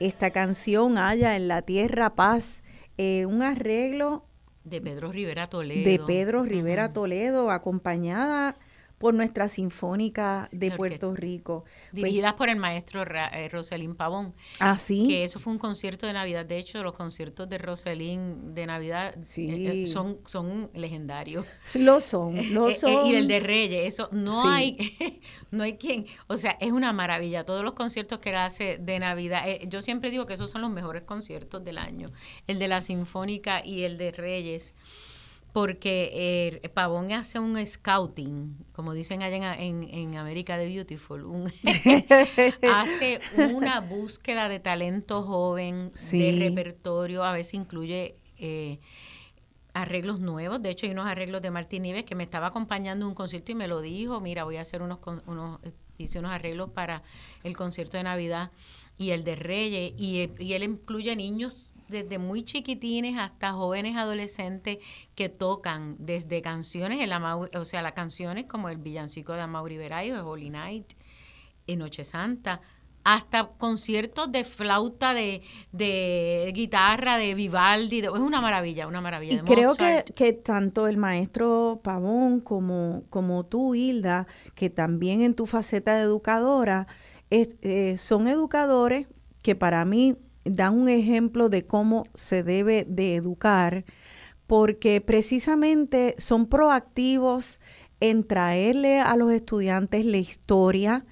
[0.00, 2.62] Esta canción haya en la tierra paz,
[2.96, 4.24] eh, un arreglo
[4.64, 5.84] de Pedro Rivera Toledo.
[5.84, 8.56] De Pedro Rivera Toledo, acompañada
[9.00, 11.64] por nuestra Sinfónica de Puerto Rico.
[11.64, 14.34] Pues Dirigidas por el maestro eh, Roselín Pavón.
[14.58, 15.08] Ah, sí.
[15.08, 16.44] Que eso fue un concierto de Navidad.
[16.44, 21.46] De hecho, los conciertos de Roselín de Navidad eh, eh, son, son legendarios.
[21.76, 23.06] Lo son, lo son.
[23.06, 24.76] y el de Reyes, eso no hay,
[25.50, 26.04] no hay quien.
[26.26, 27.46] O sea, es una maravilla.
[27.46, 30.70] Todos los conciertos que él hace de Navidad, yo siempre digo que esos son los
[30.70, 32.08] mejores conciertos del año.
[32.46, 34.74] El de la Sinfónica y el de Reyes
[35.52, 41.52] porque eh, Pavón hace un scouting, como dicen allá en, en, América de Beautiful, un
[42.72, 43.20] hace
[43.52, 48.78] una búsqueda de talento joven, de repertorio, a veces incluye eh,
[49.74, 53.10] arreglos nuevos, de hecho hay unos arreglos de Martín Nieves que me estaba acompañando en
[53.10, 55.58] un concierto y me lo dijo, mira, voy a hacer unos, unos
[55.98, 57.02] hice unos arreglos para
[57.42, 58.50] el concierto de Navidad
[58.98, 64.78] y el de Reyes, y, y él incluye niños desde muy chiquitines hasta jóvenes adolescentes
[65.14, 69.76] que tocan desde canciones, en la, o sea, las canciones como el villancico de Amaury
[69.76, 70.92] Veray o Holy Night,
[71.66, 72.60] en Noche Santa,
[73.04, 75.42] hasta conciertos de flauta, de,
[75.72, 79.36] de guitarra, de Vivaldi, es una maravilla, una maravilla.
[79.36, 85.34] Y creo que, que, tanto el maestro Pavón como, como tú, Hilda, que también en
[85.34, 86.86] tu faceta de educadora,
[87.30, 89.06] eh, son educadores
[89.42, 93.84] que para mí dan un ejemplo de cómo se debe de educar,
[94.46, 97.60] porque precisamente son proactivos
[98.00, 101.04] en traerle a los estudiantes la historia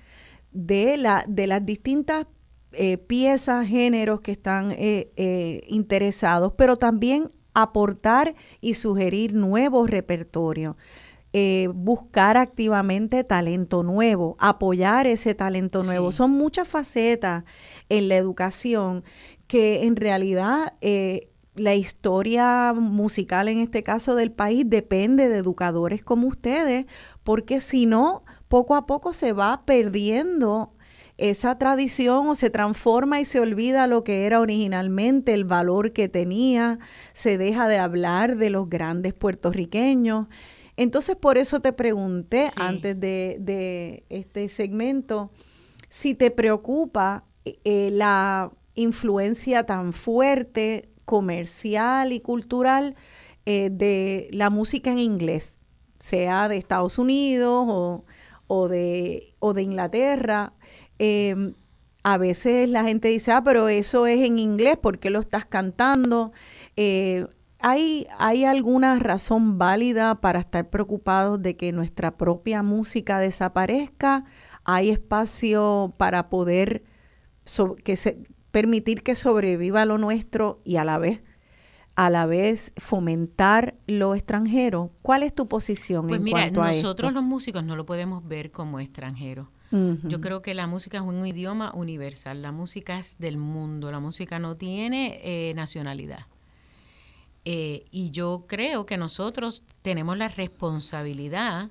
[0.52, 2.26] de, la, de las distintas
[2.72, 10.76] eh, piezas, géneros que están eh, eh, interesados, pero también aportar y sugerir nuevos repertorios.
[11.74, 16.12] Buscar activamente talento nuevo, apoyar ese talento nuevo.
[16.12, 17.44] Son muchas facetas
[17.88, 19.04] en la educación
[19.46, 20.74] que en realidad
[21.54, 26.86] la historia musical en este caso del país depende de educadores como ustedes,
[27.24, 30.72] porque si no, poco a poco se va perdiendo
[31.16, 36.08] esa tradición o se transforma y se olvida lo que era originalmente, el valor que
[36.08, 36.78] tenía,
[37.12, 40.28] se deja de hablar de los grandes puertorriqueños.
[40.78, 45.32] Entonces, por eso te pregunté antes de, este segmento
[45.88, 52.94] si te preocupa eh, la influencia tan fuerte comercial y cultural
[53.44, 55.56] eh, de la música en inglés,
[55.98, 58.04] sea de Estados Unidos
[58.46, 60.52] o, de, o de Inglaterra.
[61.00, 61.54] Em,
[62.04, 65.44] a veces la gente dice, ah, pero eso es en inglés, ¿por qué lo estás
[65.44, 66.30] cantando?
[66.76, 67.26] Eh,
[67.60, 74.24] ¿hay, ¿Hay alguna razón válida para estar preocupados de que nuestra propia música desaparezca?
[74.64, 76.82] ¿Hay espacio para poder
[77.84, 78.18] que se,
[78.50, 81.22] permitir que sobreviva lo nuestro y a la vez
[81.98, 84.92] a la vez fomentar lo extranjero.
[85.02, 88.24] ¿Cuál es tu posición pues en mira, cuanto a nosotros los músicos no lo podemos
[88.26, 89.50] ver como extranjero.
[89.70, 94.00] Yo creo que la música es un idioma universal, la música es del mundo, la
[94.00, 96.20] música no tiene eh, nacionalidad.
[97.50, 101.70] Eh, y yo creo que nosotros tenemos la responsabilidad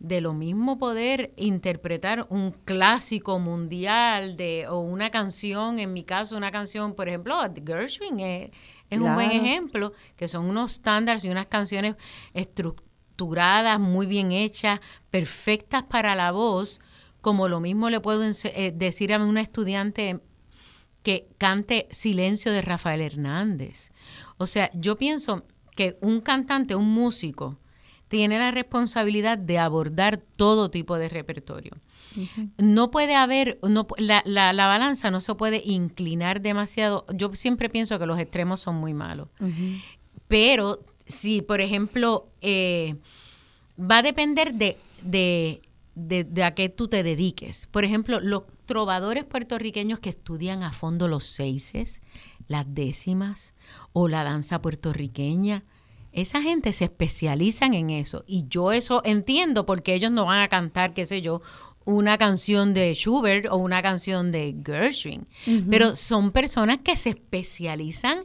[0.00, 6.36] de lo mismo poder interpretar un clásico mundial de o una canción, en mi caso
[6.36, 8.50] una canción, por ejemplo, Gershwin es,
[9.00, 11.96] un buen ejemplo, que son unos estándares y unas canciones
[12.34, 14.78] estructuradas, muy bien hechas,
[15.10, 16.82] perfectas para la voz,
[17.22, 20.20] como lo mismo le puedo eh, decir a una estudiante
[21.02, 23.90] que cante Silencio de Rafael Hernández.
[24.38, 25.44] O sea, yo pienso
[25.76, 27.58] que un cantante, un músico,
[28.08, 31.76] tiene la responsabilidad de abordar todo tipo de repertorio.
[32.56, 37.04] No puede haber, no, la, la, la, balanza no se puede inclinar demasiado.
[37.14, 39.28] Yo siempre pienso que los extremos son muy malos.
[40.26, 42.96] Pero si, por ejemplo, eh,
[43.78, 45.60] va a depender de, de,
[45.94, 47.66] de, a qué tú te dediques.
[47.66, 52.00] Por ejemplo, los trovadores puertorriqueños que estudian a fondo los seises,
[52.48, 53.54] las décimas
[53.92, 55.64] o la danza puertorriqueña,
[56.12, 60.48] esa gente se especializan en eso y yo eso entiendo porque ellos no van a
[60.48, 61.42] cantar, qué sé yo,
[61.84, 65.26] una canción de Schubert o una canción de Gershwin,
[65.70, 68.24] pero son personas que se especializan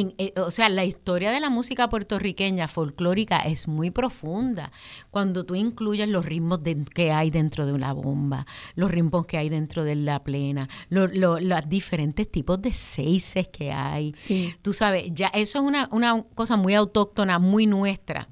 [0.00, 4.72] en, eh, o sea, la historia de la música puertorriqueña folclórica es muy profunda.
[5.10, 6.60] Cuando tú incluyes los ritmos
[6.92, 11.68] que hay dentro de una bomba, los ritmos que hay dentro de la plena, los
[11.68, 14.12] diferentes tipos de seises que hay,
[14.62, 18.28] tú sabes, ya eso es una, una cosa muy autóctona, muy nuestra.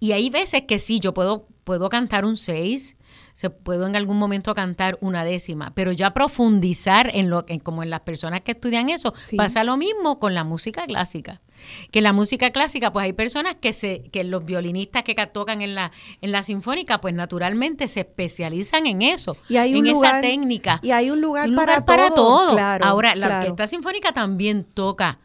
[0.00, 2.96] Y hay veces que sí, yo puedo, puedo cantar un 6,
[3.36, 7.82] se puedo en algún momento cantar una décima, pero ya profundizar en lo en, como
[7.82, 9.36] en las personas que estudian eso, Sí.
[9.36, 11.42] pasa lo mismo con la música clásica.
[11.90, 15.60] Que la música clásica, pues hay personas que se, que los violinistas que ca- tocan
[15.60, 15.92] en la,
[16.22, 20.20] en la sinfónica, pues naturalmente se especializan en eso, Y hay un en lugar, esa
[20.22, 20.80] técnica.
[20.82, 22.54] Y hay un lugar, Un para, lugar para todo.
[22.54, 23.40] Claro, Ahora, la.
[23.40, 25.18] Orquesta Sinfónica también toca,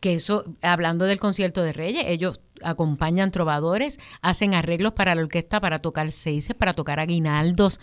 [0.00, 5.60] que eso, hablando del concierto de Reyes, ellos acompañan trovadores, hacen arreglos para la orquesta,
[5.60, 7.80] para tocar seises, para tocar aguinaldos.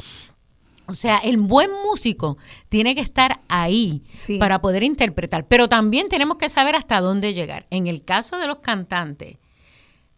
[0.90, 2.38] O sea, el buen músico
[2.70, 4.38] tiene que estar ahí Sí.
[4.38, 7.68] para poder interpretar, pero también tenemos que saber hasta dónde llegar.
[7.70, 9.38] En el caso de los cantantes,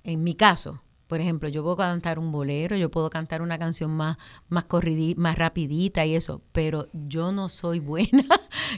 [0.03, 3.89] en mi caso, por ejemplo, yo puedo cantar un bolero, yo puedo cantar una canción
[3.91, 4.15] más,
[4.47, 8.23] más corridi- más rapidita y eso, pero yo no soy buena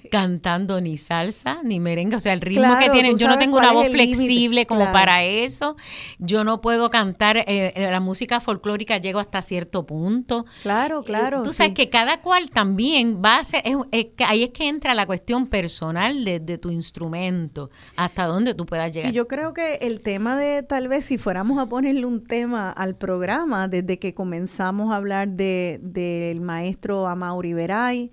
[0.10, 3.58] cantando ni salsa ni merengue, o sea, el ritmo Claro, que tienen, yo no tengo
[3.58, 4.94] una voz flexible como claro.
[4.94, 5.76] para eso,
[6.20, 10.45] yo no puedo cantar, eh, la música folclórica llego hasta cierto punto.
[10.62, 11.44] Claro, claro.
[11.44, 11.76] Tú sabes sí.
[11.76, 15.48] que cada cual también va a ser, es- es ahí es que entra la cuestión
[15.48, 19.12] personal de, de tu instrumento, hasta dónde tú puedas llegar.
[19.12, 22.72] Y yo creo que el tema de tal vez si fuéramos a ponerle un tema
[22.72, 28.11] al programa desde que comenzamos a hablar de del maestro Amaury Veray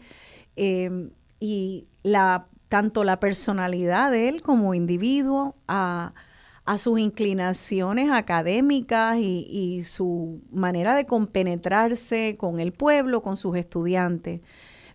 [0.56, 1.10] eh,
[1.40, 6.12] y la tanto la personalidad de él como individuo a,
[6.66, 13.56] a sus inclinaciones académicas y, y su manera de compenetrarse con el pueblo, con sus
[13.56, 14.42] estudiantes.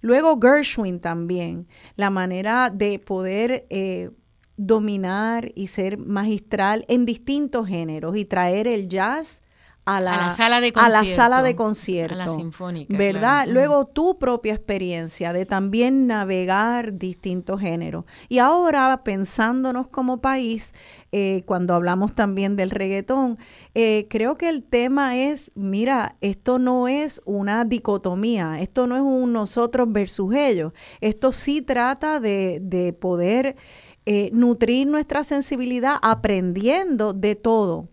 [0.01, 4.11] Luego Gershwin también, la manera de poder eh,
[4.57, 9.41] dominar y ser magistral en distintos géneros y traer el jazz
[9.85, 12.97] a la, A la sala de a la concierto, sala de a la concierto, sinfónica,
[12.97, 13.43] ¿verdad?
[13.43, 13.51] claro.
[13.51, 18.05] Luego tu propia experiencia de también navegar distintos géneros.
[18.29, 20.73] Y ahora pensándonos como país,
[21.11, 23.37] eh, cuando hablamos también del reggaetón,
[23.75, 29.01] eh, creo que el tema es, mira, esto no es una dicotomía, esto no es
[29.01, 30.71] un nosotros versus ellos,
[31.01, 33.57] esto sí trata de, de poder
[34.05, 37.89] eh, nutrir nuestra sensibilidad aprendiendo de todo.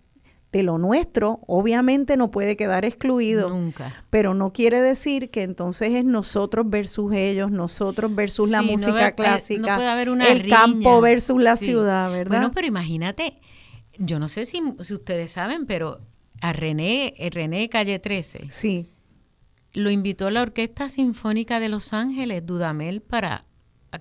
[0.52, 3.92] De lo nuestro, obviamente no puede quedar excluido, Nunca.
[4.10, 8.92] pero no quiere decir que entonces es nosotros versus ellos, nosotros versus la no música
[9.10, 10.56] ve- clásica, no puede haber una el riña.
[10.56, 11.66] campo versus la Sí.
[11.66, 12.36] ciudad, ¿verdad?
[12.38, 13.38] Bueno, pero imagínate,
[13.96, 16.00] yo no sé si, si ustedes saben, pero
[16.40, 18.90] a René, eh, René Calle 13 sí,
[19.72, 23.44] lo invitó la Orquesta Sinfónica de Los Ángeles, Dudamel, para a-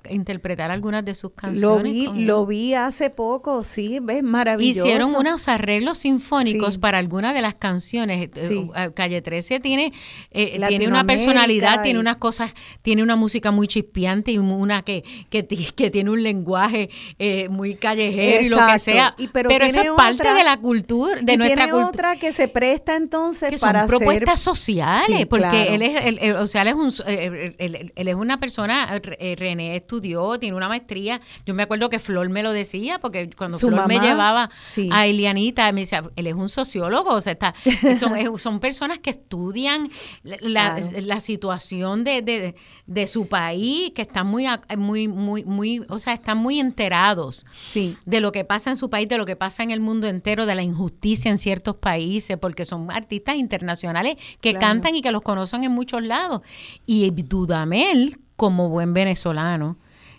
[0.10, 1.62] interpretar algunas de sus canciones.
[1.62, 4.88] lo vi, con lo vi hace poco, sí, ves, maravilloso.
[4.88, 6.80] Hicieron unos arreglos sinfónicos Sí.
[6.80, 8.30] para algunas de las canciones.
[8.36, 8.70] Eh, Sí.
[8.76, 9.92] eh, Calle 13 tiene,
[10.32, 15.04] eh, tiene una personalidad, tiene unas cosas, tiene una música muy chispeante y una que,
[15.30, 19.16] que, que tiene un lenguaje eh, muy callejero y lo que sea.
[19.18, 21.88] Y pero pero eso es parte de la cultura, de y nuestra tiene cultura.
[22.12, 25.74] otra que se presta entonces que son para propuestas hacer sociales, Sí, porque claro.
[25.74, 29.79] él es, él- él- o sea, él es un, él, es una persona, eh, René
[29.80, 31.20] estudió, tiene una maestría.
[31.46, 34.90] Yo me acuerdo que Flor me lo decía, porque cuando Su Flor me llevaba sí.
[34.92, 37.54] a Elianita, me decía, él es un sociólogo, o sea, está,
[37.98, 39.90] son, son personas que estudian
[40.24, 41.06] la, la- Claro.
[41.06, 44.46] la situación de, de, de su país, que están muy,
[44.78, 47.98] muy, muy, muy, o sea, están muy enterados Sí.
[48.06, 50.46] de lo que pasa en su país, de lo que pasa en el mundo entero,
[50.46, 54.60] de la injusticia en ciertos países, porque son artistas internacionales que Claro.
[54.68, 56.42] cantan y que los conocen en muchos lados.
[56.86, 59.78] Y Dudamel, como buen venezolano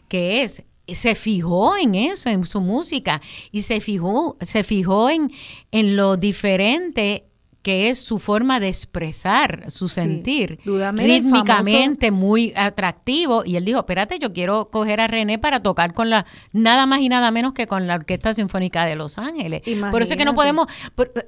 [0.09, 5.33] que es, se fijó en eso, en su música, y se fijó, se fijó en,
[5.71, 7.30] en lo diferente
[7.63, 10.59] que es su forma de expresar su sentir
[10.95, 16.11] rítmicamente muy atractivo y él dijo, espérate, yo quiero coger a René para tocar con
[16.11, 19.63] la nada más y nada menos que con la Orquesta Sinfónica de Los Ángeles.
[19.91, 20.35] Por eso es que no Imagínate.
[20.35, 20.67] podemos,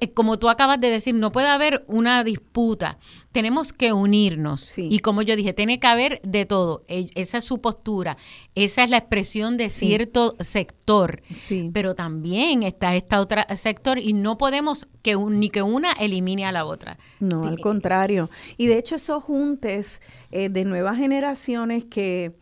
[0.01, 2.99] eh, como tú acabas de decir, no puede haber una disputa.
[3.33, 4.61] Tenemos que unirnos.
[4.61, 4.89] Sí.
[4.91, 6.85] Y como yo dije, tiene que haber de todo.
[6.89, 8.19] E- Esa es su postura.
[8.55, 9.87] Esa es la expresión de Sí.
[9.87, 11.23] cierto sector.
[11.35, 11.71] Sí.
[11.73, 16.22] Pero también está esta otra sector y no podemos que un- ni que una elimine
[16.23, 16.99] a la otra.
[17.21, 18.31] No, al contrario.
[18.57, 20.01] Y de hecho esos juntes
[20.31, 22.33] eh, de nuevas generaciones que,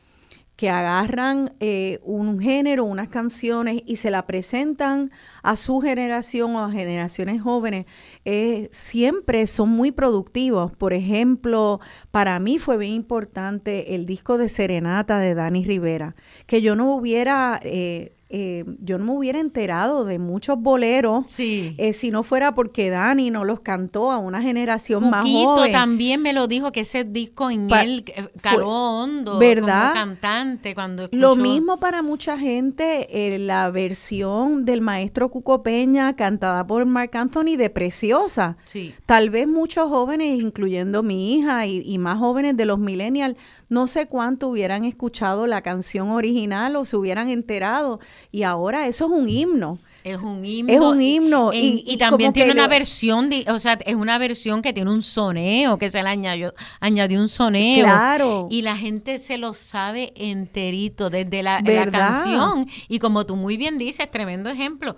[0.56, 5.10] que agarran eh, un género, unas canciones y se la presentan
[5.42, 7.86] a su generación o a generaciones jóvenes,
[8.24, 10.76] eh, siempre son muy productivos.
[10.76, 11.80] Por ejemplo,
[12.10, 16.14] para mí fue bien importante el disco de Serenata de Dani Rivera,
[16.46, 17.58] que yo no hubiera...
[17.62, 21.74] eh, eh, yo no me hubiera enterado de muchos boleros Sí.
[21.78, 25.72] eh, si no fuera porque Dani no los cantó a una generación más joven.
[25.72, 28.04] también me lo dijo que ese disco en Pa- él
[28.40, 29.88] caló hondo ¿verdad?
[29.90, 36.14] como cantante cuando Lo mismo para mucha gente, eh, la versión del maestro Cuco Peña
[36.14, 38.56] cantada por Marc Anthony de Preciosa.
[38.64, 38.94] Sí.
[39.06, 43.36] Tal vez muchos jóvenes, incluyendo mi hija y, y más jóvenes de los millennials,
[43.68, 47.98] no sé cuánto hubieran escuchado la canción original o se hubieran enterado.
[48.30, 49.78] Y ahora eso es un himno.
[50.04, 50.72] Es un himno.
[50.72, 53.74] Es un himno, En- y- y, y también tiene una lo- versión, de, o sea,
[53.84, 57.82] es una versión que tiene un soneo, que se le añadió, añadió un soneo.
[57.82, 58.48] Claro.
[58.50, 62.66] Y la gente se lo sabe enterito desde la, la canción.
[62.88, 64.96] Y como tú muy bien dices, tremendo ejemplo.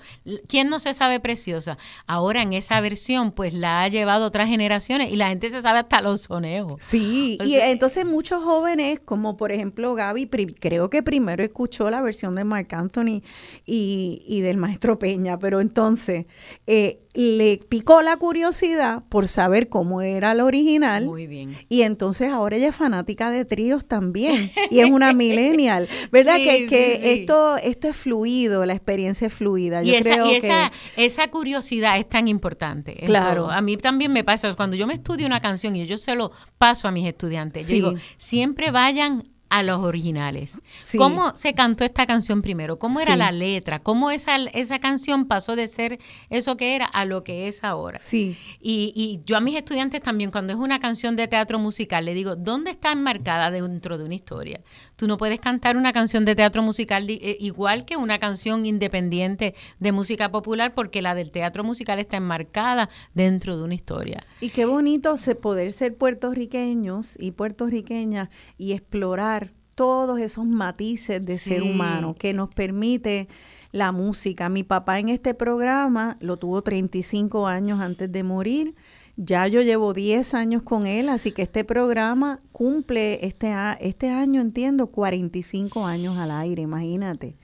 [0.48, 1.78] ¿Quién no se sabe preciosa?
[2.06, 5.80] Ahora en esa versión, pues la ha llevado otras generaciones y la gente se sabe
[5.80, 6.74] hasta los soneos.
[6.78, 10.26] Sí, O y entonces muchos jóvenes, como por ejemplo Gaby,
[10.60, 13.22] creo que primero escuchó la versión de Marc Anthony
[13.66, 16.26] y, y del maestro Peña, pero entonces
[16.66, 21.04] eh, le picó la curiosidad por saber cómo era la original.
[21.04, 21.56] Muy bien.
[21.68, 26.36] Y entonces ahora ella es fanática de tríos también y es una millennial, ¿verdad?
[26.36, 27.08] Sí, que sí, que sí.
[27.10, 29.82] esto esto es fluido, la experiencia es fluida.
[29.82, 32.94] Y, Yo esa, creo y esa, que esa curiosidad es tan importante.
[33.04, 33.42] Claro.
[33.42, 33.50] todo.
[33.50, 36.32] A mí también me pasa, cuando yo me estudio una canción y yo se lo
[36.58, 40.58] paso a mis estudiantes, yo digo, siempre vayan a los originales.
[40.82, 40.96] Sí.
[40.96, 42.78] ¿Cómo se cantó esta canción primero?
[42.78, 43.18] ¿Cómo era Sí.
[43.18, 43.80] la letra?
[43.80, 45.98] ¿Cómo esa, esa canción pasó de ser
[46.30, 47.98] eso que era a lo que es ahora?
[47.98, 52.04] sí, Y, y yo a mis estudiantes también, cuando es una canción de teatro musical,
[52.06, 54.60] le digo, ¿dónde está enmarcada dentro de una historia?
[54.96, 59.54] Tú no puedes cantar una canción de teatro musical eh, igual que una canción independiente
[59.78, 64.24] de música popular, porque la del teatro musical está enmarcada dentro de una historia.
[64.40, 69.41] Y qué bonito se poder ser puertorriqueños y puertorriqueñas y explorar
[69.82, 73.26] todos esos matices de ser humano que nos permite
[73.72, 74.48] la música.
[74.48, 78.74] Mi papá en este programa lo tuvo 35 años antes de morir.
[79.16, 84.08] Ya yo llevo 10 años con él, así que este programa cumple este, a- este
[84.08, 87.36] año, entiendo, 45 años al aire, imagínate.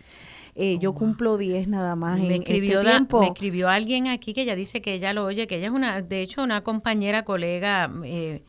[0.55, 3.20] Eh, yo cumplo 10 nada más en Me escribió, este da- tiempo.
[3.20, 6.02] me escribió alguien aquí que ella dice que ella lo oye, que ella es una,
[6.02, 8.44] de hecho, una compañera, colega, eh,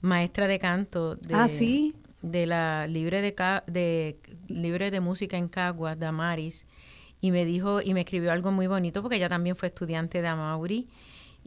[0.00, 1.16] maestra de canto.
[1.16, 1.94] De, Ah, ¿sí?
[2.30, 6.66] De la libre de, Ca- de libre de música en Caguas, Damaris,
[7.20, 10.28] y me dijo y me escribió algo muy bonito porque ella también fue estudiante de
[10.28, 10.88] Amaury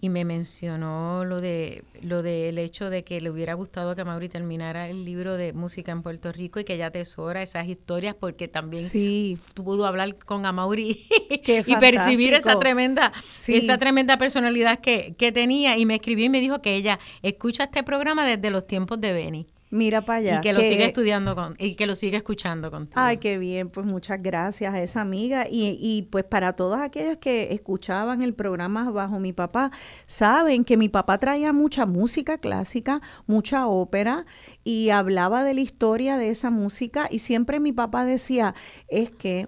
[0.01, 4.29] y me mencionó lo de lo del hecho de que le hubiera gustado que Amaury
[4.29, 8.47] terminara el libro de música en Puerto Rico y que ella atesora esas historias porque
[8.47, 11.05] también Sí, pudo hablar con Amaury
[11.43, 13.57] Qué y percibir esa tremenda Sí.
[13.57, 17.65] esa tremenda personalidad que, que tenía y me escribió y me dijo que ella escucha
[17.65, 20.37] este programa desde los tiempos de Benny mira para allá.
[20.37, 22.99] y que lo que- sigue estudiando con y que lo sigue escuchando contigo.
[22.99, 27.17] Ay, qué bien, pues muchas gracias a esa amiga y, y pues para todos aquellos
[27.17, 29.71] que escuchaban el programa bajo mi papá,
[30.05, 34.25] saben que mi papá traía mucha música clásica, mucha ópera
[34.63, 38.55] y hablaba de la historia de esa música y siempre mi papá decía,
[38.87, 39.47] es que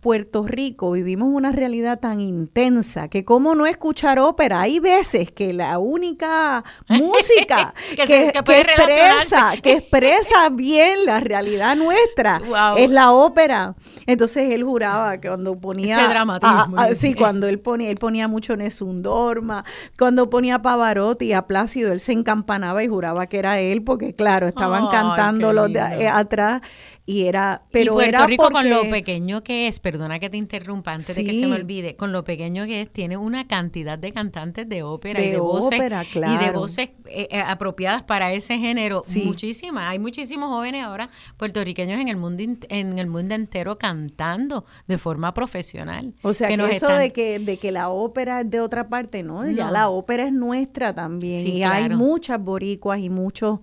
[0.00, 4.62] Puerto Rico vivimos una realidad tan intensa que cómo no escuchar ópera.
[4.62, 10.48] Hay veces que la única música Que que, se- que puede que expresa, que expresa
[10.50, 12.78] bien la realidad nuestra Wow.
[12.78, 13.74] es la ópera.
[14.06, 18.56] Entonces él juraba que cuando ponía Ese dramatismo, sí, cuando él ponía él ponía mucho
[18.56, 19.64] Nessun Dorma,
[19.98, 24.48] cuando ponía Pavarotti a Plácido él se encampanaba y juraba que era él porque claro,
[24.48, 26.62] estaban Ay, cantando los de eh, atrás
[27.06, 30.30] y era pero y Puerto era Rico porque con lo pequeño que es, perdona que
[30.30, 33.48] te interrumpa antes de que se me olvide, con lo pequeño que es, tiene una
[33.48, 36.60] cantidad de cantantes de ópera y De de voces ópera, y de claro.
[36.60, 39.22] voces eh, eh, apropiadas para ese género, Sí.
[39.24, 39.90] muchísimas.
[39.90, 45.34] Hay muchísimos jóvenes ahora puertorriqueños en el mundo en el mundo entero cantando de forma
[45.34, 46.14] profesional.
[46.22, 48.88] O sea, que, nos eso están- de que de que la ópera es de otra
[48.88, 49.48] parte, ¿no?
[49.50, 51.42] Ya la ópera es nuestra también.
[51.42, 51.96] Sí, y hay claro.
[51.96, 53.60] muchas boricuas y muchos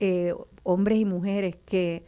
[0.00, 0.32] eh,
[0.64, 2.04] hombres y mujeres que,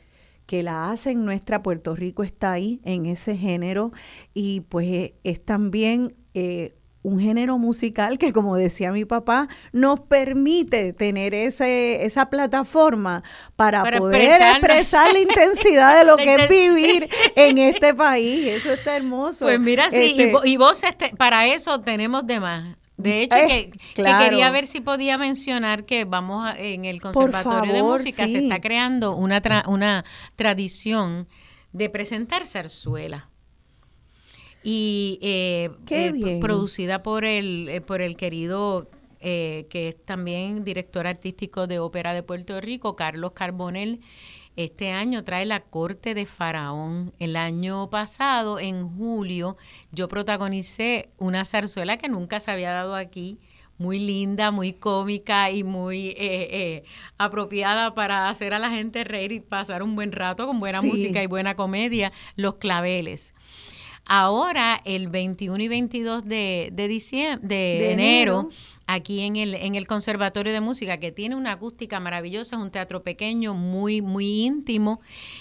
[0.51, 1.63] que la hacen nuestra.
[1.63, 3.93] Puerto Rico está ahí en ese género.
[4.35, 10.01] Y pues eh, es también eh, un género musical que, como decía mi papá, nos
[10.01, 13.23] permite tener ese, esa plataforma
[13.55, 18.49] para, Para poder expresar la intensidad de lo que es vivir en este país.
[18.49, 19.45] Eso está hermoso.
[19.45, 22.77] Pues mira, sí, y, Este, vo- y voces, te- para eso tenemos de más.
[23.03, 27.73] De hecho, Eh, que, quería ver si podía mencionar que vamos a- en el Conservatorio
[27.73, 28.33] de Música sí.
[28.33, 30.05] se está creando una, tra- una
[30.37, 31.29] tradición
[31.73, 33.29] de presentar zarzuela.
[34.63, 38.91] Y eh, eh, producida por el, eh, por el querido,
[39.21, 44.01] eh, que es también director artístico de Ópera de Puerto Rico, Carlos Carbonell.
[44.57, 47.13] Este año trae la corte de Faraón.
[47.19, 49.57] El año pasado, en julio,
[49.93, 53.39] yo protagonicé una zarzuela que nunca se había dado aquí,
[53.79, 56.85] muy linda, muy cómica y muy eh, eh,
[57.17, 60.89] apropiada para hacer a la gente reír y pasar un buen rato con buena Sí.
[60.89, 63.33] música y buena comedia, Los Claveles.
[64.05, 68.51] Ahora, el 21 y 22 de, de, diciem- de, De enero, enero.
[68.95, 72.71] Aquí en el, en el Conservatorio de Música, que tiene una acústica maravillosa, es un
[72.71, 75.01] teatro pequeño, muy, muy íntimo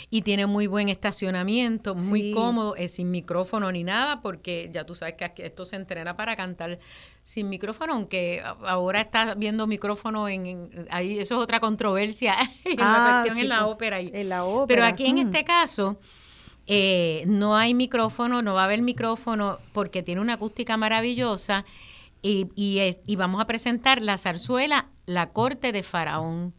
[0.10, 2.32] y tiene muy buen estacionamiento, muy Sí.
[2.34, 6.36] cómodo, es sin micrófono ni nada, porque ya tú sabes que esto se entrena para
[6.36, 6.80] cantar
[7.24, 12.36] sin micrófono, aunque ahora está viendo micrófono en, en- ahí eso es otra controversia
[12.66, 14.02] en la Ah, cuestión sí, en la pues, ópera.
[14.02, 15.20] y- en la ópera, Pero aquí en mm.
[15.28, 16.00] este caso
[16.72, 21.66] eh, no hay micrófono, no va a haber micrófono porque tiene una acústica maravillosa
[22.22, 26.54] y, y, y vamos a presentar la zarzuela La Corte de Faraón,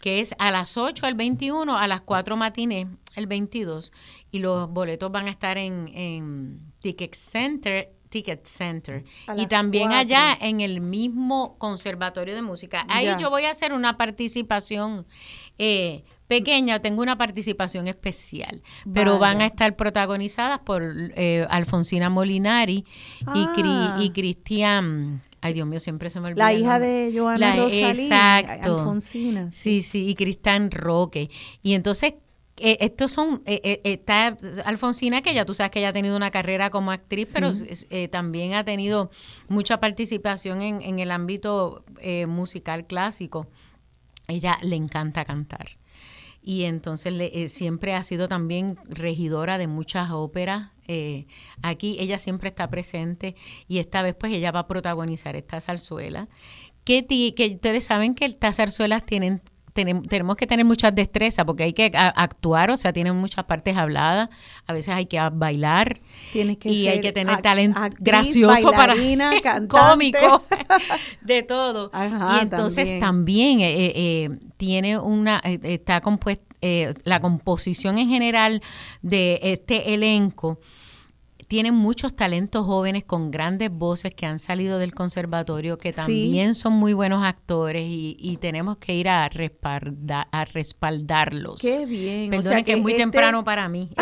[0.00, 3.92] que es a las 8 el 21, a las 4 matines el 22
[4.30, 7.92] y los boletos van a estar en, en Ticket Center.
[8.10, 9.04] Ticket Center
[9.36, 9.98] y también 4.
[10.00, 12.86] allá en el mismo conservatorio de música.
[12.88, 13.18] Ahí Ya.
[13.18, 15.06] yo voy a hacer una participación
[15.58, 18.62] eh, pequeña, tengo una participación especial,
[18.94, 20.82] pero van a estar protagonizadas por
[21.16, 22.84] eh, Alfonsina Molinari
[23.34, 23.96] y, Ah.
[24.00, 25.22] y Cristian.
[25.40, 26.44] Ay, Dios mío, siempre se me olvida.
[26.44, 28.78] La hija de Joana La- Rosalí, Exacto.
[28.78, 29.50] Alfonsina.
[29.52, 31.30] Sí, sí, y Cristian Roque.
[31.62, 32.14] Y entonces,
[32.60, 36.16] eh, estos son, eh, eh, está Alfonsina, que ya tú sabes que ella ha tenido
[36.16, 37.52] una carrera como actriz, pero
[37.90, 39.10] eh, también ha tenido
[39.48, 41.84] mucha participación en, en el ámbito
[42.26, 43.46] musical clásico.
[44.26, 45.68] Ella le encanta cantar.
[46.50, 50.70] Y entonces le- eh, siempre ha sido también regidora de muchas óperas.
[50.90, 51.26] eh,
[51.60, 53.36] aquí ella siempre está presente
[53.68, 56.28] y esta vez pues ella va a protagonizar esta zarzuela.
[56.84, 57.04] Que,
[57.36, 59.42] que ustedes saben que estas zarzuelas tienen,
[59.78, 63.44] tenem- tenemos que tener muchas destrezas porque hay que a- actuar, o sea, tienen muchas
[63.44, 64.28] partes habladas,
[64.66, 66.00] a veces hay que bailar
[66.32, 68.94] Tienes que y hay que tener talento gracioso para
[69.68, 70.44] cómico
[71.22, 71.90] de todo.
[71.92, 73.58] Ajá, y entonces también.
[73.58, 76.44] también, eh, eh, eh, tiene una eh, está compuesta
[77.04, 78.60] la composición en general
[79.00, 80.58] de este elenco
[81.48, 85.96] tienen muchos talentos jóvenes con grandes voces que han salido del conservatorio que Sí.
[85.96, 91.60] también son muy buenos actores y, y tenemos que ir a, respalda- a respaldarlos.
[91.60, 92.26] Qué bien.
[92.28, 93.90] o Perdonen sea que, es muy este- temprano para mí.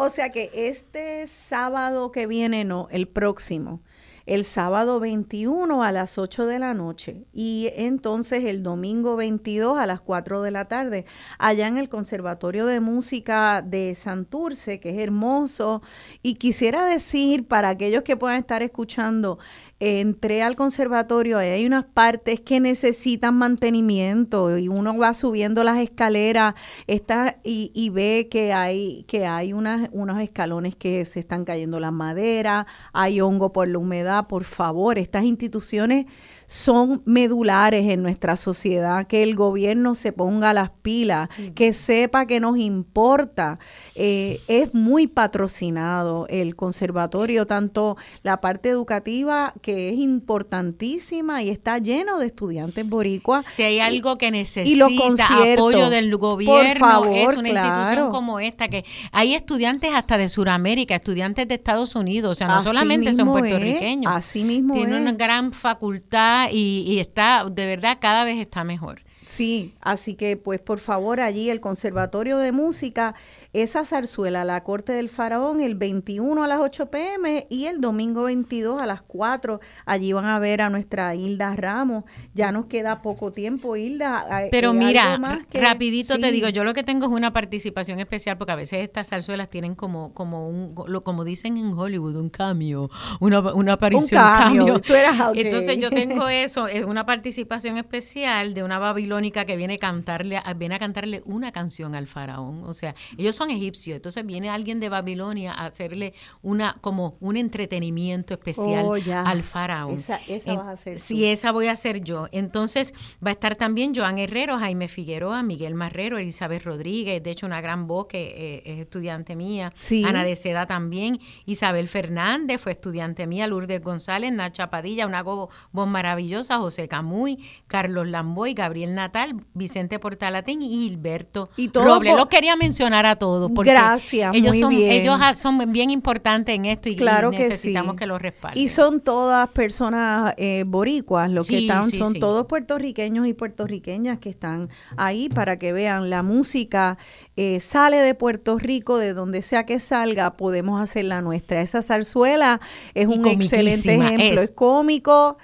[0.00, 3.82] O sea que este sábado que viene, no, el próximo,
[4.28, 9.86] el sábado 21 a las 8 de la noche y entonces el domingo 22 a
[9.86, 11.06] las 4 de la tarde,
[11.38, 15.80] allá en el Conservatorio de Música de Santurce, que es hermoso.
[16.22, 19.38] Y quisiera decir para aquellos que puedan estar escuchando,
[19.80, 25.78] entré al conservatorio, ahí hay unas partes que necesitan mantenimiento y uno va subiendo las
[25.78, 26.54] escaleras
[26.86, 31.80] está, y, y ve que hay, que hay unas, unos escalones que se están cayendo
[31.80, 34.17] las maderas, hay hongo por la humedad.
[34.26, 36.06] Por favor, estas instituciones
[36.46, 42.40] son medulares en nuestra sociedad, que el gobierno se ponga las pilas, que sepa que
[42.40, 43.58] nos importa.
[43.94, 51.78] Eh, es muy patrocinado el conservatorio, tanto la parte educativa, que es importantísima y está
[51.78, 53.44] lleno de estudiantes boricuas.
[53.44, 54.90] Si hay algo que necesita y los
[55.20, 57.68] apoyo del por gobierno, favor, es una claro.
[57.68, 62.48] institución como esta, que hay estudiantes hasta de Sudamérica, estudiantes de Estados Unidos, o sea,
[62.48, 64.07] no Así solamente son es, puertorriqueños.
[64.16, 65.02] Así mismo Tiene es.
[65.02, 69.02] una gran facultad y, y está, de verdad, cada vez está mejor.
[69.28, 73.14] Sí, así que pues por favor allí el Conservatorio de Música,
[73.52, 78.24] esa zarzuela, la Corte del Faraón, el 21 a las 8 pm y el domingo
[78.24, 79.60] 22 a las 4.
[79.84, 82.04] Allí van a ver a nuestra Hilda Ramos.
[82.32, 84.26] Ya nos queda poco tiempo, Hilda.
[84.44, 87.30] eh, Pero eh, mira, más que- rapidito te digo, yo lo que tengo es una
[87.34, 91.74] participación especial porque a veces estas zarzuelas tienen como como un lo- como dicen en
[91.74, 92.88] Hollywood, un cambio,
[93.20, 95.16] una, una aparición, cambio, tú eras.
[95.34, 98.78] Entonces yo tengo eso, es una participación especial de una
[99.18, 103.34] babilónica que viene a cantarle viene a cantarle una canción al faraón, o sea, ellos
[103.34, 108.94] son egipcios, entonces viene alguien de Babilonia a hacerle una como un entretenimiento especial Oh,
[108.94, 109.96] al faraón.
[109.96, 111.00] Esa- esa vas a hacer tú.
[111.02, 112.28] Sí, esa voy a hacer yo.
[112.32, 112.92] Entonces
[113.24, 117.60] va a estar también Joan Herrero, Jaime Figueroa, Miguel Marrero, Elizabeth Rodríguez, de hecho una
[117.60, 120.04] gran voz que eh, es estudiante mía, Sí.
[120.04, 125.48] Ana de Seda también, Isabel Fernández fue estudiante mía, Lourdes González, Nacha Padilla, una voz
[125.72, 129.07] maravillosa, José Camuy, Carlos Lamboy, Gabriel natal,
[129.54, 132.12] Vicente Portalatín y Gilberto Y todo Robles.
[132.12, 134.90] por- Los quería mencionar a todos porque Gracias, ellos muy son, bien.
[134.92, 137.98] ellos ah, son bien importantes en esto y, y Claro que necesitamos sí.
[137.98, 138.62] que los respalden.
[138.62, 144.18] Y son todas personas eh, boricuas, los que están, sí, son todos puertorriqueños y puertorriqueñas
[144.18, 146.98] que están ahí para que vean la música
[147.36, 151.60] eh, sale de Puerto Rico, de donde sea que salga, podemos hacer la nuestra.
[151.60, 152.60] Esa zarzuela
[152.94, 154.50] es Y un excelente ejemplo, es.
[154.50, 155.38] es, cómico.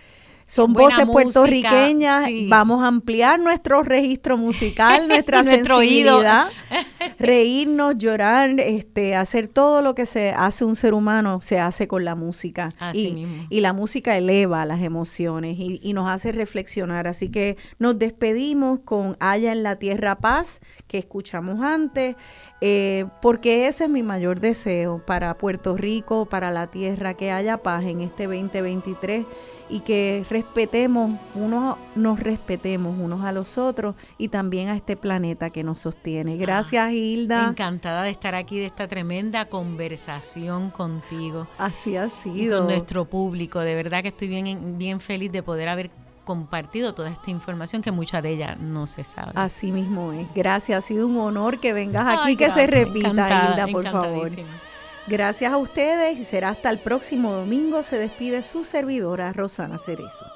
[0.46, 2.48] Son Buena voces música, puertorriqueñas, sí.
[2.48, 6.48] vamos a ampliar nuestro registro musical, nuestra sensibilidad,
[7.18, 12.04] reírnos, llorar, este, hacer todo lo que se hace un ser humano, se hace con
[12.04, 12.74] la música.
[12.78, 13.46] Así y, mismo.
[13.48, 17.06] y la música eleva las emociones y, y nos hace reflexionar.
[17.06, 22.16] Así que nos despedimos con Haya en la Tierra Paz, que escuchamos antes,
[22.66, 27.58] eh, porque ese es mi mayor deseo para Puerto Rico, para la tierra, que haya
[27.58, 29.26] paz en este 2023
[29.68, 35.50] y que respetemos, unos nos respetemos unos a los otros y también a este planeta
[35.50, 36.38] que nos sostiene.
[36.38, 37.48] Gracias, Hilda.
[37.50, 42.60] Encantada de estar aquí, de esta tremenda conversación contigo Así ha y sido.
[42.60, 43.60] con nuestro público.
[43.60, 45.90] De verdad que estoy bien, bien feliz de poder haber
[46.24, 49.32] compartido toda esta información que mucha de ella no se sabe.
[49.34, 50.26] Así mismo es.
[50.34, 53.66] Gracias, ha sido un honor que vengas aquí, Ay, que se gracias, repita, encantada, Hilda,
[53.68, 54.30] por favor.
[55.06, 57.82] Gracias a ustedes y será hasta el próximo domingo.
[57.82, 60.26] Se despide su servidora, Rosana Cerezo.